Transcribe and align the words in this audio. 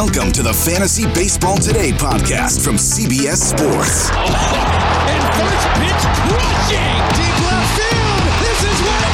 Welcome 0.00 0.32
to 0.32 0.42
the 0.42 0.54
Fantasy 0.54 1.04
Baseball 1.12 1.58
Today 1.58 1.90
podcast 1.92 2.64
from 2.64 2.76
CBS 2.76 3.36
Sports. 3.52 4.08
And 4.08 5.22
first 5.36 5.68
pitch 5.76 6.04
crushing. 6.24 6.96
Deep 7.20 7.36
left 7.44 7.68
field. 7.76 8.24
This 8.40 8.64
is 8.64 8.80
back. 8.80 9.12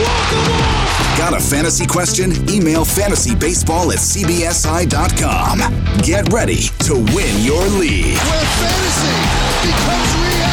Walk. 0.00 1.18
Got 1.18 1.34
a 1.34 1.40
fantasy 1.44 1.84
question? 1.84 2.32
Email 2.48 2.86
fantasybaseball 2.86 3.92
at 3.92 3.98
cbsi.com. 4.00 5.58
Get 6.00 6.32
ready 6.32 6.70
to 6.88 6.94
win 6.94 7.44
your 7.44 7.66
league. 7.76 8.16
Where 8.16 8.48
fantasy 8.64 9.12
becomes 9.68 10.08
reality. 10.24 10.43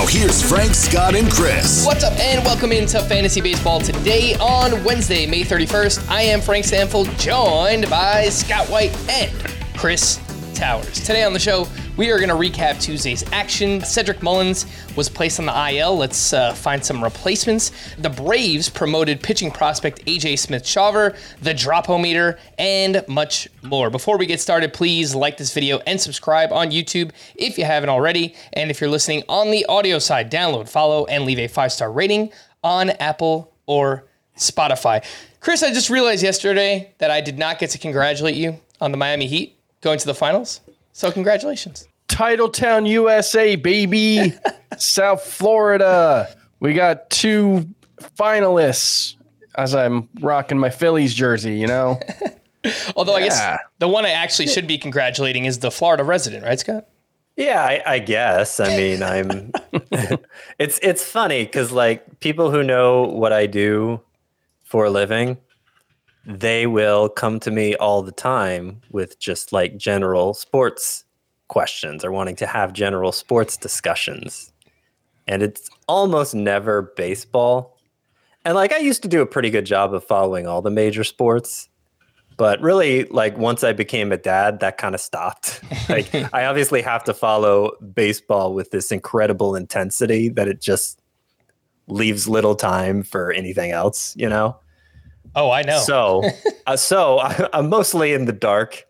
Now, 0.00 0.06
here's 0.06 0.40
Frank, 0.40 0.74
Scott, 0.74 1.14
and 1.14 1.30
Chris. 1.30 1.84
What's 1.84 2.04
up, 2.04 2.18
and 2.18 2.42
welcome 2.42 2.72
into 2.72 2.98
Fantasy 3.00 3.42
Baseball 3.42 3.80
today 3.80 4.34
on 4.40 4.82
Wednesday, 4.82 5.26
May 5.26 5.42
31st. 5.42 6.08
I 6.08 6.22
am 6.22 6.40
Frank 6.40 6.64
Stanfield, 6.64 7.10
joined 7.18 7.90
by 7.90 8.30
Scott 8.30 8.66
White 8.70 8.96
and 9.10 9.30
Chris 9.76 10.18
Towers. 10.54 11.04
Today 11.04 11.22
on 11.24 11.34
the 11.34 11.38
show, 11.38 11.68
we 12.00 12.10
are 12.10 12.18
going 12.18 12.30
to 12.30 12.34
recap 12.34 12.80
Tuesday's 12.80 13.30
action. 13.30 13.82
Cedric 13.82 14.22
Mullins 14.22 14.64
was 14.96 15.10
placed 15.10 15.38
on 15.38 15.44
the 15.44 15.70
IL. 15.76 15.98
Let's 15.98 16.32
uh, 16.32 16.54
find 16.54 16.82
some 16.82 17.04
replacements. 17.04 17.72
The 17.98 18.08
Braves 18.08 18.70
promoted 18.70 19.22
pitching 19.22 19.50
prospect 19.50 20.02
AJ 20.06 20.38
Smith 20.38 20.62
Shawver, 20.62 21.14
the 21.42 21.52
Drop-O-Meter, 21.52 22.38
and 22.56 23.04
much 23.06 23.48
more. 23.62 23.90
Before 23.90 24.16
we 24.16 24.24
get 24.24 24.40
started, 24.40 24.72
please 24.72 25.14
like 25.14 25.36
this 25.36 25.52
video 25.52 25.80
and 25.80 26.00
subscribe 26.00 26.54
on 26.54 26.70
YouTube 26.70 27.10
if 27.34 27.58
you 27.58 27.66
haven't 27.66 27.90
already. 27.90 28.34
And 28.54 28.70
if 28.70 28.80
you're 28.80 28.88
listening 28.88 29.22
on 29.28 29.50
the 29.50 29.66
audio 29.66 29.98
side, 29.98 30.32
download, 30.32 30.70
follow, 30.70 31.04
and 31.04 31.26
leave 31.26 31.38
a 31.38 31.48
five 31.48 31.70
star 31.70 31.92
rating 31.92 32.32
on 32.64 32.88
Apple 32.88 33.52
or 33.66 34.06
Spotify. 34.38 35.04
Chris, 35.40 35.62
I 35.62 35.70
just 35.70 35.90
realized 35.90 36.22
yesterday 36.22 36.94
that 36.96 37.10
I 37.10 37.20
did 37.20 37.38
not 37.38 37.58
get 37.58 37.68
to 37.72 37.78
congratulate 37.78 38.36
you 38.36 38.58
on 38.80 38.90
the 38.90 38.96
Miami 38.96 39.26
Heat 39.26 39.58
going 39.82 39.98
to 39.98 40.06
the 40.06 40.14
finals. 40.14 40.62
So, 40.92 41.12
congratulations. 41.12 41.89
Titletown, 42.20 42.86
USA, 42.86 43.56
baby. 43.56 44.34
South 44.76 45.22
Florida. 45.22 46.28
We 46.60 46.74
got 46.74 47.08
two 47.08 47.66
finalists 47.98 49.14
as 49.54 49.74
I'm 49.74 50.06
rocking 50.20 50.58
my 50.58 50.68
Phillies 50.68 51.14
jersey, 51.14 51.54
you 51.54 51.66
know? 51.66 51.98
Although 52.94 53.14
I 53.14 53.20
guess 53.22 53.58
the 53.78 53.88
one 53.88 54.04
I 54.04 54.10
actually 54.10 54.48
should 54.48 54.66
be 54.66 54.76
congratulating 54.76 55.46
is 55.46 55.60
the 55.60 55.70
Florida 55.70 56.04
resident, 56.04 56.44
right, 56.44 56.60
Scott? 56.60 56.88
Yeah, 57.36 57.62
I, 57.64 57.82
I 57.86 57.98
guess. 58.00 58.60
I 58.60 58.76
mean, 58.76 59.02
I'm. 59.02 59.50
it's 60.58 60.78
it's 60.82 61.02
funny 61.02 61.46
because 61.46 61.72
like 61.72 62.20
people 62.20 62.50
who 62.50 62.62
know 62.62 63.04
what 63.04 63.32
I 63.32 63.46
do 63.46 63.98
for 64.62 64.84
a 64.84 64.90
living, 64.90 65.38
they 66.26 66.66
will 66.66 67.08
come 67.08 67.40
to 67.40 67.50
me 67.50 67.76
all 67.76 68.02
the 68.02 68.12
time 68.12 68.82
with 68.90 69.18
just 69.18 69.54
like 69.54 69.78
general 69.78 70.34
sports 70.34 71.04
questions 71.50 72.04
or 72.04 72.12
wanting 72.12 72.36
to 72.36 72.46
have 72.46 72.72
general 72.72 73.10
sports 73.12 73.56
discussions, 73.56 74.52
and 75.26 75.42
it's 75.42 75.68
almost 75.88 76.34
never 76.34 76.92
baseball. 76.96 77.76
And 78.44 78.54
like 78.54 78.72
I 78.72 78.78
used 78.78 79.02
to 79.02 79.08
do 79.08 79.20
a 79.20 79.26
pretty 79.26 79.50
good 79.50 79.66
job 79.66 79.92
of 79.92 80.02
following 80.04 80.46
all 80.46 80.62
the 80.62 80.70
major 80.70 81.04
sports, 81.04 81.68
but 82.36 82.58
really 82.62 83.04
like 83.04 83.36
once 83.36 83.62
i 83.62 83.72
became 83.72 84.12
a 84.12 84.16
dad 84.16 84.60
that 84.60 84.78
kind 84.78 84.94
of 84.94 85.00
stopped. 85.00 85.60
Like 85.88 86.14
i 86.32 86.44
obviously 86.44 86.82
have 86.82 87.02
to 87.04 87.12
follow 87.12 87.72
baseball 87.94 88.54
with 88.54 88.70
this 88.70 88.92
incredible 88.92 89.56
intensity 89.56 90.28
that 90.28 90.46
it 90.46 90.60
just 90.60 91.02
leaves 91.88 92.28
little 92.28 92.54
time 92.54 93.02
for 93.02 93.32
anything 93.32 93.72
else 93.72 94.14
you 94.16 94.28
know? 94.28 94.56
Oh, 95.34 95.50
I 95.50 95.62
know. 95.62 95.80
so 95.80 96.22
uh, 96.66 96.76
so 96.76 97.18
I, 97.18 97.48
i'm 97.52 97.68
mostly 97.68 98.12
in 98.12 98.26
the 98.26 98.32
dark 98.32 98.86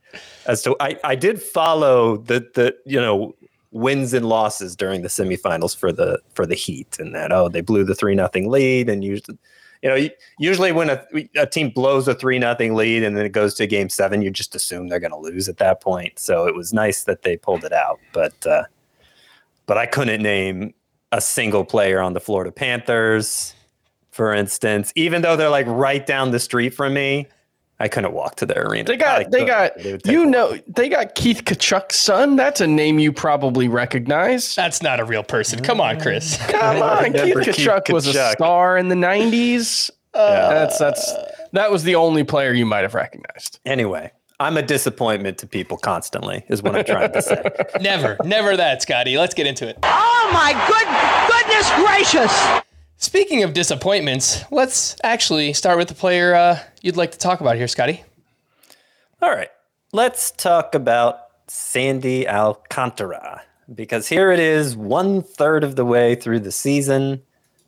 as 0.47 0.63
to 0.63 0.77
I, 0.81 0.99
I 1.05 1.15
did 1.15 1.43
follow 1.43 2.17
the 2.19 2.47
the 2.55 2.77
you 2.85 3.01
know 3.01 3.35
wins 3.73 4.13
and 4.13 4.27
losses 4.27 4.75
during 4.75 5.03
the 5.03 5.09
semifinals 5.09 5.77
for 5.77 5.93
the 5.93 6.21
for 6.35 6.45
the 6.45 6.55
heat 6.55 6.99
and 6.99 7.15
that 7.15 7.33
oh 7.33 7.49
they 7.49 7.61
blew 7.61 7.85
the 7.85 7.95
three 7.95 8.15
nothing 8.15 8.51
lead 8.51 8.89
and 8.89 9.05
usually 9.05 9.39
you 9.83 9.89
know, 9.89 10.09
usually 10.39 10.73
when 10.73 10.91
a, 10.91 11.03
a 11.37 11.47
team 11.47 11.71
blows 11.71 12.07
a 12.07 12.15
three 12.15 12.39
nothing 12.39 12.75
lead 12.75 13.03
and 13.03 13.17
then 13.17 13.25
it 13.25 13.33
goes 13.33 13.55
to 13.55 13.67
game 13.67 13.89
seven, 13.89 14.21
you 14.21 14.31
just 14.31 14.55
assume 14.55 14.89
they're 14.89 15.01
going 15.01 15.11
to 15.11 15.19
lose 15.19 15.49
at 15.49 15.57
that 15.57 15.81
point. 15.81 16.19
So 16.19 16.47
it 16.47 16.55
was 16.55 16.73
nice 16.73 17.05
that 17.05 17.23
they 17.23 17.37
pulled 17.37 17.65
it 17.65 17.73
out, 17.73 17.99
but 18.13 18.47
uh, 18.47 18.65
but 19.67 19.79
I 19.79 19.87
couldn't 19.87 20.23
name 20.23 20.75
a 21.13 21.21
single 21.21 21.65
player 21.65 22.01
on 22.01 22.13
the 22.13 22.21
Florida 22.21 22.53
Panthers, 22.53 23.55
for 24.11 24.35
instance, 24.35 24.93
even 24.97 25.23
though 25.23 25.37
they're 25.37 25.49
like 25.49 25.67
right 25.67 26.05
down 26.05 26.31
the 26.31 26.41
street 26.41 26.75
from 26.75 26.95
me. 26.95 27.27
I 27.81 27.89
couldn't 27.89 28.13
walk 28.13 28.37
to 28.37 28.47
their 28.47 28.67
arena. 28.67 28.85
They 28.85 28.93
I 28.93 28.97
got, 28.97 29.31
they 29.31 29.39
couldn't. 29.41 29.47
got, 29.47 29.77
It 29.79 30.07
you 30.07 30.27
know, 30.27 30.59
they 30.69 30.91
got 30.91 31.15
Keith 31.15 31.43
Tkachuk's 31.45 31.99
son. 31.99 32.37
That's 32.37 32.61
a 32.61 32.67
name 32.67 32.99
you 32.99 33.11
probably 33.11 33.69
recognize. 33.69 34.55
That's 34.55 34.83
not 34.83 35.01
a 35.01 35.05
real 35.05 35.23
person. 35.23 35.61
Come 35.61 35.81
on, 35.81 35.99
Chris. 35.99 36.37
Come 36.49 36.83
on, 36.83 37.05
Keith 37.05 37.35
Remember 37.35 37.43
Tkachuk 37.43 37.91
was 37.93 38.07
a 38.07 38.33
star 38.33 38.77
in 38.77 38.89
the 38.89 38.95
'90s. 38.95 39.91
Uh, 40.13 40.51
that's 40.53 40.79
that's 40.79 41.13
that 41.53 41.71
was 41.71 41.83
the 41.85 41.95
only 41.95 42.23
player 42.23 42.53
you 42.53 42.67
might 42.67 42.83
have 42.83 42.95
recognized. 42.95 43.61
Anyway, 43.65 44.13
I'm 44.39 44.59
a 44.59 44.63
disappointment 44.63 45.39
to 45.39 45.47
people 45.47 45.79
constantly, 45.79 46.45
is 46.49 46.63
what 46.63 46.77
I'm 46.77 46.85
trying 46.85 47.13
to 47.13 47.23
say. 47.23 47.43
never, 47.81 48.19
never 48.25 48.57
that, 48.59 48.83
Scotty. 48.83 49.17
Let's 49.17 49.35
get 49.35 49.47
into 49.47 49.67
it. 49.67 49.79
Oh 49.83 50.31
my 50.33 50.53
good 50.69 50.87
goodness 51.33 51.71
gracious! 51.77 52.63
Speaking 53.03 53.43
of 53.45 53.55
disappointments, 53.55 54.45
let's 54.51 54.95
actually 55.03 55.55
start 55.55 55.79
with 55.79 55.89
the 55.89 55.95
player 55.95 56.35
uh, 56.35 56.59
you'd 56.83 56.99
like 56.99 57.13
to 57.13 57.19
talk 57.19 57.41
about 57.41 57.57
here, 57.57 57.67
Scotty. 57.67 58.05
All 59.23 59.31
right. 59.31 59.49
Let's 59.91 60.31
talk 60.33 60.75
about 60.75 61.21
Sandy 61.49 62.29
Alcantara 62.29 63.41
because 63.75 64.07
here 64.07 64.31
it 64.31 64.39
is, 64.39 64.77
one 64.77 65.23
third 65.23 65.65
of 65.65 65.77
the 65.77 65.85
way 65.87 66.15
through 66.15 66.41
the 66.41 66.53
season, 66.53 67.23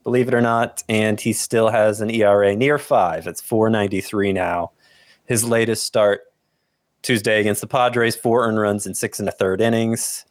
believe 0.04 0.28
it 0.28 0.34
or 0.34 0.42
not, 0.42 0.82
and 0.86 1.18
he 1.18 1.32
still 1.32 1.70
has 1.70 2.02
an 2.02 2.10
ERA 2.10 2.54
near 2.54 2.76
five. 2.76 3.26
It's 3.26 3.40
493 3.40 4.34
now. 4.34 4.72
His 5.24 5.44
latest 5.44 5.84
start 5.84 6.20
Tuesday 7.00 7.40
against 7.40 7.62
the 7.62 7.66
Padres, 7.66 8.14
four 8.14 8.46
earned 8.46 8.60
runs 8.60 8.86
in 8.86 8.94
six 8.94 9.18
and 9.18 9.30
a 9.30 9.32
third 9.32 9.62
innings, 9.62 10.26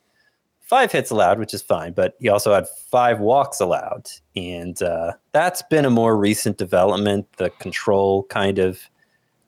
five 0.72 0.90
hits 0.90 1.12
allowed, 1.12 1.38
which 1.38 1.54
is 1.54 1.62
fine, 1.62 1.92
but 1.92 2.16
he 2.22 2.30
also 2.30 2.54
had 2.54 2.66
five 2.90 3.20
walks 3.20 3.60
allowed. 3.60 4.10
And 4.38 4.82
uh, 4.82 5.12
that's 5.34 5.62
been 5.64 5.84
a 5.84 5.90
more 5.90 6.16
recent 6.16 6.58
development, 6.58 7.28
the 7.34 7.50
control 7.60 8.24
kind 8.30 8.58
of 8.58 8.80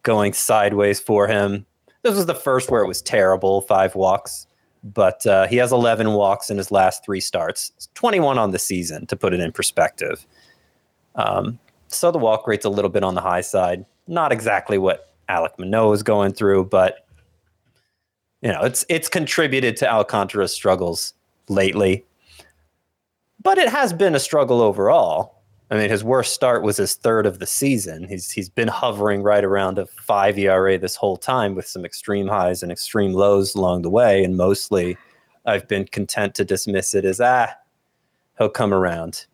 going 0.03 0.33
sideways 0.33 0.99
for 0.99 1.25
him. 1.29 1.65
This 2.01 2.17
was 2.17 2.25
the 2.25 2.35
first 2.35 2.69
where 2.69 2.83
it 2.83 2.89
was 2.89 3.01
terrible, 3.01 3.61
five 3.61 3.95
walks, 3.95 4.47
but 4.83 5.25
uh, 5.25 5.47
he 5.47 5.55
has 5.55 5.71
11 5.71 6.11
walks 6.11 6.49
in 6.49 6.57
his 6.57 6.71
last 6.71 7.05
three 7.05 7.21
starts, 7.21 7.71
it's 7.77 7.87
21 7.93 8.37
on 8.37 8.51
the 8.51 8.59
season, 8.59 9.05
to 9.05 9.15
put 9.15 9.33
it 9.33 9.39
in 9.39 9.53
perspective. 9.53 10.27
Um, 11.15 11.57
so 11.87 12.11
the 12.11 12.17
walk 12.17 12.47
rate's 12.47 12.65
a 12.65 12.69
little 12.69 12.91
bit 12.91 13.05
on 13.05 13.15
the 13.15 13.21
high 13.21 13.39
side. 13.39 13.85
Not 14.07 14.33
exactly 14.33 14.77
what 14.77 15.13
Alec 15.29 15.57
Manoah 15.57 15.93
is 15.93 16.03
going 16.03 16.33
through, 16.33 16.65
but 16.65 17.02
you 18.43 18.51
know, 18.51 18.61
it's 18.61 18.85
it's 18.89 19.07
contributed 19.07 19.77
to 19.77 19.89
Alcantara's 19.89 20.53
struggles 20.53 21.13
lately. 21.47 22.05
But 23.41 23.57
it 23.57 23.69
has 23.69 23.93
been 23.93 24.15
a 24.15 24.19
struggle 24.19 24.61
overall. 24.61 25.41
I 25.71 25.77
mean, 25.77 25.89
his 25.89 26.03
worst 26.03 26.33
start 26.33 26.61
was 26.61 26.77
his 26.77 26.93
third 26.93 27.25
of 27.25 27.39
the 27.39 27.47
season. 27.47 28.05
He's 28.05 28.29
he's 28.29 28.49
been 28.49 28.67
hovering 28.67 29.23
right 29.23 29.45
around 29.45 29.79
a 29.79 29.85
five 29.85 30.37
ERA 30.37 30.77
this 30.77 30.97
whole 30.97 31.15
time, 31.15 31.55
with 31.55 31.67
some 31.67 31.85
extreme 31.85 32.27
highs 32.27 32.61
and 32.61 32.71
extreme 32.71 33.13
lows 33.13 33.55
along 33.55 33.83
the 33.83 33.89
way. 33.89 34.25
And 34.25 34.35
mostly, 34.35 34.97
I've 35.45 35.67
been 35.69 35.85
content 35.85 36.35
to 36.35 36.45
dismiss 36.45 36.93
it 36.93 37.05
as 37.05 37.21
ah, 37.21 37.47
he'll 38.37 38.49
come 38.49 38.73
around. 38.73 39.25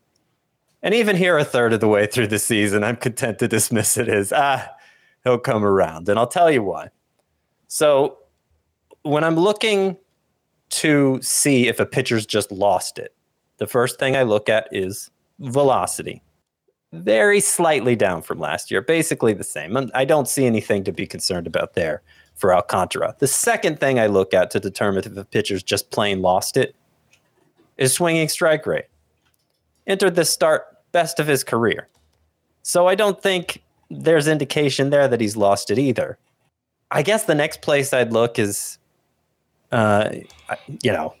And 0.84 0.94
even 0.94 1.16
here, 1.16 1.36
a 1.36 1.44
third 1.44 1.72
of 1.72 1.80
the 1.80 1.88
way 1.88 2.06
through 2.06 2.28
the 2.28 2.38
season, 2.38 2.84
I'm 2.84 2.96
content 2.96 3.40
to 3.40 3.48
dismiss 3.48 3.96
it 3.96 4.08
as 4.08 4.32
ah, 4.32 4.68
he'll 5.24 5.38
come 5.38 5.64
around. 5.64 6.08
And 6.08 6.16
I'll 6.16 6.28
tell 6.28 6.50
you 6.50 6.62
why. 6.62 6.90
So 7.66 8.19
when 9.02 9.24
I'm 9.24 9.36
looking 9.36 9.96
to 10.70 11.20
see 11.22 11.68
if 11.68 11.80
a 11.80 11.86
pitcher's 11.86 12.26
just 12.26 12.52
lost 12.52 12.98
it, 12.98 13.14
the 13.58 13.66
first 13.66 13.98
thing 13.98 14.16
I 14.16 14.22
look 14.22 14.48
at 14.48 14.68
is 14.72 15.10
velocity. 15.38 16.22
Very 16.92 17.40
slightly 17.40 17.94
down 17.94 18.22
from 18.22 18.38
last 18.38 18.70
year, 18.70 18.82
basically 18.82 19.32
the 19.32 19.44
same. 19.44 19.90
I 19.94 20.04
don't 20.04 20.28
see 20.28 20.46
anything 20.46 20.84
to 20.84 20.92
be 20.92 21.06
concerned 21.06 21.46
about 21.46 21.74
there 21.74 22.02
for 22.34 22.54
Alcantara. 22.54 23.14
The 23.18 23.26
second 23.26 23.78
thing 23.78 24.00
I 24.00 24.06
look 24.06 24.34
at 24.34 24.50
to 24.52 24.60
determine 24.60 25.04
if 25.04 25.16
a 25.16 25.24
pitcher's 25.24 25.62
just 25.62 25.90
plain 25.90 26.22
lost 26.22 26.56
it 26.56 26.74
is 27.76 27.92
swinging 27.92 28.28
strike 28.28 28.66
rate. 28.66 28.86
Entered 29.86 30.16
this 30.16 30.30
start 30.30 30.66
best 30.92 31.20
of 31.20 31.26
his 31.26 31.44
career. 31.44 31.88
So 32.62 32.88
I 32.88 32.94
don't 32.94 33.22
think 33.22 33.62
there's 33.90 34.26
indication 34.26 34.90
there 34.90 35.08
that 35.08 35.20
he's 35.20 35.36
lost 35.36 35.70
it 35.70 35.78
either. 35.78 36.18
I 36.90 37.02
guess 37.02 37.24
the 37.24 37.34
next 37.34 37.62
place 37.62 37.92
I'd 37.92 38.12
look 38.12 38.38
is 38.38 38.78
uh, 39.72 40.10
you 40.82 40.92
know, 40.92 41.14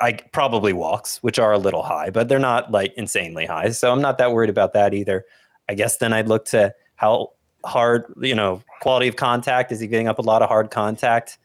I 0.00 0.12
probably 0.12 0.72
walks, 0.72 1.22
which 1.22 1.38
are 1.38 1.52
a 1.52 1.58
little 1.58 1.82
high, 1.82 2.10
but 2.10 2.28
they're 2.28 2.38
not 2.38 2.70
like 2.70 2.92
insanely 2.96 3.46
high. 3.46 3.70
So 3.70 3.92
I'm 3.92 4.00
not 4.00 4.18
that 4.18 4.32
worried 4.32 4.50
about 4.50 4.72
that 4.74 4.94
either. 4.94 5.24
I 5.68 5.74
guess 5.74 5.96
then 5.98 6.12
I'd 6.12 6.28
look 6.28 6.44
to 6.46 6.74
how 6.96 7.32
hard, 7.64 8.04
you 8.20 8.34
know, 8.34 8.62
quality 8.80 9.08
of 9.08 9.16
contact. 9.16 9.72
Is 9.72 9.80
he 9.80 9.86
getting 9.86 10.08
up 10.08 10.18
a 10.18 10.22
lot 10.22 10.42
of 10.42 10.48
hard 10.48 10.70
contact? 10.70 11.38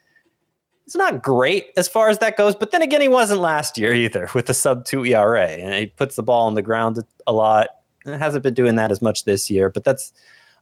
It's 0.85 0.95
not 0.95 1.23
great 1.23 1.67
as 1.77 1.87
far 1.87 2.09
as 2.09 2.19
that 2.19 2.37
goes, 2.37 2.55
but 2.55 2.71
then 2.71 2.81
again, 2.81 3.01
he 3.01 3.07
wasn't 3.07 3.41
last 3.41 3.77
year 3.77 3.93
either 3.93 4.29
with 4.35 4.45
the 4.47 4.53
sub 4.53 4.85
two 4.85 5.05
ERA, 5.05 5.47
and 5.47 5.73
he 5.73 5.87
puts 5.87 6.15
the 6.15 6.23
ball 6.23 6.47
on 6.47 6.55
the 6.55 6.61
ground 6.61 7.03
a 7.25 7.33
lot. 7.33 7.69
It 8.05 8.17
hasn't 8.19 8.43
been 8.43 8.53
doing 8.53 8.75
that 8.75 8.91
as 8.91 9.01
much 9.01 9.25
this 9.25 9.49
year, 9.49 9.69
but 9.69 9.83
that's 9.83 10.13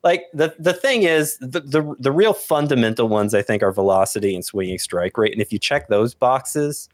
like 0.03 0.25
the 0.33 0.53
the 0.59 0.73
thing 0.73 1.03
is 1.03 1.37
the, 1.39 1.61
the 1.61 1.95
the 1.99 2.11
real 2.11 2.33
fundamental 2.33 3.07
ones 3.07 3.33
I 3.33 3.41
think 3.41 3.63
are 3.63 3.71
velocity 3.71 4.35
and 4.35 4.43
swinging 4.43 4.77
strike 4.77 5.17
rate. 5.17 5.31
And 5.31 5.41
if 5.41 5.53
you 5.53 5.59
check 5.59 5.87
those 5.87 6.13
boxes, 6.13 6.89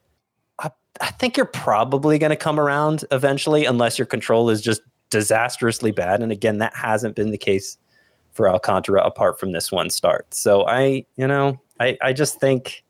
I, 0.59 0.69
I 1.01 1.11
think 1.11 1.35
you're 1.35 1.45
probably 1.45 2.19
going 2.19 2.29
to 2.29 2.35
come 2.35 2.59
around 2.59 3.05
eventually, 3.11 3.65
unless 3.65 3.97
your 3.97 4.05
control 4.05 4.49
is 4.49 4.61
just 4.61 4.81
disastrously 5.09 5.91
bad. 5.91 6.21
And 6.21 6.31
again, 6.31 6.59
that 6.59 6.75
hasn't 6.75 7.15
been 7.15 7.31
the 7.31 7.37
case 7.37 7.77
for 8.31 8.47
Alcantara 8.47 9.01
apart 9.01 9.39
from 9.39 9.51
this 9.53 9.71
one 9.71 9.89
start. 9.89 10.33
So 10.33 10.67
I, 10.67 11.05
you 11.15 11.27
know, 11.27 11.59
I 11.79 11.97
I 12.01 12.13
just 12.13 12.39
think. 12.39 12.83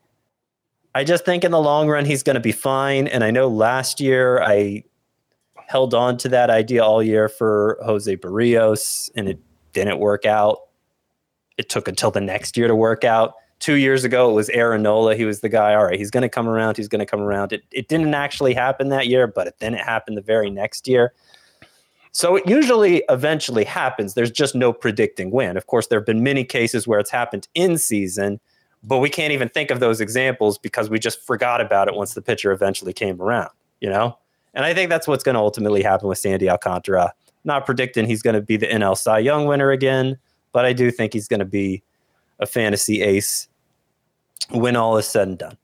I 0.92 1.04
just 1.04 1.24
think 1.24 1.44
in 1.44 1.52
the 1.52 1.60
long 1.60 1.88
run 1.88 2.04
he's 2.04 2.24
going 2.24 2.34
to 2.34 2.40
be 2.40 2.50
fine. 2.50 3.06
And 3.06 3.22
I 3.22 3.30
know 3.30 3.46
last 3.46 4.00
year 4.00 4.42
I 4.42 4.82
held 5.68 5.94
on 5.94 6.16
to 6.16 6.28
that 6.30 6.50
idea 6.50 6.82
all 6.82 7.00
year 7.00 7.28
for 7.28 7.78
Jose 7.84 8.16
Berrios, 8.16 9.08
and 9.14 9.28
it 9.28 9.38
didn't 9.72 9.98
work 9.98 10.26
out. 10.26 10.58
It 11.58 11.68
took 11.68 11.88
until 11.88 12.10
the 12.10 12.20
next 12.20 12.56
year 12.56 12.68
to 12.68 12.74
work 12.74 13.04
out. 13.04 13.34
Two 13.58 13.74
years 13.74 14.04
ago, 14.04 14.30
it 14.30 14.32
was 14.32 14.48
Aaron 14.50 14.82
Nola. 14.82 15.14
He 15.14 15.26
was 15.26 15.40
the 15.40 15.50
guy. 15.50 15.74
All 15.74 15.84
right, 15.84 15.98
he's 15.98 16.10
going 16.10 16.22
to 16.22 16.28
come 16.28 16.48
around. 16.48 16.78
He's 16.78 16.88
going 16.88 17.00
to 17.00 17.06
come 17.06 17.20
around. 17.20 17.52
It, 17.52 17.62
it 17.70 17.88
didn't 17.88 18.14
actually 18.14 18.54
happen 18.54 18.88
that 18.88 19.06
year, 19.06 19.26
but 19.26 19.46
it, 19.48 19.56
then 19.58 19.74
it 19.74 19.80
happened 19.80 20.16
the 20.16 20.22
very 20.22 20.48
next 20.48 20.88
year. 20.88 21.12
So 22.12 22.36
it 22.36 22.48
usually 22.48 23.04
eventually 23.08 23.64
happens. 23.64 24.14
There's 24.14 24.30
just 24.30 24.54
no 24.54 24.72
predicting 24.72 25.30
when. 25.30 25.56
Of 25.56 25.66
course, 25.66 25.86
there 25.86 25.98
have 25.98 26.06
been 26.06 26.22
many 26.22 26.44
cases 26.44 26.86
where 26.86 26.98
it's 26.98 27.10
happened 27.10 27.48
in 27.54 27.78
season, 27.78 28.40
but 28.82 28.98
we 28.98 29.10
can't 29.10 29.32
even 29.32 29.48
think 29.48 29.70
of 29.70 29.78
those 29.78 30.00
examples 30.00 30.58
because 30.58 30.90
we 30.90 30.98
just 30.98 31.24
forgot 31.24 31.60
about 31.60 31.86
it 31.86 31.94
once 31.94 32.14
the 32.14 32.22
pitcher 32.22 32.50
eventually 32.50 32.92
came 32.92 33.20
around, 33.20 33.50
you 33.80 33.88
know? 33.88 34.18
And 34.54 34.64
I 34.64 34.74
think 34.74 34.90
that's 34.90 35.06
what's 35.06 35.22
going 35.22 35.36
to 35.36 35.40
ultimately 35.40 35.82
happen 35.82 36.08
with 36.08 36.18
Sandy 36.18 36.48
Alcantara. 36.50 37.12
Not 37.44 37.66
predicting 37.66 38.06
he's 38.06 38.22
going 38.22 38.34
to 38.34 38.42
be 38.42 38.56
the 38.56 38.66
NL 38.66 38.96
Cy 38.96 39.18
Young 39.20 39.46
winner 39.46 39.70
again, 39.70 40.18
but 40.52 40.64
I 40.64 40.72
do 40.72 40.90
think 40.90 41.12
he's 41.12 41.28
going 41.28 41.40
to 41.40 41.46
be 41.46 41.82
a 42.38 42.46
fantasy 42.46 43.02
ace 43.02 43.48
when 44.50 44.76
all 44.76 44.96
is 44.96 45.06
said 45.06 45.28
and 45.28 45.38
done. 45.38 45.56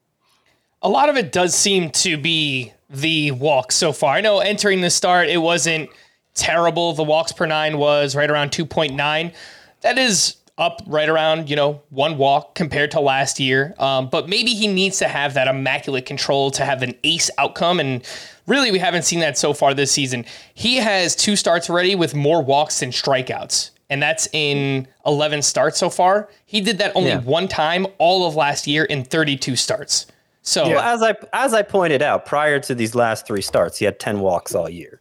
A 0.82 0.88
lot 0.88 1.08
of 1.08 1.16
it 1.16 1.32
does 1.32 1.54
seem 1.54 1.90
to 1.90 2.16
be 2.16 2.72
the 2.88 3.32
walks 3.32 3.74
so 3.74 3.92
far. 3.92 4.14
I 4.14 4.20
know 4.20 4.38
entering 4.38 4.80
the 4.80 4.90
start, 4.90 5.28
it 5.28 5.38
wasn't 5.38 5.90
terrible. 6.34 6.92
The 6.92 7.02
walks 7.02 7.32
per 7.32 7.46
nine 7.46 7.78
was 7.78 8.14
right 8.14 8.30
around 8.30 8.50
2.9. 8.50 9.34
That 9.80 9.98
is 9.98 10.36
up 10.58 10.82
right 10.86 11.08
around, 11.08 11.50
you 11.50 11.56
know, 11.56 11.82
one 11.90 12.16
walk 12.16 12.54
compared 12.54 12.90
to 12.92 13.00
last 13.00 13.38
year. 13.38 13.74
Um, 13.78 14.08
but 14.08 14.28
maybe 14.28 14.52
he 14.52 14.66
needs 14.68 14.98
to 14.98 15.08
have 15.08 15.34
that 15.34 15.48
immaculate 15.48 16.06
control 16.06 16.50
to 16.52 16.64
have 16.64 16.82
an 16.82 16.94
ace 17.04 17.30
outcome. 17.36 17.78
And 17.78 18.02
really, 18.46 18.70
we 18.70 18.78
haven't 18.78 19.02
seen 19.02 19.20
that 19.20 19.36
so 19.36 19.52
far 19.52 19.74
this 19.74 19.92
season. 19.92 20.24
He 20.54 20.76
has 20.76 21.14
two 21.14 21.36
starts 21.36 21.68
already 21.68 21.94
with 21.94 22.14
more 22.14 22.42
walks 22.42 22.80
than 22.80 22.90
strikeouts. 22.90 23.70
And 23.88 24.02
that's 24.02 24.28
in 24.32 24.88
11 25.04 25.42
starts 25.42 25.78
so 25.78 25.90
far. 25.90 26.28
He 26.46 26.60
did 26.60 26.78
that 26.78 26.92
only 26.96 27.10
yeah. 27.10 27.20
one 27.20 27.48
time 27.48 27.86
all 27.98 28.26
of 28.26 28.34
last 28.34 28.66
year 28.66 28.84
in 28.84 29.04
32 29.04 29.56
starts. 29.56 30.06
So 30.42 30.68
well, 30.68 30.80
as 30.80 31.02
I 31.02 31.14
as 31.32 31.52
I 31.52 31.62
pointed 31.62 32.02
out, 32.02 32.24
prior 32.24 32.60
to 32.60 32.74
these 32.74 32.94
last 32.94 33.26
three 33.26 33.42
starts, 33.42 33.78
he 33.78 33.84
had 33.84 33.98
10 33.98 34.20
walks 34.20 34.54
all 34.54 34.68
year. 34.68 35.00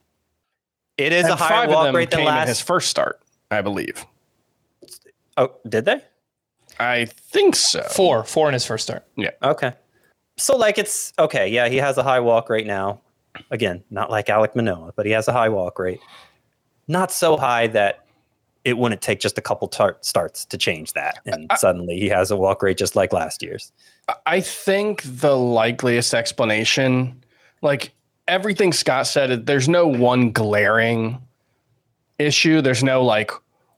It 0.98 1.14
is 1.14 1.26
a 1.26 1.36
higher 1.36 1.68
walk 1.68 1.94
rate 1.94 2.10
than 2.10 2.24
last 2.24 2.48
his 2.48 2.62
first 2.62 2.90
start, 2.90 3.20
I 3.52 3.62
believe. 3.62 4.06
Oh, 5.38 5.52
did 5.68 5.86
they? 5.86 6.02
I 6.80 7.06
think 7.06 7.56
so. 7.56 7.82
Four, 7.84 8.24
four 8.24 8.48
in 8.48 8.54
his 8.54 8.66
first 8.66 8.86
start. 8.86 9.06
Yeah. 9.16 9.32
Okay. 9.42 9.74
So 10.38 10.58
like 10.58 10.78
it's 10.78 11.14
okay. 11.18 11.48
Yeah, 11.48 11.70
he 11.70 11.78
has 11.78 11.98
a 11.98 12.04
high 12.04 12.20
walk 12.20 12.50
rate 12.50 12.68
now. 12.68 13.02
Again, 13.52 13.84
not 13.90 14.10
like 14.10 14.30
Alec 14.30 14.56
Manoah, 14.56 14.94
but 14.96 15.06
he 15.06 15.12
has 15.12 15.28
a 15.28 15.34
high 15.34 15.50
walk 15.50 15.80
rate. 15.80 16.00
Not 16.88 17.12
so 17.12 17.38
high 17.38 17.68
that 17.68 18.06
it 18.64 18.78
wouldn't 18.78 19.02
take 19.02 19.20
just 19.20 19.38
a 19.38 19.42
couple 19.42 19.68
tar- 19.68 19.98
starts 20.02 20.46
to 20.46 20.58
change 20.58 20.94
that, 20.94 21.20
and 21.26 21.48
I, 21.50 21.56
suddenly 21.56 22.00
he 22.00 22.08
has 22.10 22.32
a 22.32 22.36
walk 22.36 22.64
rate 22.64 22.78
just 22.78 22.96
like 22.96 23.14
last 23.14 23.44
year's. 23.44 23.72
I 24.26 24.42
think 24.42 25.04
the 25.04 25.38
likeliest 25.38 26.14
explanation, 26.14 27.24
like 27.62 27.94
everything 28.28 28.74
Scott 28.74 29.08
said, 29.08 29.46
there's 29.46 29.70
no 29.70 29.88
one 29.88 30.32
glaring 30.32 31.22
issue. 32.18 32.62
There's 32.62 32.84
no 32.84 33.04
like 33.04 33.32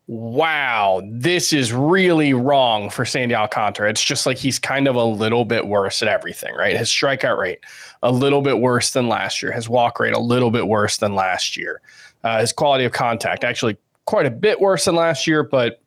wow, 0.07 1.01
this 1.05 1.51
is 1.51 1.73
really 1.73 2.33
wrong 2.33 2.89
for 2.89 3.03
Sandy 3.03 3.35
Alcantara. 3.35 3.89
It's 3.89 4.03
just 4.03 4.25
like 4.25 4.37
he's 4.37 4.57
kind 4.57 4.87
of 4.87 4.95
a 4.95 5.03
little 5.03 5.43
bit 5.43 5.67
worse 5.67 6.01
at 6.01 6.07
everything, 6.07 6.55
right? 6.55 6.77
His 6.77 6.87
strikeout 6.87 7.37
rate, 7.37 7.59
a 8.01 8.11
little 8.11 8.41
bit 8.41 8.59
worse 8.59 8.91
than 8.91 9.09
last 9.09 9.43
year. 9.43 9.51
His 9.51 9.67
walk 9.67 9.99
rate, 9.99 10.13
a 10.13 10.19
little 10.19 10.49
bit 10.49 10.67
worse 10.67 10.97
than 10.97 11.13
last 11.13 11.57
year. 11.57 11.81
Uh, 12.23 12.39
his 12.39 12.53
quality 12.53 12.85
of 12.85 12.93
contact, 12.93 13.43
actually 13.43 13.77
quite 14.05 14.25
a 14.25 14.31
bit 14.31 14.61
worse 14.61 14.85
than 14.85 14.95
last 14.95 15.27
year, 15.27 15.43
but 15.43 15.81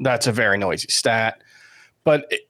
that's 0.00 0.26
a 0.26 0.32
very 0.32 0.58
noisy 0.58 0.88
stat. 0.88 1.42
But 2.04 2.26
it, 2.30 2.42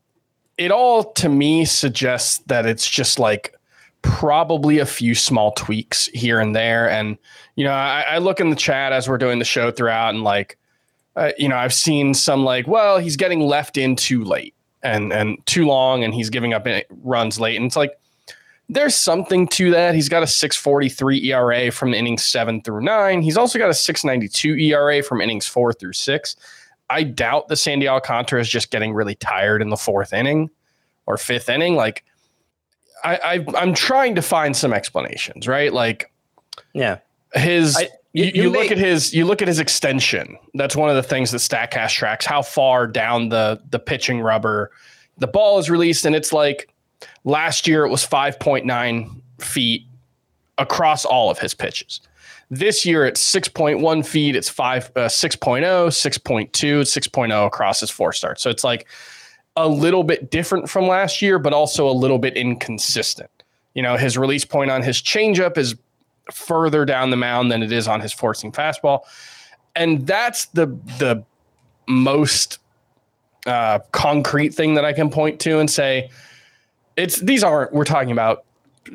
it 0.58 0.70
all 0.72 1.12
to 1.12 1.28
me 1.28 1.64
suggests 1.64 2.38
that 2.46 2.66
it's 2.66 2.88
just 2.88 3.20
like 3.20 3.54
probably 4.02 4.80
a 4.80 4.86
few 4.86 5.14
small 5.14 5.52
tweaks 5.52 6.06
here 6.08 6.40
and 6.40 6.54
there. 6.56 6.90
And, 6.90 7.16
you 7.54 7.62
know, 7.62 7.72
I, 7.72 8.04
I 8.08 8.18
look 8.18 8.40
in 8.40 8.50
the 8.50 8.56
chat 8.56 8.92
as 8.92 9.08
we're 9.08 9.18
doing 9.18 9.38
the 9.38 9.44
show 9.44 9.70
throughout 9.70 10.14
and 10.14 10.24
like, 10.24 10.58
uh, 11.16 11.32
you 11.38 11.48
know, 11.48 11.56
I've 11.56 11.74
seen 11.74 12.14
some 12.14 12.44
like, 12.44 12.66
well, 12.66 12.98
he's 12.98 13.16
getting 13.16 13.40
left 13.40 13.76
in 13.76 13.96
too 13.96 14.24
late. 14.24 14.54
and 14.82 15.12
and 15.12 15.44
too 15.46 15.66
long, 15.66 16.04
and 16.04 16.12
he's 16.12 16.30
giving 16.30 16.52
up 16.52 16.66
runs 16.90 17.38
late. 17.38 17.56
And 17.56 17.66
it's 17.66 17.76
like 17.76 17.98
there's 18.68 18.94
something 18.94 19.46
to 19.48 19.70
that. 19.70 19.94
He's 19.94 20.08
got 20.08 20.22
a 20.22 20.26
643 20.26 21.30
ERA 21.32 21.70
from 21.70 21.94
innings 21.94 22.24
seven 22.24 22.62
through 22.62 22.82
nine. 22.82 23.22
He's 23.22 23.36
also 23.36 23.58
got 23.58 23.70
a 23.70 23.74
692 23.74 24.56
ERA 24.56 25.02
from 25.02 25.20
innings 25.20 25.46
four 25.46 25.72
through 25.72 25.92
six. 25.92 26.36
I 26.90 27.02
doubt 27.04 27.48
the 27.48 27.56
Sandy 27.56 27.88
Alcantara 27.88 28.40
is 28.40 28.48
just 28.48 28.70
getting 28.70 28.92
really 28.92 29.14
tired 29.14 29.62
in 29.62 29.70
the 29.70 29.76
fourth 29.76 30.12
inning 30.12 30.50
or 31.06 31.16
fifth 31.16 31.48
inning. 31.48 31.76
Like 31.76 32.04
I, 33.04 33.44
I 33.56 33.62
am 33.62 33.74
trying 33.74 34.14
to 34.14 34.22
find 34.22 34.56
some 34.56 34.72
explanations, 34.72 35.48
right? 35.48 35.72
Like 35.72 36.12
yeah, 36.72 36.98
his 37.34 37.76
I, 37.76 37.88
you, 38.12 38.24
you 38.24 38.42
you 38.42 38.50
look 38.50 38.70
at 38.70 38.78
his 38.78 39.14
you 39.14 39.24
look 39.24 39.42
at 39.42 39.48
his 39.48 39.58
extension. 39.58 40.38
That's 40.54 40.76
one 40.76 40.90
of 40.90 40.96
the 40.96 41.02
things 41.02 41.30
that 41.30 41.38
Statcast 41.38 41.94
tracks 41.94 42.26
how 42.26 42.42
far 42.42 42.86
down 42.86 43.28
the 43.28 43.60
the 43.70 43.78
pitching 43.78 44.20
rubber 44.20 44.70
the 45.18 45.26
ball 45.26 45.58
is 45.58 45.70
released, 45.70 46.04
and 46.04 46.14
it's 46.14 46.32
like 46.32 46.72
last 47.24 47.66
year 47.66 47.84
it 47.84 47.90
was 47.90 48.06
5.9 48.06 49.20
feet 49.38 49.86
across 50.58 51.04
all 51.04 51.30
of 51.30 51.38
his 51.38 51.54
pitches. 51.54 52.00
This 52.50 52.84
year 52.84 53.06
it's 53.06 53.22
6.1 53.32 54.04
feet. 54.04 54.36
It's 54.36 54.48
five 54.48 54.90
uh, 54.96 55.08
6.0, 55.08 55.62
6.2, 55.62 56.50
6.0 56.50 57.46
across 57.46 57.80
his 57.80 57.90
four 57.90 58.12
starts. 58.12 58.42
So 58.42 58.50
it's 58.50 58.64
like 58.64 58.86
a 59.56 59.68
little 59.68 60.04
bit 60.04 60.30
different 60.30 60.68
from 60.68 60.86
last 60.86 61.22
year, 61.22 61.38
but 61.38 61.52
also 61.52 61.88
a 61.88 61.92
little 61.92 62.18
bit 62.18 62.36
inconsistent. 62.36 63.30
You 63.74 63.82
know, 63.82 63.96
his 63.96 64.18
release 64.18 64.44
point 64.44 64.70
on 64.70 64.82
his 64.82 65.00
changeup 65.00 65.56
is 65.56 65.74
further 66.30 66.84
down 66.84 67.10
the 67.10 67.16
mound 67.16 67.50
than 67.50 67.62
it 67.62 67.72
is 67.72 67.88
on 67.88 68.00
his 68.00 68.12
four 68.12 68.34
seam 68.34 68.52
fastball. 68.52 69.00
And 69.74 70.06
that's 70.06 70.46
the 70.46 70.66
the 70.98 71.24
most 71.88 72.58
uh, 73.46 73.80
concrete 73.90 74.54
thing 74.54 74.74
that 74.74 74.84
I 74.84 74.92
can 74.92 75.10
point 75.10 75.40
to 75.40 75.58
and 75.58 75.70
say 75.70 76.10
it's 76.96 77.20
these 77.20 77.42
aren't 77.42 77.72
we're 77.72 77.84
talking 77.84 78.12
about 78.12 78.44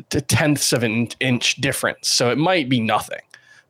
t- 0.10 0.22
tenths 0.22 0.74
of 0.74 0.84
an 0.84 1.10
inch 1.19 1.55
difference. 1.55 2.07
So 2.07 2.29
it 2.31 2.38
might 2.38 2.69
be 2.69 2.79
nothing. 2.79 3.19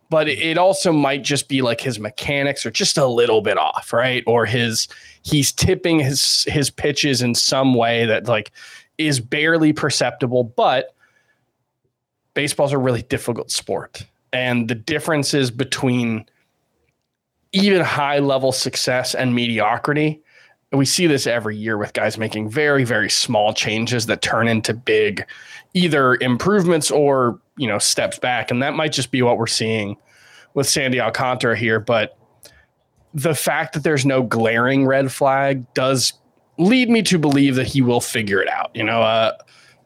But 0.10 0.30
it 0.30 0.58
also 0.58 0.94
might 0.94 1.24
just 1.24 1.50
be 1.50 1.62
like 1.62 1.82
his 1.82 2.00
mechanics 2.00 2.66
are 2.66 2.72
just 2.72 2.98
a 2.98 3.06
little 3.06 3.42
bit 3.42 3.58
off, 3.58 3.92
right? 3.92 4.24
Or 4.26 4.46
his 4.46 4.88
he's 5.24 5.52
tipping 5.52 6.00
his 6.00 6.46
his 6.48 6.70
pitches 6.70 7.22
in 7.22 7.36
some 7.36 7.74
way 7.74 8.06
that 8.06 8.26
like 8.26 8.52
is 8.98 9.20
barely 9.20 9.74
perceptible, 9.74 10.46
but 10.46 10.94
baseball's 12.38 12.72
a 12.72 12.78
really 12.78 13.02
difficult 13.02 13.50
sport. 13.50 14.06
And 14.32 14.68
the 14.68 14.76
differences 14.76 15.50
between 15.50 16.24
even 17.52 17.82
high 17.82 18.20
level 18.20 18.52
success 18.52 19.16
and 19.16 19.34
mediocrity, 19.34 20.22
we 20.72 20.86
see 20.86 21.08
this 21.08 21.26
every 21.26 21.58
year 21.58 21.80
with 21.80 21.94
guys 21.94 22.20
making 22.20 22.52
very, 22.52 22.84
very 22.84 23.10
small 23.10 23.56
changes 23.56 24.06
that 24.06 24.22
turn 24.22 24.48
into 24.48 24.72
big 24.76 25.26
either 25.74 26.14
improvements 26.22 26.92
or, 26.92 27.42
you 27.58 27.68
know, 27.68 27.80
steps 27.80 28.20
back. 28.20 28.52
And 28.52 28.62
that 28.62 28.76
might 28.76 28.92
just 28.92 29.10
be 29.10 29.24
what 29.24 29.40
we're 29.40 29.48
seeing 29.48 29.98
with 30.54 30.70
Sandy 30.70 31.02
Alcantara 31.02 31.58
here. 31.58 31.80
But 31.80 32.20
the 33.16 33.34
fact 33.34 33.74
that 33.74 33.84
there's 33.84 34.06
no 34.06 34.22
glaring 34.22 34.86
red 34.86 35.12
flag 35.12 35.66
does 35.74 36.14
lead 36.60 36.88
me 36.88 37.02
to 37.02 37.18
believe 37.18 37.56
that 37.56 37.66
he 37.66 37.82
will 37.82 38.02
figure 38.02 38.40
it 38.40 38.48
out. 38.48 38.70
You 38.76 38.84
know, 38.84 39.02
uh, 39.02 39.36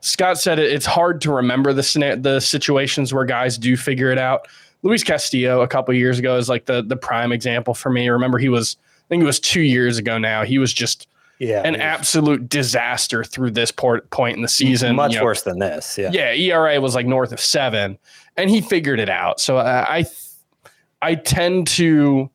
Scott 0.02 0.40
said 0.40 0.60
it, 0.60 0.72
it's 0.72 0.86
hard 0.86 1.22
to 1.22 1.32
remember 1.32 1.74
the 1.74 2.20
the 2.20 2.40
situations 2.40 3.14
where 3.14 3.26
guys 3.26 3.58
do 3.58 3.78
figure 3.78 4.12
it 4.12 4.18
out. 4.18 4.48
Luis 4.84 5.04
Castillo 5.04 5.62
a 5.62 5.68
couple 5.68 5.94
years 5.94 6.20
ago 6.20 6.38
is 6.38 6.50
like 6.50 6.66
the 6.66 6.82
the 6.82 6.98
prime 6.98 7.32
example 7.32 7.74
for 7.74 7.90
me. 7.90 8.10
Remember, 8.10 8.38
he 8.38 8.50
was 8.50 8.78
I 8.82 9.08
think 9.10 9.24
it 9.24 9.26
was 9.28 9.40
two 9.40 9.62
years 9.62 9.98
ago 9.98 10.18
now. 10.18 10.44
He 10.44 10.58
was 10.58 10.74
just 10.74 11.08
Yeah, 11.38 11.62
an 11.64 11.76
absolute 11.76 12.50
disaster 12.50 13.24
through 13.24 13.52
this 13.52 13.72
port, 13.72 14.10
point 14.10 14.38
in 14.38 14.42
the 14.42 14.48
season. 14.48 14.96
much 14.96 15.14
you 15.14 15.20
know, 15.20 15.26
worse 15.26 15.44
than 15.44 15.60
this. 15.60 15.98
Yeah, 15.98 16.10
yeah, 16.12 16.34
ERA 16.34 16.80
was 16.82 16.96
like 16.96 17.06
north 17.06 17.32
of 17.32 17.40
seven, 17.40 18.00
and 18.38 18.50
he 18.50 18.62
figured 18.62 19.00
it 19.00 19.10
out. 19.10 19.40
So 19.40 19.58
uh, 19.58 19.86
I, 19.88 20.06
I 21.02 21.16
tend 21.16 21.68
to, 21.70 22.30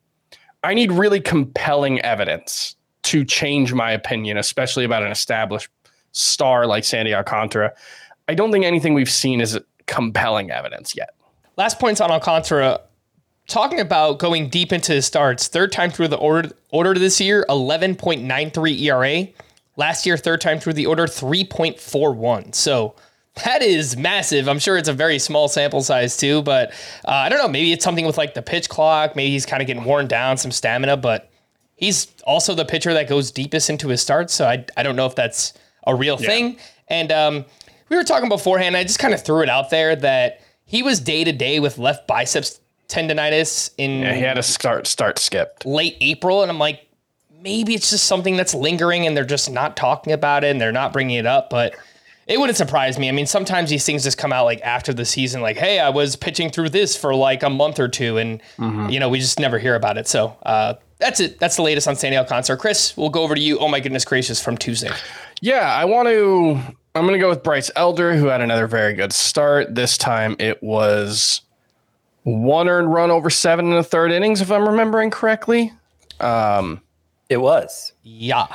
I 0.63 0.73
need 0.73 0.91
really 0.91 1.19
compelling 1.19 1.99
evidence 2.01 2.75
to 3.03 3.23
change 3.25 3.73
my 3.73 3.91
opinion, 3.91 4.37
especially 4.37 4.83
about 4.83 5.01
an 5.01 5.11
established 5.11 5.69
star 6.11 6.65
like 6.65 6.83
Sandy 6.83 7.13
Alcantara. 7.13 7.73
I 8.27 8.33
don't 8.33 8.51
think 8.51 8.65
anything 8.65 8.93
we've 8.93 9.09
seen 9.09 9.41
is 9.41 9.57
compelling 9.85 10.51
evidence 10.51 10.95
yet. 10.95 11.09
Last 11.55 11.79
points 11.79 12.01
on 12.01 12.11
Alcantara. 12.11 12.81
Talking 13.47 13.79
about 13.79 14.19
going 14.19 14.49
deep 14.49 14.73
into 14.73 14.91
his 14.91 15.05
starts, 15.05 15.47
third 15.47 15.71
time 15.71 15.89
through 15.89 16.09
the 16.09 16.17
order 16.17 16.51
order 16.69 16.93
this 16.95 17.21
year, 17.21 17.45
11.93 17.47 18.81
ERA. 18.81 19.27
Last 19.77 20.05
year, 20.05 20.17
third 20.17 20.41
time 20.41 20.59
through 20.59 20.73
the 20.73 20.85
order, 20.85 21.05
3.41. 21.05 22.53
So 22.53 22.95
that 23.45 23.61
is 23.61 23.95
massive. 23.95 24.49
I'm 24.49 24.59
sure 24.59 24.77
it's 24.77 24.89
a 24.89 24.93
very 24.93 25.19
small 25.19 25.47
sample 25.47 25.81
size 25.81 26.17
too, 26.17 26.41
but 26.41 26.71
uh, 27.05 27.11
I 27.11 27.29
don't 27.29 27.39
know. 27.39 27.47
Maybe 27.47 27.71
it's 27.71 27.83
something 27.83 28.05
with 28.05 28.17
like 28.17 28.33
the 28.33 28.41
pitch 28.41 28.69
clock. 28.69 29.15
Maybe 29.15 29.31
he's 29.31 29.45
kind 29.45 29.61
of 29.61 29.67
getting 29.67 29.83
worn 29.83 30.07
down, 30.07 30.37
some 30.37 30.51
stamina, 30.51 30.97
but 30.97 31.29
he's 31.75 32.07
also 32.25 32.53
the 32.53 32.65
pitcher 32.65 32.93
that 32.93 33.07
goes 33.07 33.31
deepest 33.31 33.69
into 33.69 33.87
his 33.87 34.01
starts. 34.01 34.33
So 34.33 34.45
I, 34.45 34.65
I 34.75 34.83
don't 34.83 34.95
know 34.95 35.05
if 35.05 35.15
that's 35.15 35.53
a 35.87 35.95
real 35.95 36.17
thing. 36.17 36.57
And 36.87 37.11
um, 37.11 37.45
we 37.89 37.95
were 37.95 38.03
talking 38.03 38.29
beforehand. 38.29 38.77
I 38.77 38.83
just 38.83 38.99
kind 38.99 39.13
of 39.13 39.23
threw 39.23 39.41
it 39.41 39.49
out 39.49 39.69
there 39.71 39.95
that 39.95 40.41
he 40.65 40.83
was 40.83 40.99
day 40.99 41.23
to 41.23 41.31
day 41.31 41.59
with 41.59 41.77
left 41.77 42.07
biceps 42.07 42.59
tendonitis 42.89 43.71
in 43.77 44.01
Yeah, 44.01 44.13
he 44.13 44.21
had 44.21 44.37
a 44.37 44.43
start 44.43 44.87
start 44.87 45.19
skipped. 45.19 45.65
late 45.65 45.97
April, 46.01 46.41
and 46.41 46.51
I'm 46.51 46.59
like, 46.59 46.87
maybe 47.41 47.73
it's 47.73 47.89
just 47.89 48.05
something 48.05 48.35
that's 48.37 48.53
lingering, 48.53 49.07
and 49.07 49.15
they're 49.15 49.25
just 49.25 49.49
not 49.49 49.75
talking 49.75 50.13
about 50.13 50.43
it, 50.43 50.51
and 50.51 50.61
they're 50.61 50.71
not 50.71 50.93
bringing 50.93 51.17
it 51.17 51.25
up. 51.25 51.49
But 51.49 51.75
it 52.27 52.39
wouldn't 52.39 52.57
surprise 52.57 52.99
me. 52.99 53.07
I 53.07 53.13
mean, 53.13 53.25
sometimes 53.25 53.69
these 53.69 53.85
things 53.85 54.03
just 54.03 54.17
come 54.17 54.33
out 54.33 54.45
like 54.45 54.61
after 54.61 54.93
the 54.93 55.05
season, 55.05 55.41
like, 55.41 55.57
hey, 55.57 55.79
I 55.79 55.89
was 55.89 56.15
pitching 56.15 56.49
through 56.49 56.69
this 56.69 56.95
for 56.95 57.15
like 57.15 57.43
a 57.43 57.49
month 57.49 57.79
or 57.79 57.87
two, 57.87 58.17
and 58.17 58.41
you 58.91 58.99
know, 58.99 59.09
we 59.09 59.19
just 59.19 59.39
never 59.39 59.59
hear 59.59 59.75
about 59.75 59.97
it. 59.97 60.07
So 60.07 60.35
uh, 60.43 60.75
that's 60.99 61.19
it. 61.19 61.39
That's 61.39 61.55
the 61.55 61.61
latest 61.61 61.87
on 61.87 61.95
Sandy 61.95 62.17
Alcantara. 62.17 62.57
Chris, 62.57 62.95
we'll 62.97 63.09
go 63.09 63.21
over 63.23 63.35
to 63.35 63.41
you. 63.41 63.59
Oh 63.59 63.67
my 63.67 63.79
goodness 63.79 64.03
gracious, 64.05 64.41
from 64.43 64.57
Tuesday. 64.57 64.91
Yeah, 65.41 65.73
I 65.73 65.85
want 65.85 66.07
to. 66.07 66.59
I'm 66.95 67.03
going 67.03 67.13
to 67.13 67.19
go 67.19 67.29
with 67.29 67.43
Bryce 67.43 67.69
Elder, 67.75 68.15
who 68.15 68.27
had 68.27 68.41
another 68.41 68.65
very 68.67 68.93
good 68.93 69.13
start. 69.13 69.75
This 69.75 69.97
time 69.97 70.35
it 70.39 70.63
was 70.63 71.41
one 72.23 72.67
earned 72.67 72.91
run 72.91 73.11
over 73.11 73.29
seven 73.29 73.67
in 73.67 73.75
the 73.75 73.83
third 73.83 74.11
innings, 74.11 74.41
if 74.41 74.51
I'm 74.51 74.67
remembering 74.67 75.11
correctly. 75.11 75.71
Um, 76.19 76.81
it 77.29 77.37
was. 77.37 77.93
Yeah. 78.03 78.47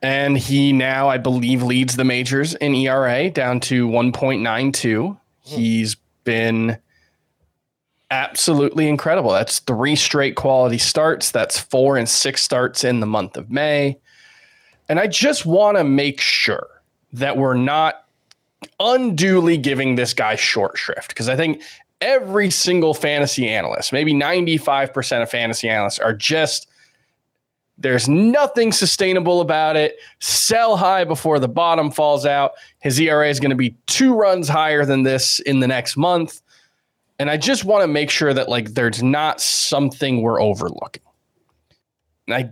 And 0.00 0.38
he 0.38 0.72
now, 0.72 1.08
I 1.08 1.18
believe, 1.18 1.62
leads 1.62 1.96
the 1.96 2.04
majors 2.04 2.54
in 2.54 2.74
ERA 2.74 3.30
down 3.30 3.60
to 3.60 3.88
1.92. 3.88 5.18
He's 5.44 5.96
been 6.24 6.78
absolutely 8.10 8.88
incredible. 8.88 9.30
That's 9.30 9.58
three 9.60 9.96
straight 9.96 10.36
quality 10.36 10.78
starts. 10.78 11.30
That's 11.30 11.58
four 11.58 11.96
and 11.96 12.08
six 12.08 12.42
starts 12.42 12.84
in 12.84 13.00
the 13.00 13.06
month 13.06 13.36
of 13.36 13.50
May. 13.50 13.98
And 14.88 14.98
I 15.00 15.06
just 15.06 15.46
want 15.46 15.76
to 15.78 15.84
make 15.84 16.20
sure 16.20 16.68
that 17.12 17.36
we're 17.36 17.54
not 17.54 18.04
unduly 18.80 19.56
giving 19.56 19.96
this 19.96 20.14
guy 20.14 20.36
short 20.36 20.78
shrift 20.78 21.08
because 21.08 21.28
I 21.28 21.36
think 21.36 21.62
every 22.00 22.50
single 22.50 22.94
fantasy 22.94 23.48
analyst, 23.48 23.92
maybe 23.92 24.12
95% 24.12 25.22
of 25.22 25.30
fantasy 25.30 25.68
analysts, 25.68 25.98
are 25.98 26.12
just 26.12 26.68
there's 27.78 28.08
nothing 28.08 28.70
sustainable 28.70 29.40
about 29.40 29.76
it. 29.76 29.96
Sell 30.20 30.76
high 30.76 31.04
before 31.04 31.38
the 31.38 31.48
bottom 31.48 31.90
falls 31.90 32.24
out. 32.24 32.52
His 32.80 33.00
ERA 33.00 33.28
is 33.28 33.40
going 33.40 33.50
to 33.50 33.56
be 33.56 33.74
two 33.86 34.14
runs 34.14 34.48
higher 34.48 34.84
than 34.84 35.02
this 35.02 35.40
in 35.40 35.60
the 35.60 35.66
next 35.66 35.96
month. 35.96 36.42
And 37.18 37.30
I 37.30 37.36
just 37.36 37.64
want 37.64 37.82
to 37.82 37.88
make 37.88 38.10
sure 38.10 38.34
that 38.34 38.48
like 38.48 38.74
there's 38.74 39.02
not 39.02 39.40
something 39.40 40.22
we're 40.22 40.40
overlooking. 40.40 41.02
And 42.28 42.34
I 42.36 42.50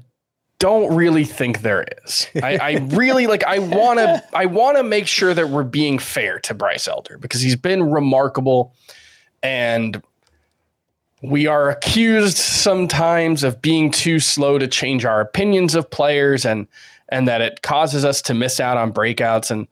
don't 0.60 0.94
really 0.94 1.24
think 1.24 1.62
there 1.62 1.84
is. 2.04 2.28
I, 2.40 2.56
I 2.58 2.72
really 2.90 3.26
like 3.26 3.42
I 3.44 3.58
want 3.58 3.98
to 3.98 4.22
I 4.32 4.46
want 4.46 4.76
to 4.76 4.84
make 4.84 5.08
sure 5.08 5.34
that 5.34 5.48
we're 5.48 5.64
being 5.64 5.98
fair 5.98 6.38
to 6.40 6.54
Bryce 6.54 6.86
Elder 6.86 7.18
because 7.18 7.40
he's 7.40 7.56
been 7.56 7.90
remarkable 7.90 8.72
and 9.42 10.00
we 11.22 11.46
are 11.46 11.70
accused 11.70 12.36
sometimes 12.36 13.42
of 13.42 13.60
being 13.60 13.90
too 13.90 14.20
slow 14.20 14.58
to 14.58 14.68
change 14.68 15.04
our 15.04 15.20
opinions 15.20 15.74
of 15.74 15.90
players 15.90 16.44
and 16.44 16.68
and 17.08 17.26
that 17.26 17.40
it 17.40 17.62
causes 17.62 18.04
us 18.04 18.22
to 18.22 18.34
miss 18.34 18.60
out 18.60 18.76
on 18.76 18.92
breakouts 18.92 19.50
and 19.50 19.66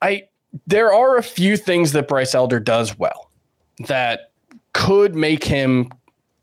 I 0.00 0.28
there 0.66 0.92
are 0.92 1.16
a 1.16 1.22
few 1.22 1.56
things 1.56 1.92
that 1.92 2.08
Bryce 2.08 2.34
Elder 2.34 2.60
does 2.60 2.96
well 2.96 3.30
that 3.88 4.30
could 4.72 5.14
make 5.14 5.42
him 5.42 5.90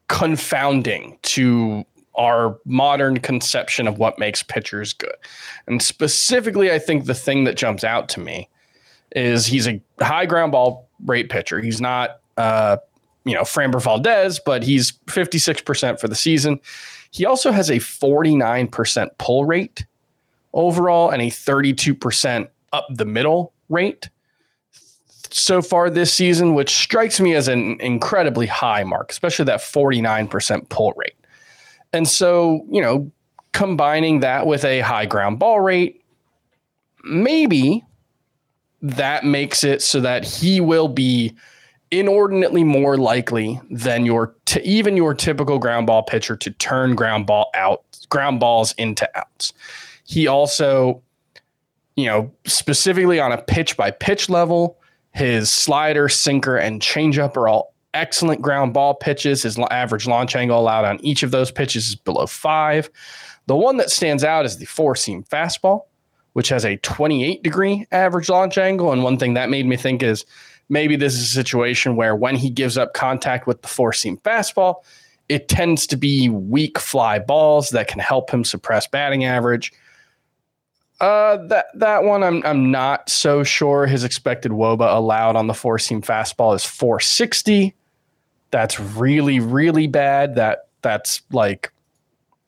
confounding 0.09 1.17
to 1.23 1.85
our 2.15 2.57
modern 2.65 3.19
conception 3.19 3.87
of 3.87 3.97
what 3.97 4.19
makes 4.19 4.43
pitchers 4.43 4.93
good. 4.93 5.15
And 5.67 5.81
specifically 5.81 6.71
I 6.71 6.79
think 6.79 7.05
the 7.05 7.15
thing 7.15 7.43
that 7.45 7.57
jumps 7.57 7.83
out 7.83 8.09
to 8.09 8.19
me 8.19 8.49
is 9.15 9.45
he's 9.45 9.67
a 9.67 9.81
high 9.99 10.25
ground 10.25 10.51
ball 10.51 10.89
rate 11.05 11.29
pitcher. 11.29 11.59
He's 11.59 11.81
not 11.81 12.19
uh 12.37 12.77
you 13.25 13.33
know, 13.33 13.43
Framber 13.43 13.81
Valdez, 13.81 14.39
but 14.45 14.63
he's 14.63 14.91
56% 15.07 15.97
for 15.97 16.09
the 16.09 16.15
season. 16.15 16.59
He 17.11 17.25
also 17.25 17.53
has 17.53 17.69
a 17.69 17.75
49% 17.75 19.09
pull 19.17 19.45
rate, 19.45 19.85
overall 20.53 21.09
and 21.09 21.21
a 21.21 21.27
32% 21.27 22.49
up 22.73 22.87
the 22.89 23.05
middle 23.05 23.53
rate 23.69 24.09
so 25.29 25.61
far 25.61 25.89
this 25.89 26.13
season, 26.13 26.53
which 26.53 26.69
strikes 26.69 27.19
me 27.19 27.33
as 27.33 27.47
an 27.47 27.79
incredibly 27.79 28.45
high 28.45 28.83
mark, 28.83 29.11
especially 29.11 29.45
that 29.45 29.59
49% 29.59 30.69
pull 30.69 30.93
rate. 30.95 31.15
And 31.93 32.07
so, 32.07 32.65
you 32.69 32.81
know, 32.81 33.11
combining 33.53 34.19
that 34.21 34.47
with 34.47 34.65
a 34.65 34.81
high 34.81 35.05
ground 35.05 35.39
ball 35.39 35.61
rate, 35.61 36.03
maybe 37.03 37.85
that 38.81 39.23
makes 39.23 39.63
it 39.63 39.81
so 39.81 40.01
that 40.01 40.25
he 40.25 40.59
will 40.59 40.87
be 40.87 41.33
inordinately 41.91 42.63
more 42.63 42.97
likely 42.97 43.61
than 43.69 44.05
your 44.05 44.33
t- 44.45 44.59
even 44.61 44.97
your 44.97 45.13
typical 45.13 45.59
ground 45.59 45.85
ball 45.85 46.01
pitcher 46.01 46.35
to 46.35 46.49
turn 46.51 46.95
ground 46.95 47.27
ball 47.27 47.49
out 47.53 47.83
ground 48.09 48.39
balls 48.39 48.73
into 48.77 49.07
outs. 49.17 49.53
He 50.03 50.27
also, 50.27 51.01
you 51.95 52.05
know, 52.05 52.31
specifically 52.45 53.19
on 53.19 53.31
a 53.31 53.37
pitch 53.41 53.77
by 53.77 53.91
pitch 53.91 54.27
level, 54.27 54.77
his 55.11 55.51
slider, 55.51 56.09
sinker, 56.09 56.57
and 56.57 56.81
changeup 56.81 57.37
are 57.37 57.47
all 57.47 57.72
excellent 57.93 58.41
ground 58.41 58.73
ball 58.73 58.93
pitches. 58.93 59.43
His 59.43 59.57
average 59.71 60.07
launch 60.07 60.35
angle 60.35 60.59
allowed 60.59 60.85
on 60.85 60.99
each 61.03 61.23
of 61.23 61.31
those 61.31 61.51
pitches 61.51 61.89
is 61.89 61.95
below 61.95 62.25
five. 62.25 62.89
The 63.47 63.55
one 63.55 63.77
that 63.77 63.89
stands 63.89 64.23
out 64.23 64.45
is 64.45 64.57
the 64.57 64.65
four 64.65 64.95
seam 64.95 65.23
fastball, 65.23 65.83
which 66.33 66.49
has 66.49 66.65
a 66.65 66.77
28 66.77 67.43
degree 67.43 67.85
average 67.91 68.29
launch 68.29 68.57
angle. 68.57 68.91
And 68.91 69.03
one 69.03 69.17
thing 69.17 69.33
that 69.33 69.49
made 69.49 69.65
me 69.65 69.77
think 69.77 70.01
is 70.01 70.25
maybe 70.69 70.95
this 70.95 71.13
is 71.13 71.21
a 71.21 71.33
situation 71.33 71.95
where 71.95 72.15
when 72.15 72.35
he 72.35 72.49
gives 72.49 72.77
up 72.77 72.93
contact 72.93 73.47
with 73.47 73.61
the 73.61 73.67
four 73.67 73.93
seam 73.93 74.17
fastball, 74.17 74.83
it 75.29 75.47
tends 75.47 75.87
to 75.87 75.97
be 75.97 76.29
weak 76.29 76.79
fly 76.79 77.19
balls 77.19 77.69
that 77.71 77.87
can 77.87 77.99
help 77.99 78.29
him 78.29 78.43
suppress 78.43 78.87
batting 78.87 79.25
average. 79.25 79.71
Uh, 80.99 81.37
that 81.47 81.65
that 81.75 82.03
one 82.03 82.23
I'm 82.23 82.41
I'm 82.45 82.71
not 82.71 83.09
so 83.09 83.43
sure. 83.43 83.87
His 83.87 84.03
expected 84.03 84.51
WOBA 84.51 84.95
allowed 84.95 85.35
on 85.35 85.47
the 85.47 85.53
four 85.53 85.79
seam 85.79 86.01
fastball 86.01 86.55
is 86.55 86.63
460. 86.63 87.75
That's 88.53 88.79
really 88.79 89.39
really 89.39 89.87
bad. 89.87 90.35
That 90.35 90.67
that's 90.83 91.23
like 91.31 91.73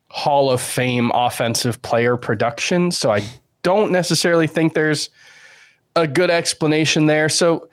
Hall 0.09 0.51
of 0.51 0.61
Fame 0.61 1.11
offensive 1.15 1.81
player 1.81 2.15
production. 2.15 2.91
So 2.91 3.11
I 3.11 3.23
don't 3.63 3.91
necessarily 3.91 4.45
think 4.45 4.75
there's 4.75 5.09
a 5.95 6.05
good 6.05 6.29
explanation 6.29 7.07
there. 7.07 7.27
So 7.27 7.67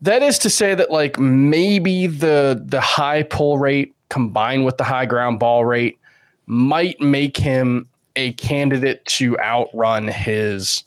that 0.00 0.24
is 0.24 0.40
to 0.40 0.50
say 0.50 0.74
that 0.74 0.90
like 0.90 1.20
maybe 1.20 2.08
the 2.08 2.60
the 2.66 2.80
high 2.80 3.22
pull 3.22 3.58
rate 3.58 3.94
combined 4.08 4.64
with 4.64 4.76
the 4.76 4.84
high 4.84 5.06
ground 5.06 5.38
ball 5.38 5.64
rate 5.64 6.00
might 6.46 7.00
make 7.00 7.36
him 7.36 7.86
a 8.16 8.32
candidate 8.32 9.04
to 9.04 9.38
outrun 9.38 10.08
his 10.08 10.82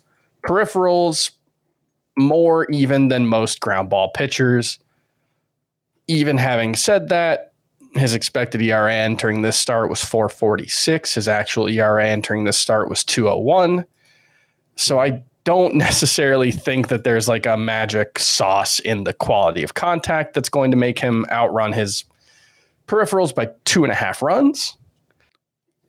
peripherals 0.46 1.32
more 2.18 2.70
even 2.70 3.08
than 3.08 3.28
most 3.28 3.62
ground 3.62 3.90
ball 3.90 4.10
pitchers. 4.10 4.78
Even 6.08 6.38
having 6.38 6.76
said 6.76 7.10
that, 7.10 7.54
his 7.96 8.14
expected 8.14 8.62
ERA 8.62 8.94
entering 8.94 9.42
this 9.42 9.58
start 9.58 9.90
was 9.90 10.04
446. 10.04 11.16
His 11.16 11.28
actual 11.28 11.68
ERA 11.68 12.08
entering 12.08 12.44
this 12.44 12.58
start 12.58 12.90
was 12.90 13.04
201. 13.04 13.86
So 14.76 15.00
I 15.00 15.24
don't 15.44 15.76
necessarily 15.76 16.52
think 16.52 16.88
that 16.88 17.04
there's 17.04 17.28
like 17.28 17.46
a 17.46 17.58
magic 17.58 18.20
sauce 18.20 18.80
in 18.80 19.04
the 19.04 19.14
quality 19.14 19.64
of 19.64 19.74
contact 19.74 20.34
that's 20.34 20.50
going 20.50 20.72
to 20.72 20.78
make 20.78 21.00
him 21.00 21.26
outrun 21.30 21.74
his 21.74 22.04
peripherals 22.88 23.34
by 23.34 23.50
two 23.66 23.84
and 23.84 23.92
a 23.92 23.96
half 23.96 24.22
runs. 24.22 24.76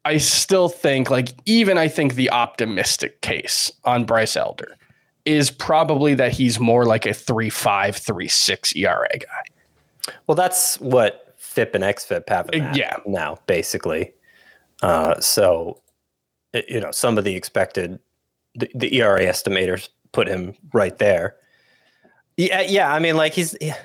I 0.06 0.18
still 0.18 0.68
think, 0.68 1.10
like, 1.10 1.30
even 1.46 1.78
I 1.78 1.88
think 1.88 2.14
the 2.14 2.30
optimistic 2.30 3.22
case 3.22 3.72
on 3.84 4.04
Bryce 4.04 4.36
Elder 4.36 4.76
is 5.24 5.50
probably 5.50 6.14
that 6.14 6.32
he's 6.32 6.60
more 6.60 6.84
like 6.84 7.06
a 7.06 7.14
3 7.14 7.48
5, 7.48 7.96
3 7.96 8.28
6 8.28 8.76
ERA 8.76 9.08
guy. 9.18 9.53
Well, 10.26 10.34
that's 10.34 10.80
what 10.80 11.34
FIP 11.38 11.74
and 11.74 11.84
XFIP 11.84 12.28
have 12.28 12.48
Uh, 12.48 12.72
yeah. 12.74 12.96
now, 13.06 13.38
basically. 13.46 14.12
Uh, 14.82 15.18
so, 15.20 15.80
you 16.68 16.80
know, 16.80 16.90
some 16.90 17.18
of 17.18 17.24
the 17.24 17.34
expected, 17.34 17.98
the, 18.54 18.70
the 18.74 19.00
ERA 19.00 19.20
estimators 19.20 19.88
put 20.12 20.28
him 20.28 20.54
right 20.72 20.98
there. 20.98 21.36
Yeah, 22.36 22.62
yeah. 22.62 22.92
I 22.92 22.98
mean, 22.98 23.16
like 23.16 23.32
he's, 23.34 23.56
yeah, 23.60 23.78